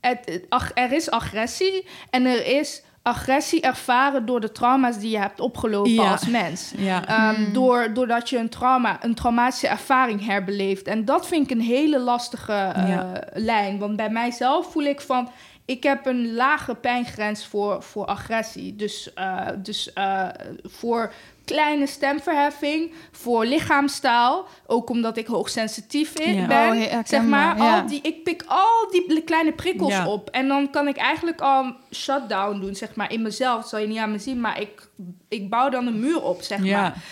het, 0.00 0.40
er 0.74 0.92
is 0.92 1.10
agressie 1.10 1.86
en 2.10 2.24
er 2.24 2.46
is 2.46 2.82
agressie 3.04 3.60
ervaren 3.60 4.26
door 4.26 4.40
de 4.40 4.52
trauma's 4.52 4.98
die 4.98 5.10
je 5.10 5.18
hebt 5.18 5.40
opgelopen 5.40 5.98
als 5.98 6.26
mens. 6.26 6.72
Ja. 6.76 7.30
Um, 7.34 7.52
door, 7.52 7.94
doordat 7.94 8.30
je 8.30 8.38
een 8.38 8.48
trauma, 8.48 9.04
een 9.04 9.14
traumatische 9.14 9.68
ervaring 9.68 10.26
herbeleeft. 10.26 10.86
En 10.86 11.04
dat 11.04 11.26
vind 11.26 11.50
ik 11.50 11.56
een 11.56 11.64
hele 11.64 11.98
lastige 11.98 12.72
uh, 12.76 13.10
lijn. 13.32 13.78
Want 13.78 13.96
bij 13.96 14.10
mijzelf 14.10 14.72
voel 14.72 14.82
ik 14.82 15.00
van. 15.00 15.30
Ik 15.64 15.82
heb 15.82 16.06
een 16.06 16.34
lage 16.34 16.74
pijngrens 16.74 17.46
voor, 17.46 17.82
voor 17.82 18.04
agressie. 18.04 18.76
Dus, 18.76 19.10
uh, 19.18 19.48
dus 19.56 19.90
uh, 19.94 20.28
voor 20.62 21.12
kleine 21.44 21.86
stemverheffing 21.86 22.92
voor 23.12 23.44
lichaamstaal. 23.44 24.46
Ook 24.66 24.90
omdat 24.90 25.16
ik 25.16 25.26
hoogsensitief 25.26 26.12
ben. 26.12 26.82
Oh, 26.82 26.98
zeg 27.04 27.22
maar, 27.22 27.58
al 27.58 27.86
die, 27.86 28.00
ik 28.02 28.24
pik 28.24 28.44
al 28.46 28.90
die 28.90 29.22
kleine 29.22 29.52
prikkels 29.52 30.04
op. 30.06 30.30
En 30.30 30.48
dan 30.48 30.70
kan 30.70 30.88
ik 30.88 30.96
eigenlijk 30.96 31.40
al 31.40 31.74
shutdown 31.90 32.60
doen, 32.60 32.74
zeg 32.74 32.94
maar, 32.94 33.12
in 33.12 33.22
mezelf. 33.22 33.60
Dat 33.60 33.68
zal 33.68 33.78
je 33.78 33.86
niet 33.86 33.98
aan 33.98 34.10
me 34.10 34.18
zien, 34.18 34.40
maar 34.40 34.60
ik, 34.60 34.88
ik 35.28 35.50
bouw 35.50 35.68
dan 35.68 35.86
een 35.86 36.00
muur 36.00 36.22
op, 36.22 36.42
zeg 36.42 36.58
maar. 36.58 37.02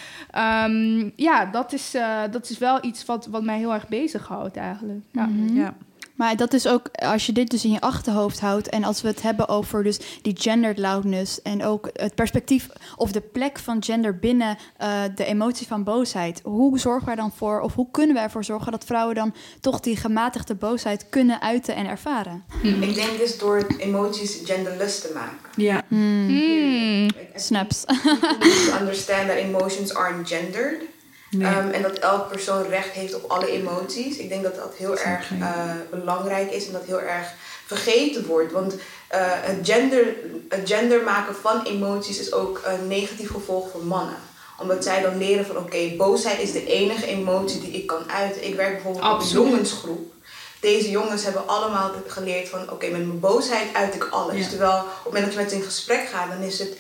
Um, 0.67 1.13
ja, 1.17 1.47
dat 1.47 1.73
is, 1.73 1.95
uh, 1.95 2.21
dat 2.31 2.51
is 2.51 2.59
wel 2.59 2.85
iets 2.85 3.05
wat, 3.05 3.27
wat 3.27 3.43
mij 3.43 3.59
heel 3.59 3.73
erg 3.73 3.89
bezighoudt 3.89 4.57
eigenlijk. 4.57 5.05
Ja. 5.13 5.27
Mm 5.27 5.47
-hmm. 5.47 5.57
ja. 5.57 5.75
Maar 6.15 6.37
dat 6.37 6.53
is 6.53 6.67
ook, 6.67 6.89
als 6.93 7.27
je 7.27 7.33
dit 7.33 7.51
dus 7.51 7.65
in 7.65 7.71
je 7.71 7.81
achterhoofd 7.81 8.41
houdt... 8.41 8.69
en 8.69 8.85
als 8.85 9.03
we 9.03 9.09
het 9.09 9.23
hebben 9.23 9.49
over 9.49 9.83
dus 9.83 10.01
die 10.23 10.37
gendered 10.39 10.79
loudness... 10.79 11.43
en 11.43 11.65
ook 11.65 11.91
het 11.93 12.15
perspectief 12.15 12.69
of 12.97 13.13
de 13.13 13.21
plek 13.21 13.59
van 13.59 13.83
gender 13.83 14.19
binnen 14.19 14.57
uh, 14.83 15.03
de 15.15 15.25
emotie 15.25 15.67
van 15.67 15.85
boosheid... 15.85 16.41
hoe 16.45 16.79
zorgen 16.79 17.07
wij 17.07 17.15
dan 17.15 17.33
voor, 17.33 17.61
of 17.61 17.75
hoe 17.75 17.89
kunnen 17.91 18.15
wij 18.15 18.25
ervoor 18.25 18.45
zorgen... 18.45 18.73
dat 18.73 18.85
vrouwen 18.85 19.15
dan 19.15 19.35
toch 19.61 19.81
die 19.81 19.97
gematigde 19.97 20.55
boosheid 20.55 21.07
kunnen 21.09 21.41
uiten 21.41 21.75
en 21.75 21.87
ervaren? 21.87 22.45
Hmm. 22.61 22.83
Ik 22.83 22.95
denk 22.95 23.19
dus 23.19 23.39
door 23.39 23.67
emoties 23.79 24.41
genderless 24.45 25.01
te 25.01 25.11
maken. 25.15 25.63
Ja. 25.63 25.83
Hmm. 25.89 26.27
Hmm. 26.27 27.11
Snaps. 27.35 27.85
understand 28.81 29.29
that 29.29 29.37
emotions 29.37 29.95
aren't 29.95 30.29
gendered... 30.29 30.91
Ehm, 31.41 31.69
en 31.69 31.83
dat 31.83 31.99
elke 31.99 32.29
persoon 32.29 32.69
recht 32.69 32.91
heeft 32.91 33.15
op 33.15 33.31
alle 33.31 33.51
emoties. 33.51 34.17
Ik 34.17 34.29
denk 34.29 34.43
dat 34.43 34.57
dat 34.57 34.75
heel 34.77 34.99
erg 34.99 35.31
uh, 35.31 35.71
belangrijk 35.91 36.51
is 36.51 36.67
en 36.67 36.73
dat 36.73 36.85
heel 36.85 37.01
erg 37.01 37.27
vergeten 37.67 38.27
wordt. 38.27 38.53
Want 38.53 38.75
uh, 38.75 38.79
het, 39.11 39.59
gender, 39.63 40.15
het 40.49 40.69
gender 40.69 41.03
maken 41.03 41.35
van 41.35 41.63
emoties 41.65 42.21
is 42.21 42.33
ook 42.33 42.61
een 42.65 42.87
negatief 42.87 43.31
gevolg 43.31 43.71
voor 43.71 43.85
mannen 43.85 44.17
omdat 44.63 44.85
zij 44.85 45.03
dan 45.03 45.19
leren 45.19 45.47
van 45.47 45.57
oké, 45.57 45.95
boosheid 45.97 46.39
is 46.39 46.53
de 46.53 46.67
enige 46.67 47.07
emotie 47.07 47.61
die 47.61 47.71
ik 47.71 47.87
kan 47.87 48.11
uiten. 48.11 48.47
Ik 48.47 48.55
werk 48.55 48.73
bijvoorbeeld 48.73 49.05
Absoluut. 49.05 49.39
op 49.39 49.45
een 49.45 49.51
jongensgroep. 49.51 50.13
Deze 50.61 50.91
jongens 50.91 51.25
hebben 51.25 51.49
allemaal 51.49 51.91
geleerd 52.07 52.49
van 52.49 52.71
oké, 52.71 52.89
met 52.89 53.07
mijn 53.07 53.21
boosheid 53.21 53.75
uit 53.75 53.95
ik 53.95 54.05
alles. 54.05 54.49
Terwijl 54.49 54.79
op 54.79 55.05
het 55.05 55.05
moment 55.05 55.25
dat 55.25 55.33
je 55.33 55.39
met 55.39 55.51
ze 55.51 55.57
in 55.57 55.63
gesprek 55.63 56.09
gaat, 56.09 56.29
dan 56.29 56.43
is 56.43 56.59
het 56.59 56.77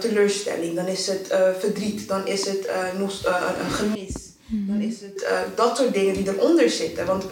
teleurstelling, 0.00 0.74
dan 0.74 0.86
is 0.86 1.06
het 1.06 1.28
uh, 1.32 1.48
verdriet, 1.58 2.08
dan 2.08 2.26
is 2.26 2.46
het 2.46 2.68
een 2.98 3.70
gemis. 3.70 4.12
Dan 4.48 4.76
mhm. 4.76 4.88
is 4.88 5.00
het 5.00 5.26
dat 5.54 5.76
soort 5.76 5.94
dingen 5.94 6.14
die 6.14 6.28
eronder 6.28 6.70
zitten. 6.70 7.06
Want 7.06 7.24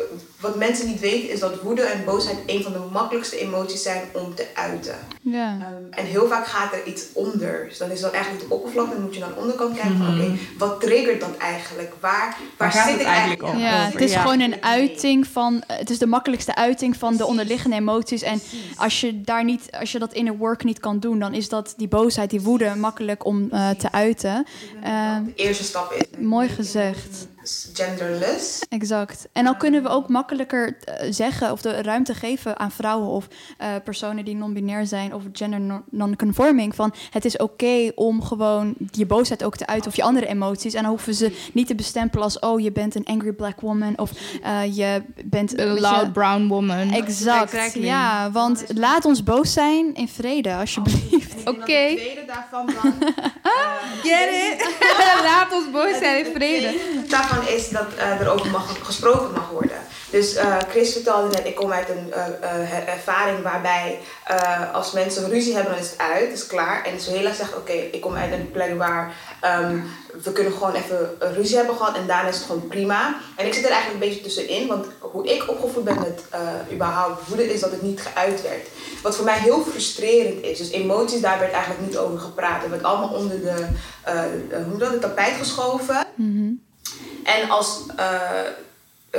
wat 0.44 0.56
mensen 0.56 0.86
niet 0.86 1.00
weten 1.00 1.30
is 1.30 1.40
dat 1.40 1.62
woede 1.62 1.82
en 1.82 2.04
boosheid 2.04 2.38
een 2.46 2.62
van 2.62 2.72
de 2.72 2.78
makkelijkste 2.92 3.38
emoties 3.38 3.82
zijn 3.82 4.02
om 4.12 4.34
te 4.34 4.46
uiten. 4.54 4.94
Ja. 5.20 5.52
Um, 5.52 5.86
en 5.90 6.04
heel 6.04 6.28
vaak 6.28 6.46
gaat 6.46 6.72
er 6.72 6.86
iets 6.86 7.04
onder. 7.12 7.64
Dus 7.68 7.78
dan 7.78 7.90
is 7.90 8.00
dat 8.00 8.12
eigenlijk 8.12 8.48
de 8.48 8.54
oppervlak. 8.54 8.90
Dan 8.90 9.02
moet 9.02 9.14
je 9.14 9.20
naar 9.20 9.34
de 9.34 9.40
onderkant 9.40 9.76
kijken 9.76 9.96
van 9.96 10.06
oké, 10.06 10.26
mhm. 10.26 10.36
wat 10.58 10.80
triggert 10.80 11.20
dat 11.20 11.36
eigenlijk? 11.36 11.92
Waar, 12.00 12.36
waar, 12.56 12.72
zit 12.72 12.84
het 12.84 13.00
ik 13.00 13.06
eigenlijk 13.06 13.42
op? 13.42 13.54
Ja, 13.56 13.90
het 13.90 14.00
is 14.00 14.14
gewoon 14.16 14.40
een 14.40 14.62
uiting 14.62 15.26
van, 15.26 15.62
het 15.66 15.90
is 15.90 15.98
de 15.98 16.06
makkelijkste 16.06 16.54
uiting 16.54 16.96
van 16.96 17.16
de 17.16 17.26
onderliggende 17.26 17.76
emoties. 17.76 18.22
En 18.22 18.40
als 18.76 19.00
je 19.00 19.20
daar 19.20 19.44
niet, 19.44 19.68
als 19.80 19.92
je 19.92 19.98
dat 19.98 20.12
inner 20.12 20.36
work 20.36 20.64
niet 20.64 20.80
kan 20.80 20.98
doen, 20.98 21.18
dan 21.18 21.34
is 21.34 21.48
dat 21.48 21.74
die 21.76 21.88
boosheid, 21.88 22.30
die 22.30 22.40
woede 22.40 22.74
makkelijk 22.76 23.24
om 23.24 23.48
uh, 23.52 23.70
te 23.70 23.92
uiten. 23.92 24.46
Uh, 24.84 25.16
de 25.24 25.32
eerste 25.34 25.64
stap 25.64 25.92
is. 25.92 26.18
Mooi 26.18 26.48
gezegd 26.48 27.26
genderless. 27.72 28.62
Exact. 28.68 29.28
En 29.32 29.44
dan 29.44 29.56
kunnen 29.56 29.82
we 29.82 29.88
ook 29.88 30.08
makkelijker 30.08 30.76
eh, 30.84 31.06
zeggen 31.12 31.52
of 31.52 31.62
de 31.62 31.82
ruimte 31.82 32.14
geven 32.14 32.58
aan 32.58 32.70
vrouwen 32.70 33.08
of 33.08 33.26
uh, 33.60 33.68
personen 33.84 34.24
die 34.24 34.34
non-binair 34.34 34.86
zijn 34.86 35.14
of 35.14 35.22
gender 35.32 35.82
non-conforming. 35.90 36.74
Van 36.74 36.94
het 37.10 37.24
is 37.24 37.36
oké 37.36 37.92
om 37.94 38.22
gewoon 38.22 38.74
je 38.90 39.06
boosheid 39.06 39.44
ook 39.44 39.56
te 39.56 39.66
uiten 39.66 39.90
of 39.90 39.96
je 39.96 40.02
andere 40.02 40.26
emoties. 40.26 40.74
En 40.74 40.82
dan 40.82 40.90
hoeven 40.90 41.14
ze 41.14 41.48
niet 41.52 41.66
te 41.66 41.74
bestempelen 41.74 42.24
als 42.24 42.38
oh 42.38 42.60
je 42.60 42.72
bent 42.72 42.94
een 42.94 43.04
angry 43.04 43.32
black 43.32 43.60
woman 43.60 43.98
of 43.98 44.10
uh, 44.44 44.76
je 44.76 45.02
bent 45.24 45.58
een 45.58 45.80
loud 45.80 46.12
brown 46.12 46.46
woman. 46.46 46.90
Exact. 46.90 47.52
Exactly. 47.52 47.84
Ja, 47.84 48.30
want 48.30 48.64
laat 48.74 49.04
ons 49.04 49.22
boos 49.22 49.52
zijn 49.52 49.94
in 49.94 50.08
vrede 50.08 50.54
alsjeblieft. 50.54 51.33
Oké. 51.44 51.60
Okay. 51.60 51.96
tweede 51.96 52.24
daarvan 52.24 52.66
dan. 52.66 52.94
Get 54.02 54.28
it? 54.28 54.68
laat 55.28 55.52
ons 55.52 55.70
boos 55.70 55.98
zijn 55.98 56.26
in 56.26 56.32
vrede 56.34 56.78
is 57.48 57.68
dat 57.68 57.86
uh, 57.98 58.20
er 58.20 58.28
over 58.28 58.50
mag, 58.50 58.78
gesproken 58.82 59.32
mag 59.32 59.48
worden. 59.50 59.76
Dus 60.14 60.36
uh, 60.36 60.56
Chris 60.68 60.92
vertelde 60.92 61.28
net, 61.28 61.46
ik 61.46 61.54
kom 61.54 61.72
uit 61.72 61.88
een 61.88 62.08
uh, 62.08 62.88
ervaring 62.88 63.42
waarbij 63.42 63.98
als 64.72 64.92
mensen 64.92 65.28
ruzie 65.28 65.54
hebben, 65.54 65.72
dan 65.72 65.82
is 65.82 65.90
het 65.90 65.98
uit, 65.98 66.32
is 66.32 66.46
klaar. 66.46 66.84
En 66.84 67.00
Sohela 67.00 67.32
zegt, 67.32 67.56
oké, 67.56 67.72
ik 67.72 68.00
kom 68.00 68.14
uit 68.14 68.32
een 68.32 68.50
plek 68.50 68.78
waar 68.78 69.14
um, 69.62 69.84
we 70.22 70.32
kunnen 70.32 70.52
gewoon 70.52 70.74
even 70.74 71.16
ruzie 71.18 71.56
hebben 71.56 71.76
gehad 71.76 71.96
en 71.96 72.06
daarna 72.06 72.28
is 72.28 72.36
het 72.36 72.44
gewoon 72.44 72.68
prima. 72.68 73.16
En 73.36 73.46
ik 73.46 73.54
zit 73.54 73.64
er 73.64 73.70
eigenlijk 73.70 74.02
een 74.02 74.08
beetje 74.08 74.24
tussenin, 74.24 74.66
want 74.66 74.86
hoe 75.00 75.26
ik 75.26 75.50
opgevoed 75.50 75.84
ben 75.84 75.98
met 75.98 76.22
überhaupt 76.72 77.28
woede 77.28 77.52
is 77.52 77.60
dat 77.60 77.70
het 77.70 77.82
niet 77.82 78.00
geuit 78.00 78.42
werd. 78.42 78.68
Wat 79.02 79.16
voor 79.16 79.24
mij 79.24 79.38
heel 79.38 79.62
frustrerend 79.62 80.42
is. 80.42 80.58
Dus 80.58 80.70
emoties, 80.70 81.20
daar 81.20 81.38
werd 81.38 81.52
eigenlijk 81.52 81.86
niet 81.86 81.96
over 81.96 82.18
gepraat. 82.18 82.64
Er 82.64 82.70
werd 82.70 82.82
allemaal 82.82 83.08
onder 83.08 83.40
de, 83.40 83.66
hoe 84.70 84.78
dat, 84.78 84.90
het 84.90 85.00
tapijt 85.00 85.36
geschoven. 85.36 86.06
Mm 86.14 86.62
en 87.24 87.50
als 87.50 87.80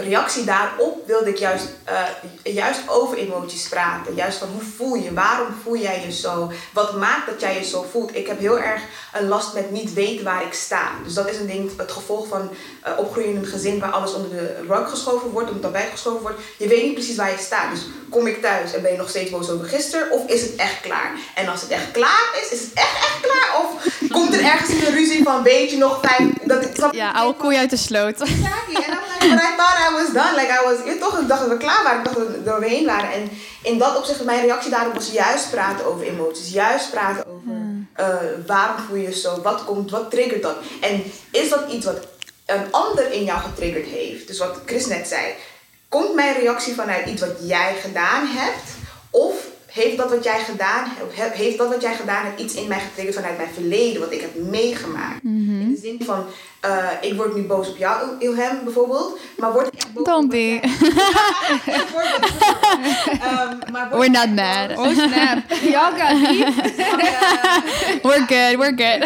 reactie 0.01 0.43
daarop 0.43 1.07
wilde 1.07 1.29
ik 1.29 1.37
juist, 1.37 1.67
uh, 1.89 2.53
juist 2.53 2.79
over 2.87 3.17
emoties 3.17 3.67
praten. 3.67 4.15
Juist 4.15 4.37
van 4.37 4.47
hoe 4.47 4.61
voel 4.75 4.95
je? 4.95 5.13
Waarom 5.13 5.47
voel 5.63 5.77
jij 5.77 6.01
je 6.05 6.11
zo? 6.11 6.51
Wat 6.73 6.95
maakt 6.95 7.25
dat 7.29 7.41
jij 7.41 7.55
je 7.55 7.63
zo 7.63 7.85
voelt? 7.91 8.15
Ik 8.15 8.27
heb 8.27 8.39
heel 8.39 8.59
erg 8.59 8.81
een 9.13 9.27
last 9.27 9.53
met 9.53 9.71
niet 9.71 9.93
weten 9.93 10.25
waar 10.25 10.45
ik 10.45 10.53
sta. 10.53 10.91
Dus 11.03 11.13
dat 11.13 11.29
is 11.29 11.37
een 11.37 11.47
ding, 11.47 11.71
het 11.77 11.91
gevolg 11.91 12.27
van 12.27 12.49
uh, 12.87 12.97
opgroeien 12.97 13.29
in 13.29 13.35
een 13.35 13.45
gezin 13.45 13.79
waar 13.79 13.91
alles 13.91 14.13
onder 14.13 14.29
de 14.29 14.63
rug 14.67 14.89
geschoven 14.89 15.29
wordt, 15.29 15.51
onder 15.51 15.71
de 15.71 15.79
geschoven 15.91 16.21
wordt. 16.21 16.39
Je 16.57 16.67
weet 16.67 16.83
niet 16.83 16.93
precies 16.93 17.15
waar 17.15 17.31
je 17.31 17.37
staat. 17.37 17.71
Dus 17.71 17.85
kom 18.09 18.27
ik 18.27 18.41
thuis 18.41 18.73
en 18.73 18.81
ben 18.81 18.91
je 18.91 18.97
nog 18.97 19.09
steeds 19.09 19.29
boos 19.29 19.49
over 19.49 19.67
gisteren? 19.67 20.11
Of 20.11 20.27
is 20.27 20.41
het 20.41 20.55
echt 20.55 20.81
klaar? 20.81 21.11
En 21.35 21.47
als 21.47 21.61
het 21.61 21.69
echt 21.69 21.91
klaar 21.91 22.29
is, 22.41 22.51
is 22.51 22.61
het 22.61 22.73
echt 22.73 22.95
echt 22.97 23.19
klaar? 23.21 23.63
Of 23.63 23.87
komt 24.11 24.33
er 24.33 24.43
ergens 24.43 24.69
een 24.69 24.93
ruzie 24.93 25.23
van, 25.23 25.43
weet 25.43 25.71
je 25.71 25.77
nog, 25.77 25.99
fijn 26.01 26.37
dat 26.43 26.63
ik... 26.63 26.93
Ja, 26.93 27.11
oude 27.11 27.37
koei 27.37 27.57
uit 27.57 27.69
de 27.69 27.77
sloot. 27.77 28.21
Exactly. 28.21 28.75
En 29.19 29.37
dan 29.37 29.55
I 29.89 29.93
was 29.93 30.13
done. 30.13 30.35
Like 30.35 30.51
I 30.51 30.63
was, 30.63 30.93
je 30.93 30.97
toch, 30.99 31.19
ik 31.19 31.27
dacht 31.27 31.41
dat 31.41 31.49
we 31.49 31.57
klaar 31.57 31.83
waren. 31.83 31.99
Ik 31.99 32.05
dacht 32.05 32.17
dat 32.17 32.27
we 32.27 32.43
doorheen 32.43 32.85
waren. 32.85 33.11
En 33.11 33.29
in 33.61 33.77
dat 33.77 33.97
opzicht, 33.97 34.23
mijn 34.23 34.41
reactie 34.41 34.71
daarop 34.71 34.93
was 34.93 35.11
juist 35.11 35.49
praten 35.49 35.85
over 35.85 36.05
emoties. 36.05 36.49
Juist 36.49 36.91
praten 36.91 37.25
over 37.27 37.45
uh, 37.99 38.15
waarom 38.45 38.77
voel 38.85 38.95
je 38.95 39.07
je 39.07 39.13
zo? 39.13 39.41
Wat 39.41 39.65
komt, 39.65 39.91
wat 39.91 40.11
triggert 40.11 40.41
dat? 40.41 40.55
En 40.81 41.03
is 41.31 41.49
dat 41.49 41.71
iets 41.71 41.85
wat 41.85 42.07
een 42.45 42.71
ander 42.71 43.11
in 43.11 43.23
jou 43.23 43.39
getriggerd 43.39 43.85
heeft? 43.85 44.27
Dus 44.27 44.37
wat 44.37 44.59
Chris 44.65 44.85
net 44.85 45.07
zei. 45.07 45.33
Komt 45.89 46.13
mijn 46.13 46.35
reactie 46.39 46.73
vanuit 46.73 47.07
iets 47.07 47.21
wat 47.21 47.35
jij 47.41 47.75
gedaan 47.81 48.27
hebt? 48.27 48.69
Of 49.09 49.35
heeft 49.75 49.97
dat 49.97 50.09
wat 50.09 50.23
jij 50.23 50.39
gedaan 50.39 50.85
hebt, 51.11 51.35
heeft 51.35 51.57
dat 51.57 51.69
wat 51.69 51.81
jij 51.81 51.95
gedaan 51.95 52.25
hebt 52.25 52.39
iets 52.39 52.53
in 52.53 52.67
mij 52.67 52.79
getriggerd 52.79 53.15
vanuit 53.15 53.37
mijn 53.37 53.53
verleden, 53.53 54.01
wat 54.01 54.11
ik 54.11 54.21
heb 54.21 54.35
meegemaakt? 54.35 55.23
Mhm. 55.23 55.61
In 55.61 55.71
de 55.73 55.79
zin 55.81 56.01
van, 56.05 56.25
uh, 56.65 56.89
ik 57.01 57.15
word 57.15 57.35
nu 57.35 57.41
boos 57.41 57.69
op 57.69 57.77
jou, 57.77 58.09
Ilham, 58.19 58.63
bijvoorbeeld, 58.63 59.19
maar 59.37 59.53
word 59.53 59.67
ik 59.67 59.73
echt 59.73 59.93
boos 59.93 60.05
Don't 60.05 60.29
be. 60.29 60.59
um, 63.29 63.59
maar 63.71 63.89
we're 63.89 64.09
not 64.09 64.29
mad. 64.29 64.77
Oh 64.77 64.91
snap. 64.93 65.37
Y'all 65.73 65.91
got 65.99 66.11
we're 68.03 68.25
good, 68.27 68.57
we're 68.57 68.75
good. 68.75 69.01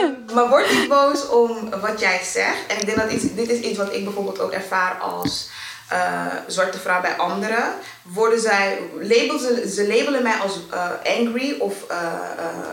um, 0.00 0.34
maar 0.34 0.48
word 0.48 0.70
ik 0.70 0.88
boos 0.88 1.28
om 1.28 1.70
wat 1.80 2.00
jij 2.00 2.20
zegt? 2.24 2.66
En 2.68 2.76
ik 2.76 2.86
denk 2.86 2.98
dat 2.98 3.12
iets, 3.12 3.34
dit 3.34 3.50
is 3.50 3.60
iets 3.60 3.78
wat 3.78 3.92
ik 3.94 4.04
bijvoorbeeld 4.04 4.40
ook 4.40 4.52
ervaar 4.52 4.94
als 4.94 5.48
uh, 5.92 6.26
zwarte 6.46 6.78
vrouw 6.78 7.00
bij 7.00 7.16
anderen, 7.16 7.74
worden 8.02 8.40
zij, 8.40 8.78
label, 9.00 9.38
ze, 9.38 9.70
ze 9.74 9.86
labelen 9.86 10.22
mij 10.22 10.36
als 10.36 10.52
uh, 10.72 10.90
angry 11.18 11.56
of 11.58 11.74
uh, 11.90 12.12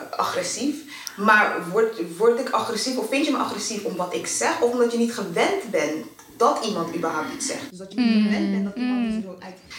agressief. 0.09 0.75
Maar 1.15 1.69
word, 1.71 2.17
word 2.17 2.39
ik 2.39 2.49
agressief 2.49 2.97
of 2.97 3.09
vind 3.09 3.25
je 3.25 3.31
me 3.31 3.37
agressief 3.37 3.83
om 3.83 3.95
wat 3.95 4.13
ik 4.13 4.27
zeg 4.27 4.61
of 4.61 4.71
omdat 4.71 4.91
je 4.91 4.97
niet 4.97 5.13
gewend 5.13 5.71
bent 5.71 6.05
dat 6.37 6.65
iemand 6.65 6.95
überhaupt 6.95 7.33
iets 7.33 7.47
zegt? 7.47 7.69
Dus 7.69 7.79
dat 7.79 7.93
je 7.93 7.99
niet 7.99 8.25
gewend 8.25 8.51
bent 8.51 8.63
dat 8.63 8.75
iemand 8.75 8.99
mm. 8.99 9.21
zo 9.21 9.37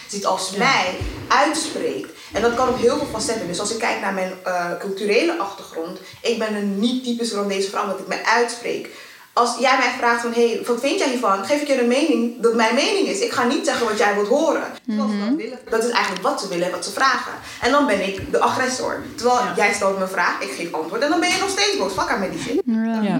ziet 0.09 0.25
als 0.25 0.51
mij 0.55 0.95
uitspreekt. 1.27 2.09
En 2.33 2.41
dat 2.41 2.55
kan 2.55 2.69
op 2.69 2.77
heel 2.77 2.97
veel 2.97 3.07
facetten. 3.11 3.47
Dus 3.47 3.59
als 3.59 3.71
ik 3.71 3.79
kijk 3.79 4.01
naar 4.01 4.13
mijn 4.13 4.31
culturele 4.79 5.37
achtergrond, 5.37 5.99
ik 6.21 6.39
ben 6.39 6.55
een 6.55 6.79
niet 6.79 7.03
typisch 7.03 7.31
Rwandese 7.31 7.69
vrouw 7.69 7.83
omdat 7.83 7.99
ik 7.99 8.07
mij 8.07 8.23
uitspreek 8.23 8.89
als 9.37 9.57
jij 9.59 9.77
mij 9.77 9.93
vraagt 9.97 10.21
van, 10.21 10.33
hey, 10.33 10.61
wat 10.65 10.79
vind 10.79 10.99
jij 10.99 11.09
hiervan? 11.09 11.45
Geef 11.45 11.61
ik 11.61 11.67
je 11.67 11.81
een 11.81 11.87
mening 11.87 12.41
dat 12.41 12.53
mijn 12.53 12.75
mening 12.75 13.07
is. 13.07 13.19
Ik 13.19 13.31
ga 13.31 13.43
niet 13.43 13.65
zeggen 13.65 13.87
wat 13.87 13.97
jij 13.97 14.13
wilt 14.13 14.27
horen. 14.27 14.63
Terwijl 14.85 15.09
ze 15.09 15.17
dat 15.17 15.27
mhm. 15.27 15.35
willen. 15.35 15.59
Dat 15.69 15.83
is 15.83 15.89
eigenlijk 15.89 16.23
wat 16.23 16.41
ze 16.41 16.47
willen 16.47 16.65
en 16.65 16.71
wat 16.71 16.85
ze 16.85 16.91
vragen. 16.91 17.31
En 17.61 17.71
dan 17.71 17.85
ben 17.85 18.07
ik 18.07 18.31
de 18.31 18.39
agressor. 18.39 19.01
Terwijl 19.15 19.39
jij 19.55 19.73
stelt 19.73 19.97
me 19.97 20.03
een 20.03 20.09
vraag, 20.09 20.41
ik 20.41 20.51
geef 20.51 20.73
antwoord. 20.73 21.01
En 21.01 21.09
dan 21.09 21.19
ben 21.19 21.29
je 21.29 21.39
nog 21.39 21.49
steeds 21.49 21.77
boos. 21.77 21.93
Fuck 21.93 22.09
aan 22.09 22.19
met 22.19 22.31
die 22.31 22.41
shit. 22.41 22.61
Ja. 22.65 23.19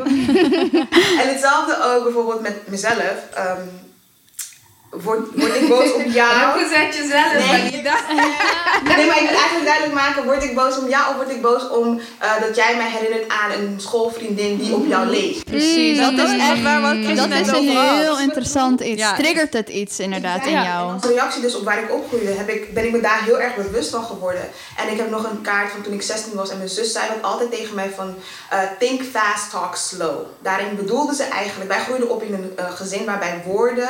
en 1.21 1.27
hetzelfde 1.33 1.83
ook 1.83 2.03
bijvoorbeeld 2.03 2.41
met 2.41 2.67
mezelf. 2.67 3.17
Ehm, 3.33 3.61
Word, 4.89 5.27
word 5.35 5.55
ik 5.55 5.67
boos 5.67 5.93
op 5.93 6.05
jou? 6.05 6.33
Represent 6.45 6.95
jezelf. 6.95 7.33
Nee. 7.33 7.71
nee, 8.95 9.05
maar 9.07 9.21
ik 9.21 9.27
wil 9.29 9.39
eigenlijk 9.39 9.65
duidelijk 9.65 9.93
maken. 9.93 10.23
Word 10.23 10.43
ik 10.43 10.55
boos 10.55 10.77
om 10.77 10.89
jou 10.89 11.09
of 11.09 11.15
word 11.15 11.29
ik 11.29 11.41
boos 11.41 11.69
om 11.69 11.99
uh, 12.21 12.41
dat 12.41 12.55
jij 12.55 12.75
mij 12.75 12.89
herinnert 12.89 13.31
aan 13.31 13.51
een 13.51 13.79
schoolvriendin 13.79 14.57
die 14.57 14.73
op 14.73 14.87
jou 14.87 15.07
leeft? 15.07 15.43
Precies. 15.43 15.99
Mm, 15.99 16.15
dat, 16.15 16.29
is 16.29 16.39
echt 16.39 16.61
waar 16.61 16.81
wat 16.81 17.15
Dat 17.15 17.29
is 17.29 17.47
een 17.47 17.97
heel 17.97 18.19
interessant 18.19 18.81
iets. 18.81 19.01
Ja. 19.01 19.15
Triggert 19.15 19.53
het 19.53 19.69
iets 19.69 19.99
inderdaad 19.99 20.45
in 20.45 20.51
jou? 20.51 20.93
als 20.93 21.03
reactie 21.03 21.41
dus 21.41 21.55
op 21.55 21.63
waar 21.63 21.83
ik 21.83 21.93
opgroeide 21.93 22.31
heb 22.31 22.49
ik, 22.49 22.73
ben 22.73 22.85
ik 22.85 22.91
me 22.91 22.99
daar 22.99 23.23
heel 23.23 23.39
erg 23.39 23.55
bewust 23.55 23.89
van 23.89 24.03
geworden. 24.03 24.49
En 24.77 24.91
ik 24.91 24.97
heb 24.97 25.09
nog 25.09 25.23
een 25.23 25.41
kaart 25.41 25.71
van 25.71 25.81
toen 25.81 25.93
ik 25.93 26.01
16 26.01 26.33
was 26.33 26.49
en 26.49 26.57
mijn 26.57 26.69
zus 26.69 26.91
zei 26.91 27.07
dat 27.07 27.31
altijd 27.31 27.51
tegen 27.51 27.75
mij 27.75 27.89
van 27.95 28.15
uh, 28.53 28.59
think 28.79 29.01
fast, 29.01 29.49
talk 29.49 29.75
slow. 29.75 30.17
Daarin 30.41 30.75
bedoelde 30.75 31.15
ze 31.15 31.23
eigenlijk, 31.23 31.69
wij 31.69 31.79
groeiden 31.79 32.09
op 32.09 32.23
in 32.23 32.33
een 32.33 32.53
uh, 32.59 32.71
gezin 32.71 33.05
waarbij 33.05 33.41
woorden 33.45 33.89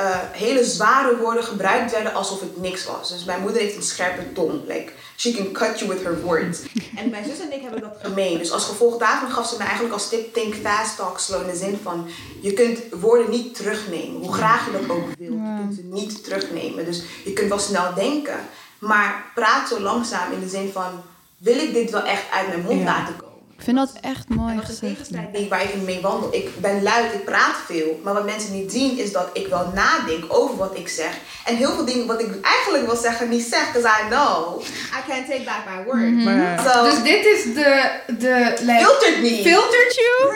uh, 0.00 0.16
hele 0.32 0.64
zware 0.64 1.16
woorden 1.16 1.44
gebruikt 1.44 1.92
werden 1.92 2.14
alsof 2.14 2.40
het 2.40 2.60
niks 2.60 2.84
was. 2.84 3.08
Dus 3.08 3.24
mijn 3.24 3.40
moeder 3.40 3.62
heeft 3.62 3.76
een 3.76 3.82
scherpe 3.82 4.32
tong. 4.32 4.66
Like, 4.66 4.92
she 5.16 5.32
can 5.32 5.52
cut 5.52 5.78
you 5.78 5.90
with 5.92 6.02
her 6.02 6.20
words. 6.20 6.60
en 7.00 7.10
mijn 7.10 7.24
zus 7.24 7.40
en 7.40 7.52
ik 7.52 7.62
hebben 7.62 7.80
dat 7.80 7.96
gemeen. 8.02 8.38
Dus 8.38 8.50
als 8.50 8.64
gevolg 8.64 8.98
daarvan 8.98 9.30
gaf 9.30 9.48
ze 9.48 9.56
me 9.56 9.64
eigenlijk 9.64 9.94
als 9.94 10.08
tip 10.08 10.34
think 10.34 10.54
fast, 10.54 10.96
talk 10.96 11.18
slow. 11.18 11.40
In 11.40 11.46
de 11.46 11.56
zin 11.56 11.78
van, 11.82 12.08
je 12.40 12.52
kunt 12.52 12.78
woorden 13.00 13.30
niet 13.30 13.54
terugnemen. 13.54 14.20
Hoe 14.20 14.34
graag 14.34 14.66
je 14.66 14.72
dat 14.72 14.96
ook 14.96 15.06
wilt. 15.18 15.32
Je 15.32 15.56
kunt 15.60 15.74
ze 15.74 15.82
niet 15.82 16.24
terugnemen. 16.24 16.84
Dus 16.84 17.02
je 17.24 17.32
kunt 17.32 17.48
wel 17.48 17.58
snel 17.58 17.94
denken. 17.94 18.38
Maar 18.78 19.24
praat 19.34 19.68
zo 19.68 19.80
langzaam 19.80 20.32
in 20.32 20.40
de 20.40 20.48
zin 20.48 20.70
van, 20.72 21.02
wil 21.38 21.58
ik 21.58 21.72
dit 21.72 21.90
wel 21.90 22.04
echt 22.04 22.30
uit 22.32 22.48
mijn 22.48 22.62
mond 22.62 22.84
laten 22.84 23.16
komen? 23.16 23.25
Ik 23.58 23.64
vind 23.64 23.76
dat 23.76 23.92
echt 24.00 24.28
mooi 24.28 24.50
en 24.50 24.56
dat 24.56 24.68
is 24.68 24.78
tegenstrijd 24.78 25.48
waar 25.48 25.62
ik 25.62 25.82
mee 25.84 26.00
wandel. 26.00 26.34
Ik 26.34 26.60
ben 26.60 26.82
luid, 26.82 27.14
ik 27.14 27.24
praat 27.24 27.56
veel. 27.66 28.00
Maar 28.02 28.14
wat 28.14 28.24
mensen 28.24 28.52
niet 28.52 28.72
zien 28.72 28.98
is 28.98 29.12
dat 29.12 29.28
ik 29.32 29.46
wel 29.46 29.72
nadenk 29.74 30.24
over 30.28 30.56
wat 30.56 30.76
ik 30.76 30.88
zeg. 30.88 31.10
En 31.44 31.56
heel 31.56 31.74
veel 31.74 31.84
dingen 31.84 32.06
wat 32.06 32.20
ik 32.20 32.40
eigenlijk 32.42 32.86
wil 32.86 32.96
zeggen 32.96 33.28
niet 33.28 33.42
zeg. 33.42 33.72
Because 33.72 33.88
I 34.02 34.08
know 34.08 34.62
I 34.98 35.10
can't 35.10 35.26
take 35.26 35.42
back 35.44 35.62
my 35.68 35.84
word. 35.84 36.10
Mm 36.10 36.26
-hmm. 36.26 36.58
so, 36.66 36.84
dus 36.84 37.02
dit 37.02 37.24
is 37.24 37.44
de... 37.44 37.90
de 38.18 38.54
like, 38.60 38.84
filtered 38.84 39.22
me. 39.22 39.42
Filtered 39.42 39.94
you? 39.94 40.32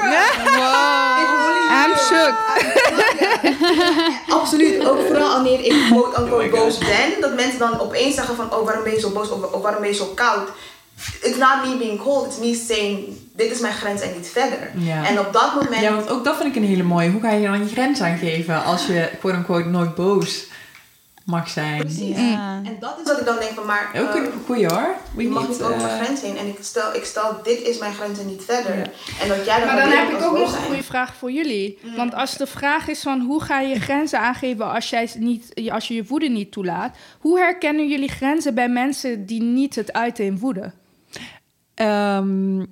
Wow. 0.56 1.20
I'm 1.80 1.96
shook. 1.96 2.34
Absoluut. 4.40 4.86
Ook 4.86 5.00
vooral 5.06 5.32
wanneer 5.32 5.64
ik 5.64 5.74
quote 5.88 6.48
boos 6.50 6.78
ben. 6.78 7.20
Dat 7.20 7.34
mensen 7.34 7.58
dan 7.58 7.80
opeens 7.80 8.14
zeggen 8.14 8.36
van... 8.36 8.54
Oh, 8.54 8.64
waarom 8.64 8.84
ben 8.84 8.92
je 8.92 9.00
zo 9.00 9.10
boos? 9.10 9.30
Of 9.30 9.62
waarom 9.62 9.80
ben 9.80 9.90
je 9.90 9.96
zo 9.96 10.12
koud? 10.14 10.48
It's 11.22 11.38
not 11.38 11.66
me 11.66 11.76
being 11.78 11.98
cold, 11.98 12.26
it's 12.26 12.38
me 12.38 12.55
saying, 12.55 13.05
dit 13.32 13.51
is 13.51 13.61
mijn 13.61 13.74
grens 13.74 14.01
en 14.01 14.11
niet 14.16 14.28
verder. 14.28 14.70
En 15.05 15.18
op 15.18 15.32
dat 15.32 15.55
moment... 15.55 15.82
Ja, 15.82 15.94
want 15.94 16.09
ook 16.09 16.24
dat 16.24 16.36
vind 16.36 16.57
ik 16.57 16.62
een 16.62 16.68
hele 16.68 16.82
mooie. 16.82 17.11
Hoe 17.11 17.20
ga 17.20 17.30
je 17.30 17.46
dan 17.46 17.59
je 17.59 17.68
grens 17.68 18.01
aangeven 18.01 18.64
als 18.64 18.86
je, 18.86 19.11
quote-unquote, 19.18 19.68
nooit 19.68 19.94
boos 19.94 20.48
mag 21.24 21.48
zijn? 21.48 21.78
Precies. 21.78 22.16
Ja. 22.16 22.61
En 22.64 22.76
dat 22.80 22.98
is 23.03 23.11
wat 23.11 23.20
ik 23.20 23.26
dan 23.26 23.38
denk 23.38 23.51
van, 23.51 23.66
maar... 23.66 23.90
Ook 23.96 24.14
een 24.14 24.24
uh, 24.24 24.30
goeie 24.46 24.66
hoor. 24.66 24.94
je 25.16 25.28
mag 25.28 25.48
niet 25.48 25.62
over 25.62 25.76
mijn 25.76 26.05
grens 26.05 26.22
heen. 26.22 26.36
En 26.36 26.46
ik 26.46 26.57
stel, 26.61 26.94
ik 26.94 27.05
stel, 27.05 27.40
dit 27.42 27.61
is 27.61 27.78
mijn 27.78 27.94
grens 27.94 28.18
en 28.18 28.26
niet 28.26 28.42
verder. 28.44 28.74
En 29.20 29.28
dat 29.28 29.44
jij 29.44 29.59
dan 29.59 29.66
maar 29.66 29.76
dan 29.76 29.90
heb 29.90 30.11
ik 30.11 30.22
ook 30.22 30.38
nog 30.38 30.57
een 30.57 30.62
goede 30.62 30.82
vraag 30.82 31.14
voor 31.14 31.32
jullie. 31.32 31.78
Mm. 31.82 31.96
Want 31.96 32.14
als 32.14 32.36
de 32.36 32.46
vraag 32.46 32.88
is 32.88 33.03
van, 33.03 33.20
hoe 33.20 33.42
ga 33.42 33.61
je 33.61 33.80
grenzen 33.80 34.20
aangeven 34.20 34.72
als, 34.72 34.90
jij 34.90 35.11
niet, 35.18 35.70
als 35.70 35.88
je 35.88 35.94
je 35.94 36.05
woede 36.05 36.28
niet 36.28 36.53
toelaat? 36.53 36.96
Hoe 37.20 37.38
herkennen 37.38 37.88
jullie 37.88 38.09
grenzen 38.09 38.55
bij 38.55 38.68
mensen 38.68 39.26
die 39.26 39.42
niet 39.42 39.74
het 39.74 39.92
uiten 39.92 40.24
in 40.24 40.38
woede? 40.38 40.72
Um, 41.80 42.66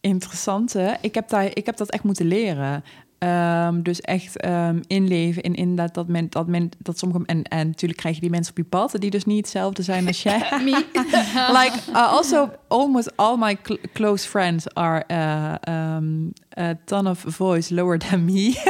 interessante. 0.00 0.96
Ik 1.00 1.14
heb, 1.14 1.28
daar, 1.28 1.44
ik 1.44 1.66
heb 1.66 1.76
dat 1.76 1.90
echt 1.90 2.02
moeten 2.02 2.26
leren. 2.26 2.84
Um, 3.22 3.82
dus 3.82 4.00
echt 4.00 4.44
um, 4.46 4.80
inleven 4.86 5.42
in, 5.42 5.54
in 5.54 5.76
dat, 5.76 5.94
dat, 5.94 6.08
men, 6.08 6.26
dat, 6.30 6.46
men, 6.46 6.70
dat 6.78 6.98
sommige... 6.98 7.22
En, 7.26 7.42
en 7.42 7.66
natuurlijk 7.66 8.00
krijg 8.00 8.14
je 8.14 8.20
die 8.20 8.30
mensen 8.30 8.50
op 8.50 8.58
je 8.58 8.64
pad... 8.64 8.94
die 8.98 9.10
dus 9.10 9.24
niet 9.24 9.36
hetzelfde 9.36 9.82
zijn 9.82 10.06
als 10.06 10.22
jij. 10.22 10.38
Me. 10.64 10.70
like, 11.58 11.72
uh, 11.88 12.12
also, 12.12 12.50
almost 12.68 13.16
all 13.16 13.36
my 13.36 13.56
cl 13.62 13.74
close 13.92 14.28
friends 14.28 14.74
are 14.74 15.04
uh, 15.10 15.54
um, 15.96 16.32
a 16.58 16.74
ton 16.84 17.06
of 17.06 17.24
voice 17.26 17.74
lower 17.74 17.98
than 17.98 18.24
me. 18.24 18.62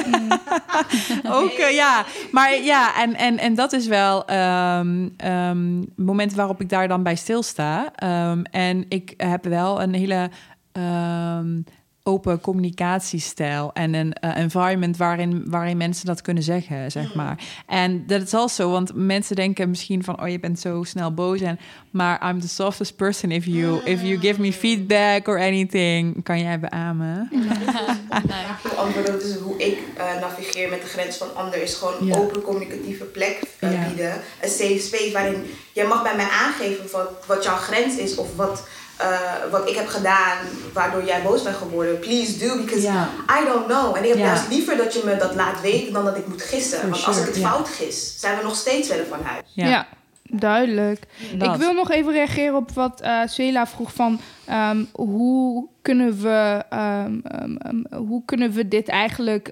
Ook, 1.40 1.58
uh, 1.58 1.70
ja. 1.70 2.04
Maar 2.32 2.62
ja, 2.62 3.02
en, 3.02 3.14
en, 3.14 3.38
en 3.38 3.54
dat 3.54 3.72
is 3.72 3.86
wel 3.86 4.22
het 4.26 5.96
moment 5.96 6.34
waarop 6.34 6.60
ik 6.60 6.68
daar 6.68 6.88
dan 6.88 7.02
bij 7.02 7.16
stilsta. 7.16 7.92
En 8.50 8.84
ik 8.88 9.14
heb 9.16 9.44
wel 9.44 9.82
een 9.82 9.94
hele... 9.94 10.30
Open 12.02 12.40
communicatiestijl 12.40 13.70
en 13.72 13.94
een 13.94 14.14
uh, 14.24 14.36
environment 14.36 14.96
waarin, 14.96 15.44
waarin 15.46 15.76
mensen 15.76 16.06
dat 16.06 16.22
kunnen 16.22 16.42
zeggen, 16.42 16.90
zeg 16.90 17.08
mm. 17.08 17.16
maar. 17.16 17.38
En 17.66 18.06
dat 18.06 18.22
is 18.22 18.34
also, 18.34 18.70
want 18.70 18.92
mensen 18.94 19.36
denken 19.36 19.70
misschien 19.70 20.04
van, 20.04 20.22
oh, 20.22 20.28
je 20.28 20.40
bent 20.40 20.60
zo 20.60 20.82
snel 20.82 21.14
boos 21.14 21.40
en, 21.40 21.58
maar 21.90 22.28
I'm 22.28 22.40
the 22.40 22.48
softest 22.48 22.96
person 22.96 23.30
if 23.30 23.44
you, 23.44 23.80
if 23.84 24.02
you 24.02 24.18
give 24.18 24.40
me 24.40 24.46
mm. 24.46 24.52
feedback 24.52 25.28
or 25.28 25.38
anything. 25.38 26.22
Kan 26.22 26.40
jij 26.40 26.60
beamen? 26.60 27.28
Is 29.22 29.36
hoe 29.36 29.56
ik 29.56 29.78
uh, 29.98 30.20
navigeer 30.20 30.68
met 30.68 30.80
de 30.82 30.86
grens 30.86 31.16
van 31.16 31.34
ander, 31.34 31.62
is 31.62 31.74
gewoon 31.74 31.94
een 32.00 32.14
open 32.14 32.42
communicatieve 32.42 33.04
plek 33.04 33.40
uh, 33.60 33.86
bieden. 33.86 34.12
Een 34.40 34.48
safe 34.48 34.78
space 34.78 35.12
waarin 35.12 35.44
jij 35.72 35.86
mag 35.86 36.02
bij 36.02 36.16
mij 36.16 36.28
aangeven 36.28 36.90
wat, 36.92 37.10
wat 37.26 37.44
jouw 37.44 37.56
grens 37.56 37.96
is 37.96 38.14
of 38.14 38.36
wat 38.36 38.66
uh, 39.02 39.50
wat 39.50 39.68
ik 39.68 39.74
heb 39.74 39.86
gedaan 39.86 40.36
waardoor 40.72 41.04
jij 41.04 41.22
boos 41.22 41.42
bent 41.42 41.56
geworden. 41.56 41.98
Please 41.98 42.38
do, 42.38 42.56
because 42.56 42.86
I 43.40 43.44
don't 43.44 43.66
know. 43.66 43.96
En 43.96 44.02
ik 44.02 44.08
heb 44.08 44.18
juist 44.18 44.48
liever 44.48 44.76
dat 44.76 44.94
je 44.94 45.02
me 45.04 45.16
dat 45.16 45.34
laat 45.34 45.60
weten 45.60 45.92
dan 45.92 46.04
dat 46.04 46.16
ik 46.16 46.26
moet 46.26 46.42
gissen. 46.42 46.90
Want 46.90 47.04
als 47.04 47.18
ik 47.18 47.26
het 47.26 47.38
fout 47.38 47.68
gis, 47.68 48.14
zijn 48.20 48.36
we 48.36 48.42
nog 48.42 48.56
steeds 48.56 48.88
verder 48.88 49.06
van 49.06 49.22
huis. 49.22 49.44
Ja, 49.52 49.86
duidelijk. 50.22 51.02
Ik 51.38 51.54
wil 51.54 51.72
nog 51.72 51.90
even 51.90 52.12
reageren 52.12 52.56
op 52.56 52.70
wat 52.70 53.02
uh, 53.36 53.66
vroeg 53.66 53.94
van 53.94 54.20
um, 54.50 54.88
hoe 54.92 55.70
kunnen 55.82 56.20
we, 56.20 56.62
um, 56.72 57.22
um, 57.66 58.06
hoe 58.06 58.22
kunnen 58.24 58.50
we 58.50 58.68
dit 58.68 58.88
eigenlijk 58.88 59.50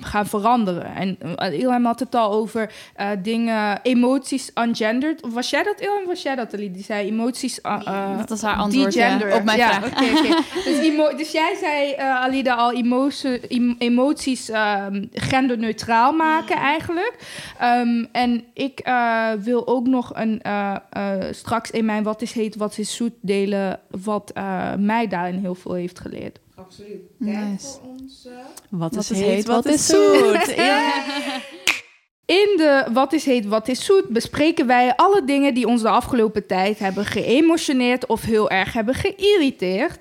gaan 0.00 0.26
veranderen? 0.26 0.94
En 0.94 1.18
uh, 1.40 1.58
Ilham 1.58 1.84
had 1.84 2.00
het 2.00 2.14
al 2.14 2.32
over 2.32 2.72
uh, 3.00 3.08
dingen, 3.22 3.80
emoties 3.82 4.50
ungendered. 4.54 5.20
Was 5.32 5.50
jij 5.50 5.62
dat, 5.62 5.80
Ilham? 5.80 6.06
Was 6.06 6.22
jij 6.22 6.34
dat, 6.34 6.54
Ali? 6.54 6.70
Die 6.70 6.82
zei 6.82 7.08
emoties 7.08 7.58
uh, 7.62 8.18
Dat 8.18 8.28
was 8.28 8.42
haar 8.42 8.56
antwoord 8.56 8.94
ja, 8.94 9.14
op 9.14 9.44
mijn 9.44 9.58
ja, 9.58 9.72
vraag. 9.72 9.90
Okay, 9.90 10.10
okay. 10.10 10.42
dus, 10.64 11.16
dus, 11.16 11.32
jij 11.32 11.56
zei, 11.60 11.94
Alida, 11.96 12.54
al 12.54 12.72
emotie, 12.72 13.76
emoties 13.78 14.50
genderneutraal 15.12 16.12
maken 16.12 16.56
eigenlijk. 16.56 17.16
en 18.12 18.44
ik 18.52 18.88
wil 19.38 19.66
ook 19.66 19.86
nog 19.86 20.12
een, 20.14 20.42
straks 21.30 21.70
in 21.70 21.84
mijn 21.84 22.02
Wat 22.02 22.22
is 22.22 22.32
heet, 22.32 22.56
wat 22.56 22.78
is 22.78 22.96
zoet 22.96 23.14
delen... 23.20 23.80
wat 24.02 24.32
mij 24.78 25.06
daarin 25.08 25.38
heel 25.38 25.54
veel 25.54 25.74
heeft 25.74 26.00
geleerd. 26.00 26.38
Absoluut. 26.54 27.02
Nice. 27.18 27.66
voor 27.66 27.90
ons. 27.90 28.28
Wat, 28.70 28.96
is 28.96 29.08
heet, 29.08 29.46
wat, 29.46 29.66
is 29.66 29.86
zoet? 29.86 30.54
In 32.26 32.54
de 32.56 32.86
Wat 32.92 33.12
is 33.12 33.24
heet, 33.24 33.46
wat 33.46 33.68
is 33.68 33.84
zoet 33.84 34.08
bespreken 34.08 34.66
wij 34.66 34.96
alle 34.96 35.24
dingen 35.24 35.54
die 35.54 35.66
ons 35.66 35.82
de 35.82 35.88
afgelopen 35.88 36.46
tijd 36.46 36.78
hebben 36.78 37.04
geëmotioneerd 37.04 38.06
of 38.06 38.22
heel 38.22 38.50
erg 38.50 38.72
hebben 38.72 38.94
geïrriteerd. 38.94 39.98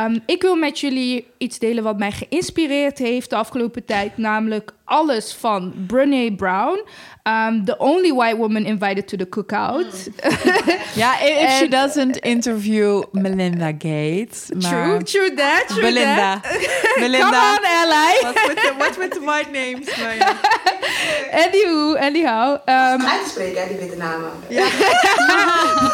Um, 0.00 0.22
ik 0.26 0.42
wil 0.42 0.56
met 0.56 0.80
jullie 0.80 1.26
iets 1.38 1.58
delen 1.58 1.84
wat 1.84 1.98
mij 1.98 2.12
geïnspireerd 2.12 2.98
heeft 2.98 3.30
de 3.30 3.36
afgelopen 3.36 3.84
tijd, 3.84 4.16
namelijk 4.16 4.74
alles 4.84 5.34
van 5.34 5.74
Brene 5.86 6.34
Brown. 6.34 6.84
Um, 7.24 7.66
the 7.66 7.78
only 7.78 8.10
white 8.10 8.36
woman 8.36 8.66
invited 8.66 9.06
to 9.08 9.16
the 9.16 9.26
cookout. 9.26 10.08
Ja, 10.94 11.14
mm. 11.14 11.44
if 11.44 11.58
she 11.58 11.68
doesn't 11.68 12.18
interview 12.22 13.02
Melinda 13.12 13.72
Gates. 13.72 14.50
True, 14.60 15.02
true 15.02 15.30
that, 15.36 15.68
true 15.68 15.80
Belinda. 15.80 16.42
That. 16.42 17.00
Melinda. 17.00 17.30
Come 17.30 17.34
on, 17.34 17.64
Ally. 17.64 18.12
What's 18.22 18.48
with 18.48 18.56
the, 18.56 18.74
what's 18.76 18.98
with 18.98 19.12
the 19.12 19.20
white 19.20 19.52
names? 19.52 19.86
Anywho, 21.32 21.96
anyhow. 21.98 22.60
Um, 22.68 23.00
Uitspreken, 23.00 23.68
die 23.68 23.78
witte 23.78 23.96
namen. 23.96 24.30
Ja. 24.48 24.66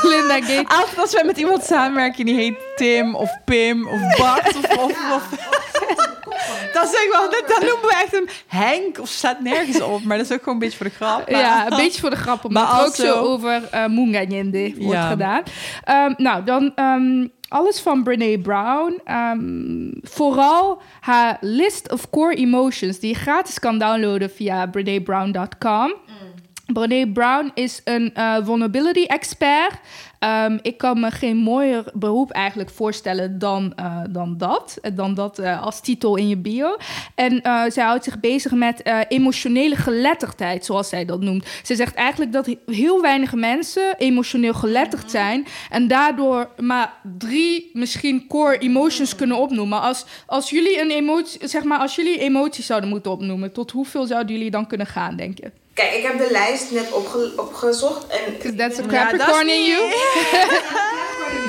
Melinda 0.02 0.40
Gates. 0.40 0.76
Altijd 0.76 0.98
als 0.98 1.12
wij 1.12 1.24
met 1.24 1.38
iemand 1.38 1.64
samenwerken 1.64 2.24
die 2.24 2.34
heet 2.34 2.58
Tim 2.76 3.14
of 3.14 3.30
Pim 3.44 3.88
of 3.88 4.16
Bart 4.16 4.56
of... 4.56 4.78
of, 4.78 5.12
of 5.12 6.17
dat 6.80 6.88
zeg 6.88 7.12
wel, 7.12 7.30
dat, 7.30 7.44
dat 7.46 7.60
noemen 7.60 7.88
we 7.88 8.00
echt 8.04 8.14
een 8.14 8.28
Henk 8.46 9.00
of 9.00 9.08
staat 9.08 9.40
nergens 9.40 9.80
op. 9.80 10.02
Maar 10.02 10.16
dat 10.16 10.26
is 10.26 10.32
ook 10.32 10.38
gewoon 10.38 10.54
een 10.54 10.60
beetje 10.60 10.76
voor 10.76 10.86
de 10.86 10.94
grap. 10.94 11.28
Ja, 11.28 11.70
een 11.70 11.76
beetje 11.76 12.00
voor 12.00 12.10
de 12.10 12.16
grap. 12.16 12.44
Omdat 12.44 12.62
maar 12.62 12.80
er 12.80 12.86
ook 12.86 12.94
zo 12.94 13.12
over 13.12 13.62
uh, 13.74 13.86
Munganyende 13.86 14.74
wordt 14.78 15.04
gedaan. 15.04 15.42
Um, 15.88 16.14
nou, 16.16 16.44
dan 16.44 16.72
um, 16.76 17.32
alles 17.48 17.80
van 17.80 18.02
Brene 18.02 18.38
Brown. 18.38 19.00
Um, 19.10 19.92
vooral 20.02 20.82
haar 21.00 21.36
list 21.40 21.92
of 21.92 22.10
core 22.10 22.34
emotions, 22.34 22.98
die 22.98 23.08
je 23.08 23.18
gratis 23.18 23.58
kan 23.58 23.78
downloaden 23.78 24.30
via 24.30 24.66
brenebrown.com. 24.66 25.86
Mm. 25.86 26.28
Brene 26.72 27.12
Brown 27.12 27.50
is 27.54 27.80
een 27.84 28.12
uh, 28.16 28.36
vulnerability 28.44 29.04
expert. 29.04 29.78
Um, 30.20 30.58
ik 30.62 30.78
kan 30.78 31.00
me 31.00 31.10
geen 31.10 31.36
mooier 31.36 31.84
beroep 31.94 32.30
eigenlijk 32.30 32.70
voorstellen 32.70 33.38
dan, 33.38 33.72
uh, 33.80 34.00
dan 34.10 34.36
dat. 34.36 34.78
Dan 34.94 35.14
dat 35.14 35.38
uh, 35.38 35.62
als 35.62 35.80
titel 35.80 36.16
in 36.16 36.28
je 36.28 36.36
bio. 36.36 36.76
En 37.14 37.32
uh, 37.32 37.62
zij 37.68 37.84
houdt 37.84 38.04
zich 38.04 38.20
bezig 38.20 38.52
met 38.52 38.82
emotionele 39.08 39.76
geletterdheid, 39.76 40.64
zoals 40.64 40.88
zij 40.88 41.04
dat 41.04 41.20
noemt. 41.20 41.46
Ze 41.62 41.74
zegt 41.74 41.94
eigenlijk 41.94 42.32
dat 42.32 42.56
heel 42.66 43.00
weinig 43.00 43.34
mensen 43.34 43.96
emotioneel 43.98 44.54
geletterd 44.54 45.10
zijn. 45.10 45.46
En 45.70 45.88
daardoor 45.88 46.50
maar 46.56 46.92
drie 47.18 47.70
misschien 47.72 48.26
core 48.26 48.58
emotions 48.58 49.14
kunnen 49.14 49.36
opnoemen. 49.36 49.80
Als, 49.80 50.04
als 50.26 50.50
jullie 50.50 50.80
een 50.80 50.90
emotie, 50.90 51.48
zeg 51.48 51.64
maar, 51.64 51.78
als 51.78 51.94
jullie 51.94 52.18
emoties 52.18 52.66
zouden 52.66 52.90
moeten 52.90 53.10
opnoemen, 53.10 53.52
tot 53.52 53.70
hoeveel 53.70 54.06
zouden 54.06 54.36
jullie 54.36 54.50
dan 54.50 54.66
kunnen 54.66 54.86
gaan, 54.86 55.16
denk 55.16 55.38
je? 55.38 55.50
Kijk, 55.78 55.92
ik 55.92 56.02
heb 56.02 56.18
de 56.18 56.30
lijst 56.30 56.70
net 56.70 56.92
opge 56.92 57.32
opgezocht. 57.36 58.06
En 58.06 58.56
that's 58.56 58.78
a 58.78 58.82
Capricorn 58.86 59.48
in 59.48 59.64
you. 59.64 59.92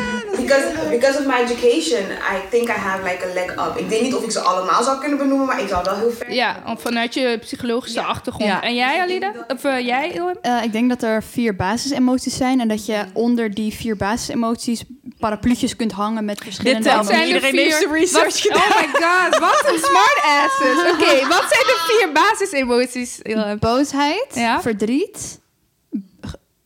Because, 0.50 0.90
because 0.90 1.20
of 1.20 1.26
my 1.26 1.40
education, 1.44 2.04
I 2.12 2.50
think 2.50 2.70
I 2.70 2.72
have 2.72 3.04
like 3.04 3.26
a 3.30 3.34
leg 3.34 3.52
up. 3.52 3.78
Ik 3.78 3.90
weet 3.90 4.02
niet 4.02 4.16
of 4.16 4.24
ik 4.24 4.32
ze 4.32 4.40
allemaal 4.40 4.84
zou 4.84 5.00
kunnen 5.00 5.18
benoemen, 5.18 5.48
maar 5.48 5.62
ik 5.62 5.68
zou 5.68 5.84
wel 5.84 5.96
heel 5.96 6.12
ver. 6.12 6.34
Ja, 6.34 6.64
vanuit 6.78 7.14
je 7.14 7.38
psychologische 7.42 8.02
achtergrond. 8.02 8.50
Ja. 8.50 8.62
En 8.62 8.76
jij, 8.76 9.02
Alida? 9.02 9.34
Of 9.48 9.64
uh, 9.64 9.80
jij, 9.80 10.12
Ilham? 10.12 10.38
Uh, 10.42 10.64
ik 10.64 10.72
denk 10.72 10.90
dat 10.90 11.04
er 11.04 11.24
vier 11.24 11.56
basisemoties 11.56 12.38
zijn 12.38 12.60
en 12.60 12.68
dat 12.68 12.86
je 12.86 13.06
onder 13.14 13.54
die 13.54 13.74
vier 13.74 13.98
basisemoties 13.98 14.84
parapluutjes 15.20 15.76
kunt 15.76 15.92
hangen 15.92 16.26
met 16.26 16.42
verschillende... 16.44 16.90
Dit 16.98 17.06
zijn 17.06 17.28
iedereen 17.28 17.52
vier... 17.52 17.64
heeft 17.64 17.92
research 17.92 18.42
gedaan. 18.42 18.62
Oh 18.62 18.78
my 18.78 18.88
god, 18.92 19.40
wat 19.40 19.64
een 19.74 19.80
smart 19.80 20.20
asses. 20.24 20.92
Oké, 20.92 21.28
wat 21.28 21.46
zijn 21.50 21.66
de 21.66 21.78
vier 21.88 22.12
basisemoties? 22.12 23.20
Boosheid, 23.60 24.28
ja? 24.34 24.62
verdriet, 24.62 25.40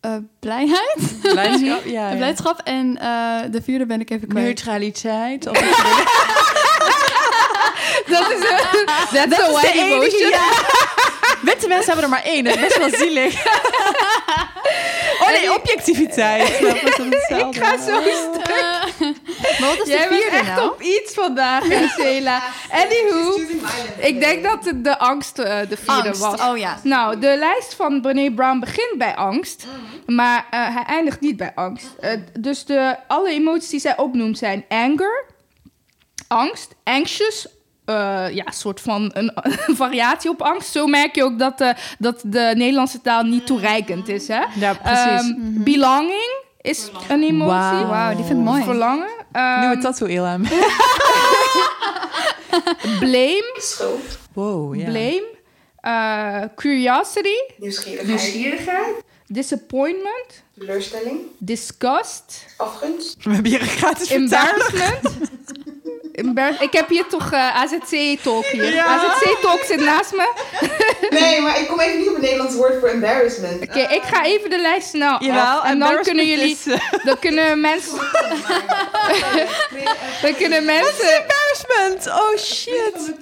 uh, 0.05 0.15
blijheid. 0.39 0.97
Blijdschap, 1.21 1.85
ja, 1.95 2.09
ja. 2.09 2.15
Blijdschap 2.15 2.61
en 2.63 2.99
uh, 3.01 3.39
de 3.51 3.61
vierde 3.63 3.85
ben 3.85 3.99
ik 3.99 4.09
even 4.09 4.27
kwijt. 4.27 4.45
Neutraliteit. 4.45 5.47
Of 5.49 5.59
dat 8.05 8.31
is 8.31 8.37
een 8.37 8.85
dat 9.29 9.39
is 9.39 9.45
een 9.45 9.51
white 9.51 9.79
emotion. 9.79 10.29
Ja. 10.29 10.47
Witte 11.41 11.67
mensen 11.67 11.85
hebben 11.85 12.03
er 12.03 12.09
maar 12.09 12.23
één. 12.23 12.43
Dat 12.43 12.55
is 12.55 12.61
best 12.61 12.77
wel 12.77 12.89
zielig. 12.89 13.45
oh 15.21 15.27
nee, 15.27 15.55
objectiviteit. 15.55 16.49
ik 17.29 17.55
ga 17.59 17.77
zo 17.77 18.01
stuk. 18.01 18.72
Maar 19.59 19.69
wat 19.69 19.87
is 19.87 19.93
Jij 19.93 20.07
de 20.07 20.15
vierde 20.15 20.37
echt 20.37 20.55
nou? 20.55 20.71
op 20.71 20.81
iets 20.81 21.13
vandaag, 21.13 21.63
Cela. 21.97 22.41
Anywho, 22.83 23.39
ik 23.97 24.19
denk 24.19 24.43
dat 24.43 24.65
het 24.65 24.83
de 24.83 24.99
angst 24.99 25.39
uh, 25.39 25.45
de 25.45 25.77
vierde 25.77 26.07
angst. 26.07 26.21
was. 26.21 26.41
Oh 26.41 26.57
ja. 26.57 26.79
Nou, 26.83 27.19
de 27.19 27.35
lijst 27.37 27.73
van 27.73 28.01
Brené 28.01 28.31
Brown 28.31 28.59
begint 28.59 28.97
bij 28.97 29.15
angst. 29.15 29.65
Mm. 29.65 30.15
Maar 30.15 30.47
uh, 30.51 30.75
hij 30.75 30.83
eindigt 30.83 31.19
niet 31.19 31.37
bij 31.37 31.51
angst. 31.55 31.87
Uh, 32.01 32.09
dus 32.39 32.65
de, 32.65 32.95
alle 33.07 33.29
emoties 33.29 33.69
die 33.69 33.79
zij 33.79 33.97
opnoemt 33.97 34.37
zijn 34.37 34.65
anger, 34.69 35.25
angst, 36.27 36.75
anxious, 36.83 37.47
uh, 37.85 38.25
ja, 38.31 38.51
soort 38.51 38.81
van 38.81 39.11
een, 39.13 39.31
een, 39.35 39.75
variatie 39.83 40.29
op 40.29 40.41
angst. 40.41 40.71
Zo 40.71 40.87
merk 40.87 41.15
je 41.15 41.23
ook 41.23 41.39
dat 41.39 41.57
de, 41.57 41.75
dat 41.99 42.21
de 42.25 42.53
Nederlandse 42.55 43.01
taal 43.01 43.23
niet 43.23 43.45
toereikend 43.45 44.07
is. 44.07 44.27
Hè? 44.27 44.43
Ja, 44.55 44.73
precies. 44.73 45.29
Um, 45.29 45.63
belonging 45.63 46.32
is 46.63 46.91
een 47.07 47.23
emotie. 47.23 47.47
Wauw, 47.47 47.85
wow, 47.85 48.15
die 48.15 48.25
vind 48.25 48.39
ik 48.39 48.45
mooi. 48.45 48.63
Verlangen. 48.63 49.09
Um, 49.33 49.59
Nieuwe 49.59 49.77
tattoo, 49.77 50.07
Ilham. 50.07 50.41
blame. 52.99 53.55
Schuld. 53.59 54.17
Wow, 54.33 54.75
yeah. 54.75 54.85
Blame. 54.89 55.31
Uh, 55.81 56.43
curiosity. 56.55 57.37
Nieuwsgierigheid. 57.57 58.07
Nieuwsgierigheid. 58.07 59.03
Disappointment. 59.27 60.43
Teleurstelling. 60.57 61.19
Disgust. 61.37 62.45
Afgunst. 62.57 63.23
We 63.23 63.33
hebben 63.33 63.51
hier 63.51 63.61
een 63.61 63.67
gratis 63.67 64.09
Embarrassment. 64.09 65.01
Ik 66.59 66.71
heb 66.71 66.89
hier 66.89 67.07
toch 67.07 67.33
uh, 67.33 67.55
AZC-talk 67.55 68.45
hier. 68.45 68.73
Ja. 68.73 68.85
AZC-talk 68.85 69.63
zit 69.63 69.79
naast 69.79 70.11
me. 70.11 70.33
nee, 71.19 71.41
maar 71.41 71.59
ik 71.59 71.67
kom 71.67 71.79
even 71.79 71.97
niet 71.97 72.07
op 72.07 72.13
het 72.13 72.23
Nederlands 72.23 72.55
woord 72.55 72.79
voor 72.79 72.89
embarrassment. 72.89 73.61
Oké, 73.61 73.79
okay, 73.79 73.95
ik 73.95 74.01
ga 74.01 74.25
even 74.25 74.49
de 74.49 74.59
lijst 74.59 74.89
snel 74.89 75.23
Jawel, 75.23 75.43
af. 75.43 75.65
En 75.65 75.79
dan 75.79 76.01
kunnen 76.01 76.27
jullie... 76.27 76.57
Uh... 76.65 76.75
Dan 77.03 77.19
kunnen 77.19 77.59
mensen... 77.69 77.99
dan 80.23 80.35
kunnen 80.35 80.65
mensen... 80.65 81.23
embarrassment? 81.53 82.07
Oh 82.07 82.37
shit. 82.37 83.15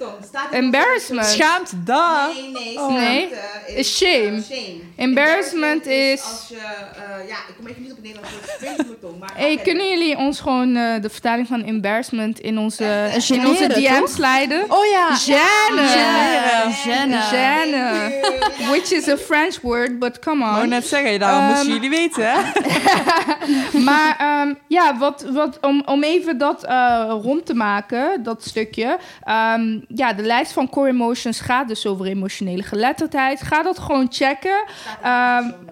Embarrassment. 0.52 1.26
Schaamte, 1.26 1.84
da. 1.84 2.26
Nee, 2.26 2.50
nee. 2.50 2.78
Oh. 2.78 2.94
Nee, 2.94 3.28
is 3.66 3.96
shame. 3.96 4.42
shame. 4.42 4.80
Embarrassment 4.96 5.86
is... 5.86 6.22
Als 6.22 6.48
je... 6.48 6.54
Uh, 6.54 7.28
ja, 7.28 7.36
ik 7.48 7.54
kom 7.56 7.66
even 7.66 7.82
niet 7.82 7.90
op 7.90 7.96
het 7.96 8.06
Nederlands 8.06 8.30
woord. 9.00 9.18
Maar 9.18 9.32
hey, 9.34 9.56
kunnen 9.56 9.88
jullie 9.88 10.16
ons 10.16 10.40
gewoon 10.40 10.76
uh, 10.76 11.00
de 11.00 11.10
vertaling 11.10 11.46
van 11.46 11.64
embarrassment 11.64 12.40
in 12.40 12.58
onze 12.58 13.10
onze, 13.14 13.34
in 13.34 13.46
onze 13.46 13.66
DM's 13.66 14.16
leiden. 14.16 14.64
Oh 14.68 14.84
ja. 14.84 15.16
Gêne. 15.16 15.82
Gêne. 16.84 17.18
Gêne. 17.30 18.10
Which 18.70 18.92
is 18.92 19.08
a 19.08 19.16
French 19.16 19.60
word, 19.60 19.98
but 19.98 20.18
come 20.18 20.44
on. 20.44 20.62
Ik 20.62 20.68
net 20.68 20.86
zeggen, 20.86 21.20
dat 21.20 21.30
um, 21.30 21.44
moesten 21.44 21.72
jullie 21.72 21.90
weten, 21.90 22.30
hè? 22.30 22.40
maar 23.88 24.42
um, 24.46 24.58
ja, 24.66 24.98
wat, 24.98 25.24
wat, 25.32 25.58
om, 25.60 25.82
om 25.84 26.02
even 26.02 26.38
dat 26.38 26.64
uh, 26.64 27.14
rond 27.22 27.46
te 27.46 27.54
maken, 27.54 28.21
dat 28.22 28.44
stukje. 28.44 28.98
Um, 29.28 29.84
ja, 29.88 30.12
de 30.12 30.22
lijst 30.22 30.52
van 30.52 30.68
core 30.68 30.88
emotions 30.88 31.40
gaat 31.40 31.68
dus 31.68 31.86
over 31.86 32.06
emotionele 32.06 32.62
geletterdheid. 32.62 33.42
Ga 33.42 33.62
dat 33.62 33.78
gewoon 33.78 34.06
checken. 34.10 34.64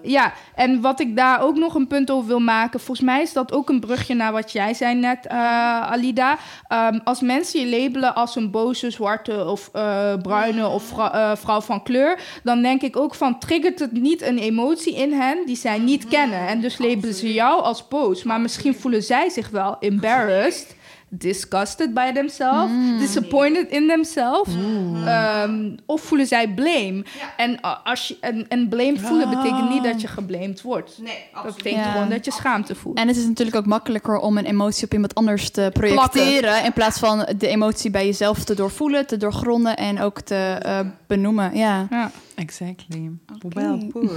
ja, 0.01 0.33
en 0.55 0.81
wat 0.81 0.99
ik 0.99 1.15
daar 1.15 1.41
ook 1.41 1.55
nog 1.55 1.75
een 1.75 1.87
punt 1.87 2.11
over 2.11 2.27
wil 2.27 2.39
maken, 2.39 2.79
volgens 2.79 3.07
mij 3.07 3.21
is 3.21 3.33
dat 3.33 3.51
ook 3.51 3.69
een 3.69 3.79
brugje 3.79 4.13
naar 4.13 4.31
wat 4.31 4.51
jij 4.51 4.73
zei 4.73 4.95
net, 4.95 5.25
uh, 5.25 5.91
Alida. 5.91 6.37
Um, 6.69 7.01
als 7.03 7.21
mensen 7.21 7.59
je 7.59 7.79
labelen 7.79 8.15
als 8.15 8.35
een 8.35 8.51
boze, 8.51 8.89
zwarte 8.89 9.45
of 9.45 9.69
uh, 9.75 10.13
bruine 10.21 10.67
of 10.67 10.83
vrou 10.83 11.15
uh, 11.15 11.31
vrouw 11.35 11.61
van 11.61 11.83
kleur, 11.83 12.19
dan 12.43 12.61
denk 12.61 12.81
ik 12.81 12.97
ook 12.97 13.15
van 13.15 13.39
triggert 13.39 13.79
het 13.79 13.91
niet 13.91 14.21
een 14.21 14.37
emotie 14.37 14.95
in 14.95 15.13
hen 15.13 15.45
die 15.45 15.55
zij 15.55 15.77
niet 15.77 16.07
kennen. 16.07 16.47
En 16.47 16.61
dus 16.61 16.77
labelen 16.77 17.13
ze 17.15 17.33
jou 17.33 17.61
als 17.61 17.87
boos. 17.87 18.23
Maar 18.23 18.41
misschien 18.41 18.75
voelen 18.75 19.03
zij 19.03 19.29
zich 19.29 19.49
wel 19.49 19.77
embarrassed 19.79 20.75
disgusted 21.13 21.93
by 21.93 22.11
themselves, 22.13 22.71
mm. 22.71 22.99
disappointed 22.99 23.69
in 23.69 23.87
themselves, 23.87 24.53
um, 25.45 25.75
of 25.85 26.01
voelen 26.01 26.27
zij 26.27 26.53
blame. 26.53 27.03
En, 27.37 27.51
uh, 27.51 27.75
als 27.83 28.07
je, 28.07 28.17
en, 28.19 28.47
en 28.47 28.69
blame 28.69 28.99
voelen 28.99 29.29
betekent 29.29 29.69
niet 29.69 29.83
dat 29.83 30.01
je 30.01 30.07
geblamed 30.07 30.61
wordt. 30.61 30.97
Nee, 31.01 31.29
Dat 31.43 31.55
betekent 31.55 31.85
gewoon 31.85 32.09
dat 32.09 32.25
je 32.25 32.31
schaamte 32.31 32.75
voelt. 32.75 32.97
En 32.97 33.07
het 33.07 33.17
is 33.17 33.25
natuurlijk 33.25 33.57
ook 33.57 33.65
makkelijker 33.65 34.17
om 34.17 34.37
een 34.37 34.45
emotie 34.45 34.85
op 34.85 34.93
iemand 34.93 35.15
anders 35.15 35.49
te 35.49 35.69
projecteren, 35.73 36.63
in 36.63 36.73
plaats 36.73 36.99
van 36.99 37.27
de 37.37 37.47
emotie 37.47 37.91
bij 37.91 38.05
jezelf 38.05 38.43
te 38.43 38.55
doorvoelen, 38.55 39.07
te 39.07 39.17
doorgronden 39.17 39.77
en 39.77 39.99
ook 39.99 40.21
te 40.21 40.61
uh, 40.65 40.79
benoemen. 41.07 41.57
Ja. 41.57 41.87
ja. 41.89 42.11
Exactly. 42.41 43.11
Okay. 43.45 43.49
Well 43.53 43.89
put. 43.91 44.09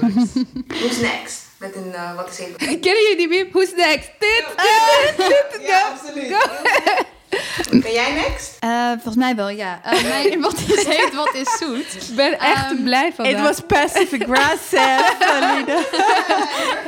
Who's 0.68 1.00
next? 1.00 1.42
Met 1.58 1.76
een, 1.76 1.92
uh, 1.94 2.14
wat 2.16 2.30
is 2.30 2.38
even... 2.38 2.58
Kennen 2.84 3.02
jullie 3.02 3.16
die 3.16 3.28
beep? 3.28 3.52
Who's 3.52 3.74
next? 3.76 4.10
Dit, 4.18 4.44
dit, 4.56 5.16
dit, 5.16 5.66
Ja, 5.66 5.88
absoluut. 5.88 6.36
Ben 7.82 7.92
jij 7.92 8.12
next? 8.12 8.56
Uh, 8.64 8.90
volgens 8.90 9.16
mij 9.16 9.36
wel, 9.36 9.48
ja. 9.48 9.80
Uh, 9.86 10.02
mijn, 10.10 10.40
wat 10.40 10.58
is 10.68 10.84
heet, 10.84 11.14
wat 11.14 11.34
is 11.34 11.56
zoet? 11.58 12.08
Ik 12.08 12.16
ben 12.16 12.38
echt 12.38 12.70
um, 12.70 12.82
blij 12.84 13.12
van 13.12 13.24
It 13.24 13.40
was 13.40 13.60
passive 13.66 14.18
aggressive, 14.20 15.16
Alida. 15.20 15.82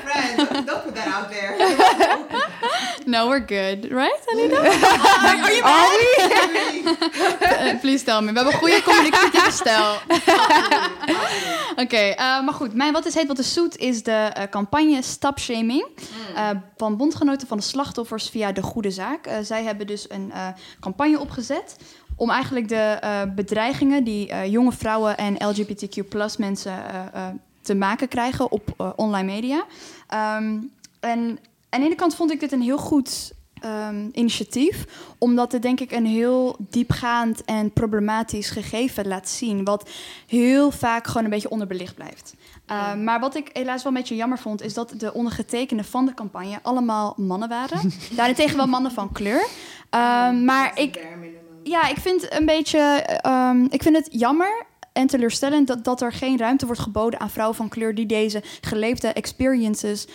friend. 0.04 0.66
Don't 0.66 0.84
put 0.84 0.94
that 0.94 1.14
out 1.14 1.28
there. 1.30 1.54
No, 3.06 3.28
we're 3.28 3.46
good. 3.46 3.90
Right, 3.90 4.20
Alida? 4.32 4.56
Are 4.60 5.54
you 5.54 5.62
Are 5.62 5.90
we? 5.90 6.12
uh, 7.60 7.80
please 7.80 8.04
tell 8.04 8.20
me. 8.20 8.32
We 8.32 8.36
hebben 8.36 8.52
een 8.52 8.58
goede 8.58 8.82
communicatieve 8.82 9.50
stijl. 9.50 9.94
Oké, 11.70 11.82
okay, 11.82 12.10
uh, 12.10 12.16
maar 12.16 12.54
goed. 12.54 12.74
Mijn 12.74 12.92
Wat 12.92 13.06
is 13.06 13.14
heet, 13.14 13.26
wat 13.26 13.38
is 13.38 13.52
zoet 13.52 13.76
is 13.76 14.02
de 14.02 14.32
uh, 14.38 14.42
campagne 14.50 15.02
Stop 15.02 15.38
Shaming. 15.38 15.86
Mm. 16.36 16.62
van 16.76 16.96
bondgenoten 16.96 17.48
van 17.48 17.56
de 17.56 17.62
slachtoffers 17.62 18.30
via 18.30 18.52
De 18.52 18.62
Goede 18.62 18.90
Zaak. 18.90 19.28
zij 19.42 19.64
hebben 19.64 19.86
dus 19.86 20.10
een 20.10 20.32
campagne 20.80 21.18
opgezet 21.18 21.76
om 22.16 22.30
eigenlijk 22.30 22.68
de 22.68 22.98
bedreigingen 23.34 24.04
die 24.04 24.48
jonge 24.50 24.72
vrouwen 24.72 25.16
en 25.16 25.48
LGBTQ 25.48 26.08
plus 26.08 26.36
mensen 26.36 26.72
te 27.62 27.74
maken 27.74 28.08
krijgen 28.08 28.50
op 28.50 28.92
online 28.96 29.32
media. 29.32 29.64
Um, 30.36 30.70
en 31.00 31.38
aan 31.76 31.82
de 31.82 31.88
ene 31.88 32.00
kant 32.00 32.14
vond 32.14 32.30
ik 32.30 32.40
dit 32.40 32.52
een 32.52 32.62
heel 32.62 32.78
goed 32.78 33.32
um, 33.64 34.10
initiatief, 34.12 34.84
omdat 35.18 35.52
het 35.52 35.62
denk 35.62 35.80
ik 35.80 35.92
een 35.92 36.06
heel 36.06 36.56
diepgaand 36.58 37.44
en 37.44 37.72
problematisch 37.72 38.50
gegeven 38.50 39.08
laat 39.08 39.28
zien, 39.28 39.64
wat 39.64 39.90
heel 40.26 40.70
vaak 40.70 41.06
gewoon 41.06 41.24
een 41.24 41.30
beetje 41.30 41.50
onderbelicht 41.50 41.94
blijft. 41.94 42.34
Uh, 42.70 42.94
maar 42.94 43.20
wat 43.20 43.36
ik 43.36 43.50
helaas 43.52 43.82
wel 43.82 43.92
een 43.92 43.98
beetje 43.98 44.16
jammer 44.16 44.38
vond, 44.38 44.62
is 44.62 44.74
dat 44.74 44.94
de 44.96 45.12
ondergetekenden 45.14 45.84
van 45.84 46.06
de 46.06 46.14
campagne 46.14 46.58
allemaal 46.62 47.14
mannen 47.16 47.48
waren. 47.48 47.92
Daarentegen 48.16 48.56
wel 48.56 48.66
mannen 48.66 48.92
van 48.92 49.12
kleur. 49.12 49.46
Um, 49.90 50.44
maar 50.44 50.78
ik, 50.78 51.06
ja, 51.62 51.88
ik 51.88 51.98
vind 51.98 52.38
een 52.38 52.46
beetje, 52.46 53.06
um, 53.26 53.66
ik 53.70 53.82
vind 53.82 53.96
het 53.96 54.08
jammer 54.10 54.66
en 54.96 55.06
teleurstellend 55.06 55.66
dat, 55.66 55.84
dat 55.84 56.00
er 56.00 56.12
geen 56.12 56.38
ruimte 56.38 56.66
wordt 56.66 56.80
geboden 56.80 57.20
aan 57.20 57.30
vrouwen 57.30 57.56
van 57.56 57.68
kleur 57.68 57.94
die 57.94 58.06
deze 58.06 58.42
geleefde 58.60 59.08
experiences 59.08 60.06
uh, 60.06 60.12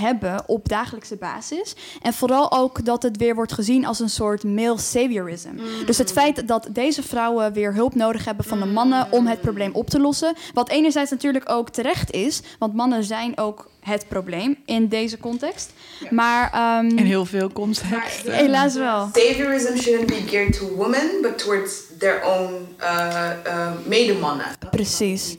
hebben 0.00 0.42
op 0.46 0.68
dagelijkse 0.68 1.16
basis. 1.16 1.74
En 2.02 2.12
vooral 2.12 2.52
ook 2.52 2.84
dat 2.84 3.02
het 3.02 3.16
weer 3.16 3.34
wordt 3.34 3.52
gezien 3.52 3.86
als 3.86 4.00
een 4.00 4.10
soort 4.10 4.44
male 4.44 4.78
saviorism. 4.78 5.48
Mm. 5.48 5.86
Dus 5.86 5.98
het 5.98 6.12
feit 6.12 6.48
dat 6.48 6.68
deze 6.70 7.02
vrouwen 7.02 7.52
weer 7.52 7.74
hulp 7.74 7.94
nodig 7.94 8.24
hebben 8.24 8.44
van 8.44 8.58
de 8.60 8.66
mannen 8.66 9.06
om 9.10 9.26
het 9.26 9.40
probleem 9.40 9.74
op 9.74 9.90
te 9.90 10.00
lossen. 10.00 10.34
Wat 10.52 10.68
enerzijds 10.68 11.10
natuurlijk 11.10 11.50
ook 11.50 11.68
terecht 11.70 12.10
is, 12.10 12.42
want 12.58 12.74
mannen 12.74 13.04
zijn 13.04 13.38
ook 13.38 13.72
het 13.84 14.08
probleem 14.08 14.56
in 14.66 14.88
deze 14.88 15.18
context. 15.18 15.72
Maar 16.10 16.78
um, 16.78 16.98
in 16.98 17.04
heel 17.04 17.24
veel 17.24 17.52
contexten. 17.52 18.32
Helaas 18.32 18.74
wel. 18.74 19.08
Saviorism 19.12 19.76
shouldn't 19.76 20.06
be 20.06 20.22
geared 20.26 20.58
to 20.58 20.66
women, 20.76 21.10
but 21.22 21.38
towards 21.38 21.82
their 21.98 22.22
own 22.24 22.76
uh, 22.80 23.30
uh, 23.46 23.70
medemannen. 23.84 24.46
Precies. 24.70 25.36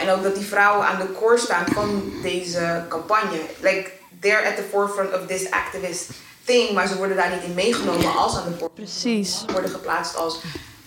En 0.00 0.10
ook 0.10 0.22
dat 0.22 0.34
die 0.34 0.44
vrouwen 0.44 0.86
aan 0.86 0.98
de 0.98 1.12
core 1.12 1.38
staan 1.38 1.64
van 1.72 2.12
deze 2.22 2.84
campagne. 2.88 3.38
Like 3.60 3.90
they're 4.20 4.48
at 4.48 4.56
the 4.56 4.64
forefront 4.70 5.14
of 5.14 5.26
this 5.26 5.50
activist 5.50 6.10
thing, 6.44 6.72
maar 6.72 6.86
ze 6.86 6.96
worden 6.96 7.16
daar 7.16 7.30
niet 7.30 7.42
in 7.42 7.54
meegenomen 7.54 8.16
als 8.16 8.36
aan 8.36 8.44
de 8.44 8.50
poort. 8.50 8.74
Precies. 8.74 9.44
worden 9.52 9.70
geplaatst 9.70 10.16
als, 10.16 10.40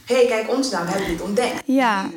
hé, 0.05 0.15
hey, 0.15 0.25
kijk 0.25 0.49
ons 0.49 0.71
nou, 0.71 0.85
we 0.85 0.91
hebben 0.91 1.09
dit 1.09 1.21
ontdekt. 1.21 1.61
Ja. 1.65 2.09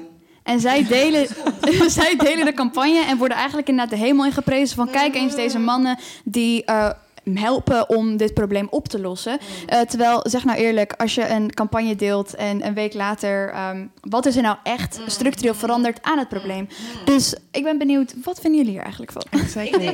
En 0.49 0.61
zij 0.61 0.85
delen, 0.85 1.27
zij 1.99 2.17
delen 2.17 2.45
de 2.45 2.53
campagne 2.53 3.05
en 3.05 3.17
worden 3.17 3.37
eigenlijk 3.37 3.69
inderdaad 3.69 3.99
de 3.99 4.05
hemel 4.05 4.25
ingeprezen 4.25 4.77
van 4.77 4.91
kijk 4.91 5.15
eens 5.15 5.35
deze 5.35 5.59
mannen 5.59 5.99
die 6.25 6.63
uh, 6.67 6.91
helpen 7.37 7.89
om 7.89 8.17
dit 8.17 8.35
probleem 8.35 8.67
op 8.71 8.89
te 8.89 9.01
lossen. 9.01 9.39
Uh, 9.73 9.81
terwijl, 9.81 10.21
zeg 10.23 10.45
nou 10.45 10.59
eerlijk, 10.59 10.95
als 10.97 11.15
je 11.15 11.29
een 11.29 11.55
campagne 11.55 11.97
deelt 11.97 12.35
en 12.35 12.67
een 12.67 12.75
week 12.75 12.95
later, 12.95 13.55
um, 13.69 13.91
wat 14.01 14.27
is 14.27 14.37
er 14.37 14.43
nou 14.43 14.57
echt 14.63 14.99
structureel 15.07 15.55
veranderd 15.55 15.99
aan 16.03 16.19
het 16.19 16.29
probleem? 16.29 16.69
Dus 17.05 17.35
ik 17.51 17.65
ben 17.65 17.79
benieuwd, 17.79 18.15
wat 18.25 18.41
vinden 18.41 18.59
jullie 18.59 18.75
hier 18.75 18.83
eigenlijk 18.83 19.13
van? 19.13 19.23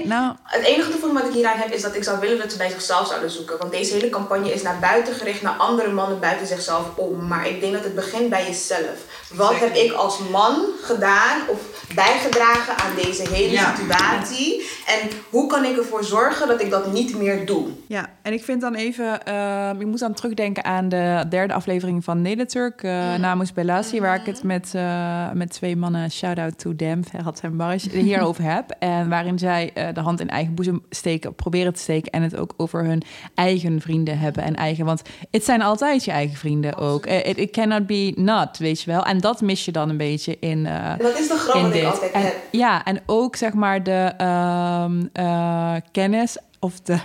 Nou, 0.08 0.34
het 0.42 0.64
enige 0.64 0.92
gevoel 0.92 1.12
wat 1.12 1.24
ik 1.24 1.32
hieraan 1.32 1.58
heb 1.58 1.72
is 1.72 1.82
dat 1.82 1.94
ik 1.94 2.04
zou 2.04 2.20
willen 2.20 2.38
dat 2.38 2.52
ze 2.52 2.58
bij 2.58 2.70
zichzelf 2.70 3.06
zouden 3.06 3.30
zoeken. 3.30 3.58
Want 3.58 3.72
deze 3.72 3.94
hele 3.94 4.10
campagne 4.10 4.52
is 4.52 4.62
naar 4.62 4.78
buiten 4.80 5.14
gericht, 5.14 5.42
naar 5.42 5.56
andere 5.56 5.92
mannen 5.92 6.20
buiten 6.20 6.46
zichzelf 6.46 6.96
om. 6.96 7.26
Maar 7.26 7.48
ik 7.48 7.60
denk 7.60 7.72
dat 7.72 7.84
het 7.84 7.94
begint 7.94 8.30
bij 8.30 8.46
jezelf. 8.46 9.28
Wat 9.34 9.58
heb 9.58 9.74
ik 9.74 9.92
als 9.92 10.18
man 10.30 10.64
gedaan 10.82 11.48
of 11.48 11.73
bijgedragen 11.94 12.76
aan 12.76 12.94
deze 12.96 13.28
hele 13.30 13.58
situatie? 13.76 14.62
En 14.86 15.08
hoe 15.30 15.46
kan 15.46 15.64
ik 15.64 15.76
ervoor 15.76 16.04
zorgen 16.04 16.48
dat 16.48 16.60
ik 16.60 16.70
dat 16.70 16.92
niet 16.92 17.16
meer 17.16 17.46
doe? 17.46 17.66
Ja, 17.86 18.10
en 18.22 18.32
ik 18.32 18.44
vind 18.44 18.60
dan 18.60 18.74
even, 18.74 19.20
uh, 19.28 19.70
ik 19.78 19.86
moet 19.86 19.98
dan 19.98 20.14
terugdenken 20.14 20.64
aan 20.64 20.88
de 20.88 21.24
derde 21.28 21.54
aflevering 21.54 22.04
van 22.04 22.22
Nederturk, 22.22 22.82
uh, 22.82 23.14
mm. 23.14 23.20
Namus 23.20 23.52
Bellassi, 23.52 24.00
waar 24.00 24.20
ik 24.20 24.26
het 24.26 24.42
met, 24.42 24.72
uh, 24.76 25.30
met 25.32 25.50
twee 25.50 25.76
mannen, 25.76 26.10
shout-out 26.10 26.58
to 26.58 26.76
them, 26.76 27.04
Ferhat 27.04 27.40
en 27.42 27.56
Baris, 27.56 27.86
hierover 27.90 28.44
heb. 28.44 28.76
En 28.78 29.08
waarin 29.08 29.38
zij 29.38 29.70
uh, 29.74 29.88
de 29.94 30.00
hand 30.00 30.20
in 30.20 30.28
eigen 30.28 30.54
boezem 30.54 30.82
steken, 30.90 31.34
proberen 31.34 31.74
te 31.74 31.80
steken 31.80 32.12
en 32.12 32.22
het 32.22 32.36
ook 32.36 32.54
over 32.56 32.84
hun 32.84 33.02
eigen 33.34 33.80
vrienden 33.80 34.18
hebben 34.18 34.42
en 34.42 34.54
eigen, 34.54 34.84
want 34.84 35.02
het 35.30 35.44
zijn 35.44 35.62
altijd 35.62 36.04
je 36.04 36.10
eigen 36.10 36.36
vrienden 36.36 36.76
ook. 36.76 37.06
It, 37.06 37.38
it 37.38 37.50
cannot 37.50 37.86
be 37.86 38.12
not, 38.16 38.58
weet 38.58 38.82
je 38.82 38.90
wel. 38.90 39.04
En 39.04 39.20
dat 39.20 39.40
mis 39.40 39.64
je 39.64 39.72
dan 39.72 39.88
een 39.88 39.96
beetje 39.96 40.36
in. 40.40 40.58
Uh, 40.58 40.92
dat 40.98 41.18
is 41.18 41.28
de 41.28 41.36
grap 41.36 41.73
Ja, 42.50 42.84
en 42.84 43.02
ook 43.06 43.36
zeg 43.36 43.52
maar 43.52 43.82
de 43.82 44.12
uh, 45.18 45.74
kennis 45.92 46.36
of 46.60 46.80
de, 46.80 46.98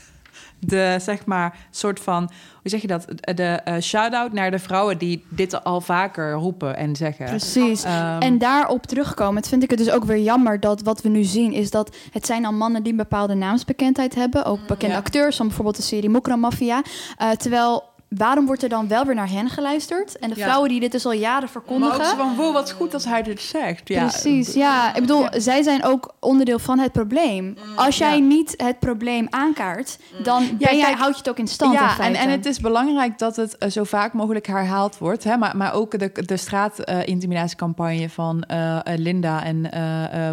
de 0.74 0.96
zeg 1.00 1.26
maar 1.26 1.56
soort 1.70 2.00
van, 2.00 2.30
hoe 2.62 2.70
zeg 2.70 2.80
je 2.80 2.86
dat? 2.86 3.06
De 3.34 3.60
uh, 3.64 3.80
shout-out 3.80 4.32
naar 4.32 4.50
de 4.50 4.58
vrouwen 4.58 4.98
die 4.98 5.24
dit 5.28 5.64
al 5.64 5.80
vaker 5.80 6.32
roepen 6.32 6.76
en 6.76 6.96
zeggen. 6.96 7.26
Precies. 7.26 7.84
Um, 7.84 7.90
en 8.18 8.38
daarop 8.38 8.86
terugkomen, 8.86 9.36
het 9.36 9.48
vind 9.48 9.62
ik 9.62 9.70
het 9.70 9.78
dus 9.78 9.90
ook 9.90 10.04
weer 10.04 10.18
jammer 10.22 10.60
dat 10.60 10.82
wat 10.82 11.02
we 11.02 11.08
nu 11.08 11.22
zien 11.22 11.52
is 11.52 11.70
dat 11.70 11.96
het 12.12 12.26
zijn 12.26 12.44
al 12.44 12.52
mannen 12.52 12.82
die 12.82 12.92
een 12.92 12.98
bepaalde 12.98 13.34
naamsbekendheid 13.34 14.14
hebben, 14.14 14.44
ook 14.44 14.66
bekende 14.66 14.96
acteurs, 14.96 15.36
van 15.36 15.46
bijvoorbeeld 15.46 15.76
de 15.76 15.82
serie 15.82 16.10
Mokra 16.10 16.36
Mafia, 16.36 16.82
uh, 17.22 17.30
terwijl 17.30 17.91
waarom 18.16 18.46
wordt 18.46 18.62
er 18.62 18.68
dan 18.68 18.88
wel 18.88 19.04
weer 19.04 19.14
naar 19.14 19.30
hen 19.30 19.48
geluisterd? 19.48 20.18
En 20.18 20.28
de 20.28 20.34
vrouwen 20.34 20.68
die 20.68 20.80
dit 20.80 20.92
dus 20.92 21.06
al 21.06 21.12
jaren 21.12 21.48
verkondigen. 21.48 21.98
Maar 21.98 22.10
ook 22.10 22.16
van, 22.16 22.34
wow, 22.36 22.52
wat 22.52 22.72
goed 22.72 22.90
dat 22.90 23.04
hij 23.04 23.22
dit 23.22 23.40
zegt. 23.40 23.88
Ja. 23.88 24.06
Precies, 24.06 24.54
ja. 24.54 24.94
Ik 24.94 25.00
bedoel, 25.00 25.26
zij 25.30 25.62
zijn 25.62 25.84
ook 25.84 26.14
onderdeel 26.20 26.58
van 26.58 26.78
het 26.78 26.92
probleem. 26.92 27.44
Mm, 27.44 27.78
Als 27.78 27.98
jij 27.98 28.20
niet 28.20 28.54
het 28.56 28.78
probleem 28.78 29.26
aankaart, 29.30 29.98
mm. 30.18 30.24
dan 30.24 30.48
ben 30.58 30.76
jij, 30.76 30.92
houd 30.92 31.12
je 31.12 31.18
het 31.18 31.28
ook 31.28 31.38
in 31.38 31.48
stand. 31.48 31.72
Ja, 31.72 31.98
en, 31.98 32.14
en 32.14 32.30
het 32.30 32.46
is 32.46 32.60
belangrijk 32.60 33.18
dat 33.18 33.36
het 33.36 33.56
uh, 33.58 33.70
zo 33.70 33.84
vaak 33.84 34.12
mogelijk 34.12 34.46
herhaald 34.46 34.98
wordt. 34.98 35.24
Hè? 35.24 35.36
Maar, 35.36 35.56
maar 35.56 35.74
ook 35.74 35.98
de, 35.98 36.10
de 36.24 36.36
straatintimidatiecampagne 36.36 38.02
uh, 38.02 38.08
van 38.08 38.44
uh, 38.50 38.78
Linda 38.96 39.44
en 39.44 39.70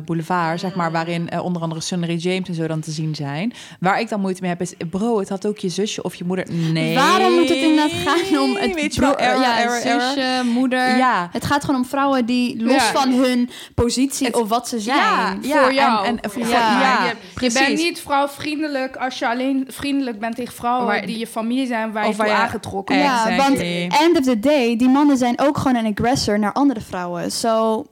Boulevard, 0.05 0.59
zeg 0.59 0.75
maar, 0.75 0.87
mm. 0.87 0.93
waarin 0.93 1.39
onder 1.41 1.61
andere 1.61 1.81
Sunray 1.81 2.15
James 2.15 2.47
en 2.47 2.53
zo 2.53 2.67
dan 2.67 2.79
te 2.79 2.91
zien 2.91 3.15
zijn. 3.15 3.53
Waar 3.79 3.99
ik 3.99 4.09
dan 4.09 4.19
moeite 4.19 4.41
mee 4.41 4.49
heb, 4.49 4.61
is, 4.61 4.73
bro, 4.89 5.19
het 5.19 5.29
had 5.29 5.45
ook 5.45 5.57
je 5.57 5.69
zusje 5.69 6.03
of 6.03 6.15
je 6.15 6.23
moeder. 6.23 6.53
Nee. 6.53 6.95
Waarom 6.95 7.33
moet 7.33 7.49
het 7.49 7.57
inderdaad 7.69 7.91
gaan 7.91 8.39
om 8.41 8.55
het 8.55 8.73
Weet 8.73 8.95
je 8.95 9.01
wel, 9.01 9.17
error, 9.17 9.41
ja, 9.41 9.59
error, 9.59 9.75
zusje, 9.75 10.43
moeder. 10.43 10.97
Ja. 10.97 11.29
Het 11.31 11.45
gaat 11.45 11.63
gewoon 11.63 11.81
om 11.81 11.87
vrouwen 11.87 12.25
die 12.25 12.63
los 12.63 12.83
van 12.83 13.11
hun 13.11 13.49
positie 13.75 14.33
of 14.41 14.49
wat 14.49 14.67
ze 14.67 14.79
zijn. 14.79 15.43
voor 15.43 15.73
jou. 15.73 16.05
En, 16.05 16.19
en 16.19 16.31
voor, 16.31 16.47
ja. 16.47 17.05
Je, 17.05 17.45
je, 17.45 17.53
bent 17.53 17.77
niet 17.77 18.01
vrouwvriendelijk 18.01 18.95
als 18.95 19.19
je 19.19 19.27
alleen 19.27 19.65
vriendelijk 19.67 20.19
bent 20.19 20.35
tegen 20.35 20.53
vrouwen 20.53 21.07
die 21.07 21.17
je 21.17 21.27
familie 21.27 21.67
zijn 21.67 21.91
waar 21.91 22.07
je 22.07 22.13
voor 22.13 22.31
aangetrokken 22.31 22.95
bent. 22.95 23.07
Ja, 23.07 23.35
want 23.35 23.59
end 23.59 24.17
of 24.17 24.23
the 24.23 24.39
day, 24.39 24.75
die 24.75 24.89
mannen 24.89 25.17
zijn 25.17 25.39
ook 25.39 25.57
gewoon 25.57 25.75
een 25.75 25.95
aggressor 25.95 26.39
naar 26.39 26.53
andere 26.53 26.81
vrouwen. 26.81 27.31
Zo. 27.31 27.47
So, 27.47 27.85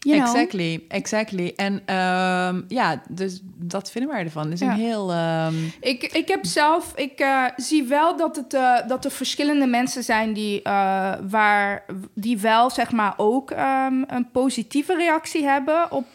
You 0.00 0.20
exactly, 0.20 0.84
exactly. 0.88 1.52
En 1.56 1.72
um, 1.72 2.64
ja, 2.68 3.02
dus 3.08 3.40
dat 3.44 3.90
vinden 3.90 4.10
wij 4.10 4.24
ervan. 4.24 4.52
is 4.52 4.60
een 4.60 4.70
heel. 4.70 5.14
Um... 5.14 5.72
Ik, 5.80 6.02
ik 6.02 6.28
heb 6.28 6.46
zelf, 6.46 6.92
ik 6.96 7.20
uh, 7.20 7.44
zie 7.56 7.84
wel 7.84 8.16
dat, 8.16 8.36
het, 8.36 8.54
uh, 8.54 8.88
dat 8.88 9.04
er 9.04 9.10
verschillende 9.10 9.66
mensen 9.66 10.02
zijn 10.02 10.32
die, 10.32 10.58
uh, 10.58 11.12
waar, 11.28 11.84
die 12.14 12.38
wel 12.38 12.70
zeg 12.70 12.92
maar 12.92 13.14
ook 13.16 13.50
um, 13.50 14.04
een 14.06 14.30
positieve 14.32 14.94
reactie 14.94 15.44
hebben 15.44 15.92
op, 15.92 16.06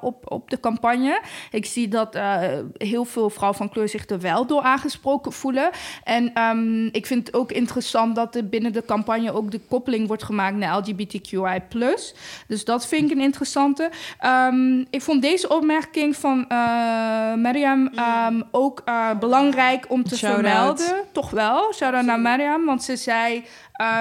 op, 0.00 0.32
op 0.32 0.50
de 0.50 0.60
campagne. 0.60 1.20
Ik 1.50 1.66
zie 1.66 1.88
dat 1.88 2.18
heel 2.76 3.04
veel 3.04 3.30
vrouwen 3.30 3.58
van 3.58 3.68
kleur 3.68 3.88
zich 3.88 4.08
er 4.08 4.20
wel 4.20 4.46
door 4.46 4.62
aangesproken 4.62 5.32
voelen. 5.32 5.70
En 6.04 6.42
um, 6.42 6.88
ik 6.92 7.06
vind 7.06 7.26
het 7.26 7.36
ook 7.36 7.52
interessant 7.52 8.16
dat 8.16 8.34
er 8.34 8.48
binnen 8.48 8.72
de 8.72 8.84
campagne 8.84 9.32
ook 9.32 9.50
de 9.50 9.60
koppeling 9.68 10.06
wordt 10.06 10.22
gemaakt 10.22 10.56
naar 10.56 10.78
LGBTQI. 10.78 11.62
Dus 12.46 12.64
dat 12.64 12.86
vind 12.86 13.10
ik 13.10 13.16
een 13.16 13.25
interessante. 13.26 13.90
Um, 14.50 14.86
ik 14.90 15.02
vond 15.02 15.22
deze 15.22 15.48
opmerking 15.48 16.16
van 16.16 16.38
uh, 16.38 16.56
Mariam 17.34 17.90
um, 18.28 18.42
ook 18.50 18.82
uh, 18.84 19.18
belangrijk 19.18 19.86
om 19.88 20.04
te 20.04 20.16
Shout 20.16 20.34
vermelden. 20.34 20.86
Out. 20.86 21.04
Toch 21.12 21.30
wel. 21.30 21.72
Shout-out 21.72 22.04
naar 22.04 22.20
Mariam, 22.20 22.64
want 22.64 22.82
ze 22.82 22.96
zei... 22.96 23.44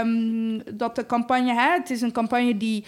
Um, 0.01 0.61
dat 0.73 0.95
de 0.95 1.05
campagne, 1.05 1.53
hè, 1.53 1.71
het 1.71 1.89
is 1.89 2.01
een 2.01 2.11
campagne 2.11 2.57
die, 2.57 2.85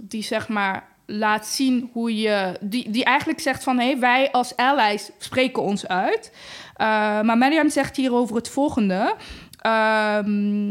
die 0.00 0.22
zeg 0.22 0.48
maar 0.48 0.84
laat 1.06 1.46
zien 1.46 1.90
hoe 1.92 2.16
je. 2.16 2.58
Die, 2.60 2.90
die 2.90 3.04
eigenlijk 3.04 3.40
zegt 3.40 3.64
van 3.64 3.78
hé, 3.78 3.86
hey, 3.90 3.98
wij 3.98 4.30
als 4.30 4.56
allies 4.56 5.10
spreken 5.18 5.62
ons 5.62 5.88
uit. 5.88 6.32
Uh, 6.32 6.86
maar 7.20 7.38
Mariam 7.38 7.68
zegt 7.68 7.96
hierover 7.96 8.36
het 8.36 8.48
volgende. 8.48 9.14
Um, 9.66 10.66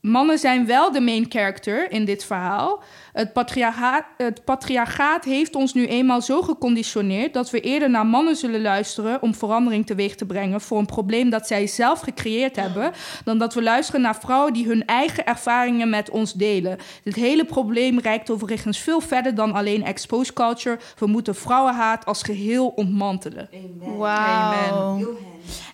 mannen 0.00 0.38
zijn 0.38 0.66
wel 0.66 0.92
de 0.92 1.00
main 1.00 1.26
character 1.28 1.90
in 1.90 2.04
dit 2.04 2.24
verhaal. 2.24 2.82
Het 3.12 3.32
patriarchaat, 3.32 4.04
het 4.16 4.44
patriarchaat 4.44 5.24
heeft 5.24 5.54
ons 5.54 5.74
nu 5.74 5.86
eenmaal 5.86 6.22
zo 6.22 6.42
geconditioneerd 6.42 7.34
dat 7.34 7.50
we 7.50 7.60
eerder 7.60 7.90
naar 7.90 8.06
mannen 8.06 8.36
zullen 8.36 8.62
luisteren 8.62 9.22
om 9.22 9.34
verandering 9.34 9.86
teweeg 9.86 10.14
te 10.14 10.26
brengen 10.26 10.60
voor 10.60 10.78
een 10.78 10.86
probleem 10.86 11.30
dat 11.30 11.46
zij 11.46 11.66
zelf 11.66 12.00
gecreëerd 12.00 12.56
hebben, 12.56 12.92
dan 13.24 13.38
dat 13.38 13.54
we 13.54 13.62
luisteren 13.62 14.00
naar 14.00 14.16
vrouwen 14.16 14.52
die 14.52 14.66
hun 14.66 14.84
eigen 14.86 15.26
ervaringen 15.26 15.90
met 15.90 16.10
ons 16.10 16.32
delen. 16.32 16.78
Dit 17.04 17.14
hele 17.14 17.44
probleem 17.44 17.98
reikt 17.98 18.30
overigens 18.30 18.78
veel 18.78 19.00
verder 19.00 19.34
dan 19.34 19.52
alleen 19.52 19.84
exposed 19.84 20.32
culture. 20.32 20.78
We 20.98 21.06
moeten 21.06 21.34
vrouwenhaat 21.34 22.06
als 22.06 22.22
geheel 22.22 22.66
ontmantelen. 22.66 23.48
Amen. 23.52 23.96
Wow. 23.96 24.06
Amen. 24.06 25.06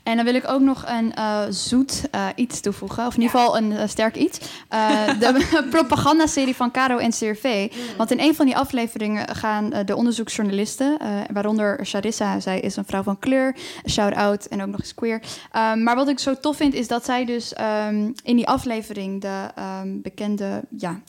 En 0.02 0.16
dan 0.16 0.24
wil 0.24 0.34
ik 0.34 0.48
ook 0.48 0.60
nog 0.60 0.84
een 0.86 1.12
uh, 1.18 1.40
zoet 1.50 2.02
uh, 2.14 2.26
iets 2.34 2.60
toevoegen. 2.60 3.06
Of 3.06 3.14
in 3.14 3.20
ieder 3.20 3.38
geval 3.38 3.56
een 3.56 3.70
uh, 3.70 3.82
sterk 3.86 4.16
iets. 4.16 4.38
de 5.18 5.66
propagandaserie 5.70 6.56
van 6.56 6.70
Caro 6.70 6.96
en 6.98 7.12
CRV. 7.34 7.68
Mm. 7.72 7.96
Want 7.96 8.10
in 8.10 8.20
een 8.20 8.34
van 8.34 8.46
die 8.46 8.56
afleveringen 8.56 9.34
gaan 9.34 9.72
de 9.84 9.96
onderzoeksjournalisten... 9.96 10.96
waaronder 11.32 11.78
Charissa, 11.82 12.40
zij 12.40 12.60
is 12.60 12.76
een 12.76 12.84
vrouw 12.84 13.02
van 13.02 13.18
kleur. 13.18 13.56
Shout-out 13.88 14.44
en 14.44 14.62
ook 14.62 14.68
nog 14.68 14.80
eens 14.80 14.94
queer. 14.94 15.22
Um, 15.56 15.82
maar 15.82 15.96
wat 15.96 16.08
ik 16.08 16.18
zo 16.18 16.34
tof 16.34 16.56
vind, 16.56 16.74
is 16.74 16.88
dat 16.88 17.04
zij 17.04 17.24
dus 17.24 17.54
um, 17.88 18.12
in 18.22 18.36
die 18.36 18.46
aflevering... 18.46 19.20
de 19.20 19.48
um, 19.82 20.02
bekende... 20.02 20.62
Ja, 20.76 21.00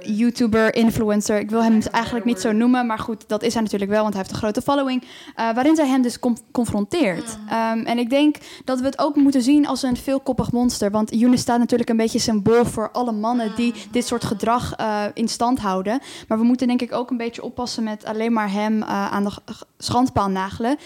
YouTuber, 0.00 0.74
influencer. 0.74 1.38
Ik 1.38 1.50
wil 1.50 1.62
hem 1.62 1.80
eigenlijk 1.90 2.24
niet 2.24 2.40
zo 2.40 2.52
noemen, 2.52 2.86
maar 2.86 2.98
goed, 2.98 3.28
dat 3.28 3.42
is 3.42 3.52
hij 3.52 3.62
natuurlijk 3.62 3.90
wel, 3.90 4.02
want 4.02 4.14
hij 4.14 4.22
heeft 4.22 4.34
een 4.34 4.42
grote 4.42 4.62
following. 4.62 5.02
Uh, 5.02 5.08
waarin 5.36 5.76
zij 5.76 5.86
hem 5.86 6.02
dus 6.02 6.18
confronteert. 6.52 7.38
Um, 7.72 7.84
en 7.84 7.98
ik 7.98 8.10
denk 8.10 8.36
dat 8.64 8.80
we 8.80 8.86
het 8.86 8.98
ook 8.98 9.16
moeten 9.16 9.42
zien 9.42 9.66
als 9.66 9.82
een 9.82 9.96
veelkoppig 9.96 10.52
monster. 10.52 10.90
Want 10.90 11.14
Younes 11.14 11.40
staat 11.40 11.58
natuurlijk 11.58 11.90
een 11.90 11.96
beetje 11.96 12.18
symbool 12.18 12.64
voor 12.64 12.90
alle 12.90 13.12
mannen 13.12 13.52
die 13.56 13.74
dit 13.90 14.06
soort 14.06 14.24
gedrag 14.24 14.80
uh, 14.80 15.02
in 15.14 15.28
stand 15.28 15.58
houden. 15.58 16.00
Maar 16.28 16.38
we 16.38 16.44
moeten 16.44 16.66
denk 16.66 16.82
ik 16.82 16.92
ook 16.92 17.10
een 17.10 17.16
beetje 17.16 17.42
oppassen 17.42 17.82
met 17.82 18.04
alleen 18.04 18.32
maar 18.32 18.52
hem 18.52 18.82
uh, 18.82 19.12
aan 19.12 19.24
de 19.24 19.30
schandpaal 19.78 20.28
nagelen. 20.28 20.76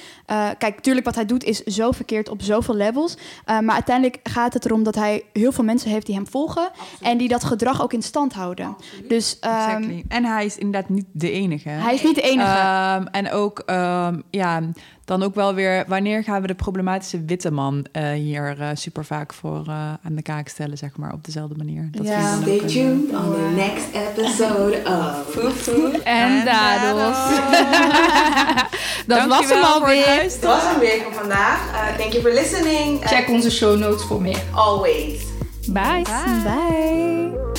kijk, 0.58 0.74
natuurlijk 0.76 1.06
wat 1.06 1.14
hij 1.14 1.26
doet 1.26 1.44
is 1.44 1.62
zo 1.62 1.90
verkeerd 1.90 2.28
op 2.28 2.42
zoveel 2.42 2.74
levels. 2.74 3.16
maar 3.46 3.74
uiteindelijk 3.74 4.18
gaat 4.22 4.54
het 4.54 4.64
erom 4.64 4.82
dat 4.82 4.94
hij 4.94 5.24
heel 5.32 5.52
veel 5.52 5.64
mensen 5.64 5.90
heeft 5.90 6.06
die 6.06 6.14
hem 6.14 6.26
volgen. 6.26 6.70
En 7.00 7.18
die 7.18 7.28
dat 7.28 7.44
gedrag 7.44 7.82
ook 7.82 7.92
in 7.92 8.02
stand 8.02 8.32
houden. 8.32 8.76
Dus, 9.08 9.38
um, 9.74 10.04
En 10.08 10.24
hij 10.24 10.44
is 10.44 10.58
inderdaad 10.58 10.88
niet 10.88 11.06
de 11.12 11.30
enige. 11.30 11.68
Hij 11.68 11.94
is 11.94 12.02
niet 12.02 12.14
de 12.14 12.22
enige. 12.22 12.96
Um, 12.98 13.06
en 13.06 13.30
ook, 13.30 13.62
um, 13.66 14.22
ja, 14.30 14.60
dan 15.04 15.22
ook 15.22 15.34
wel 15.34 15.54
weer... 15.54 15.84
wanneer 15.86 16.24
gaan 16.24 16.40
we 16.40 16.46
de 16.46 16.54
problematische 16.54 17.24
witte 17.24 17.50
man 17.50 17.86
uh, 17.92 18.10
hier 18.10 18.56
uh, 18.60 18.68
super 18.74 19.04
vaak 19.04 19.32
voor 19.32 19.64
uh, 19.68 19.74
aan 20.02 20.14
de 20.14 20.22
kaak 20.22 20.48
stellen, 20.48 20.78
zeg 20.78 20.96
maar, 20.96 21.12
op 21.12 21.24
dezelfde 21.24 21.54
manier. 21.56 21.88
Dat 21.90 22.06
ja. 22.06 22.40
Stay 22.40 22.58
tuned 22.58 23.10
on 23.10 23.32
the 23.32 23.52
next 23.56 23.86
episode 23.92 24.82
of 24.84 25.30
Food, 25.30 25.52
Food 25.52 26.02
en 26.02 26.44
Dados. 26.44 27.18
Dat 29.06 29.26
was 29.26 29.48
hem 29.48 29.62
alweer. 29.62 30.22
Dat 30.22 30.40
was 30.40 30.62
hem 30.62 30.78
weer 30.78 31.02
voor 31.02 31.14
vandaag. 31.14 31.72
Uh, 31.72 31.96
thank 31.96 32.12
you 32.12 32.22
for 32.22 32.32
listening. 32.32 33.04
Check 33.04 33.28
onze 33.28 33.50
show 33.50 33.78
notes 33.78 34.04
voor 34.04 34.22
meer. 34.22 34.42
Always. 34.54 35.22
Bye. 35.66 36.02
Bye. 36.44 37.49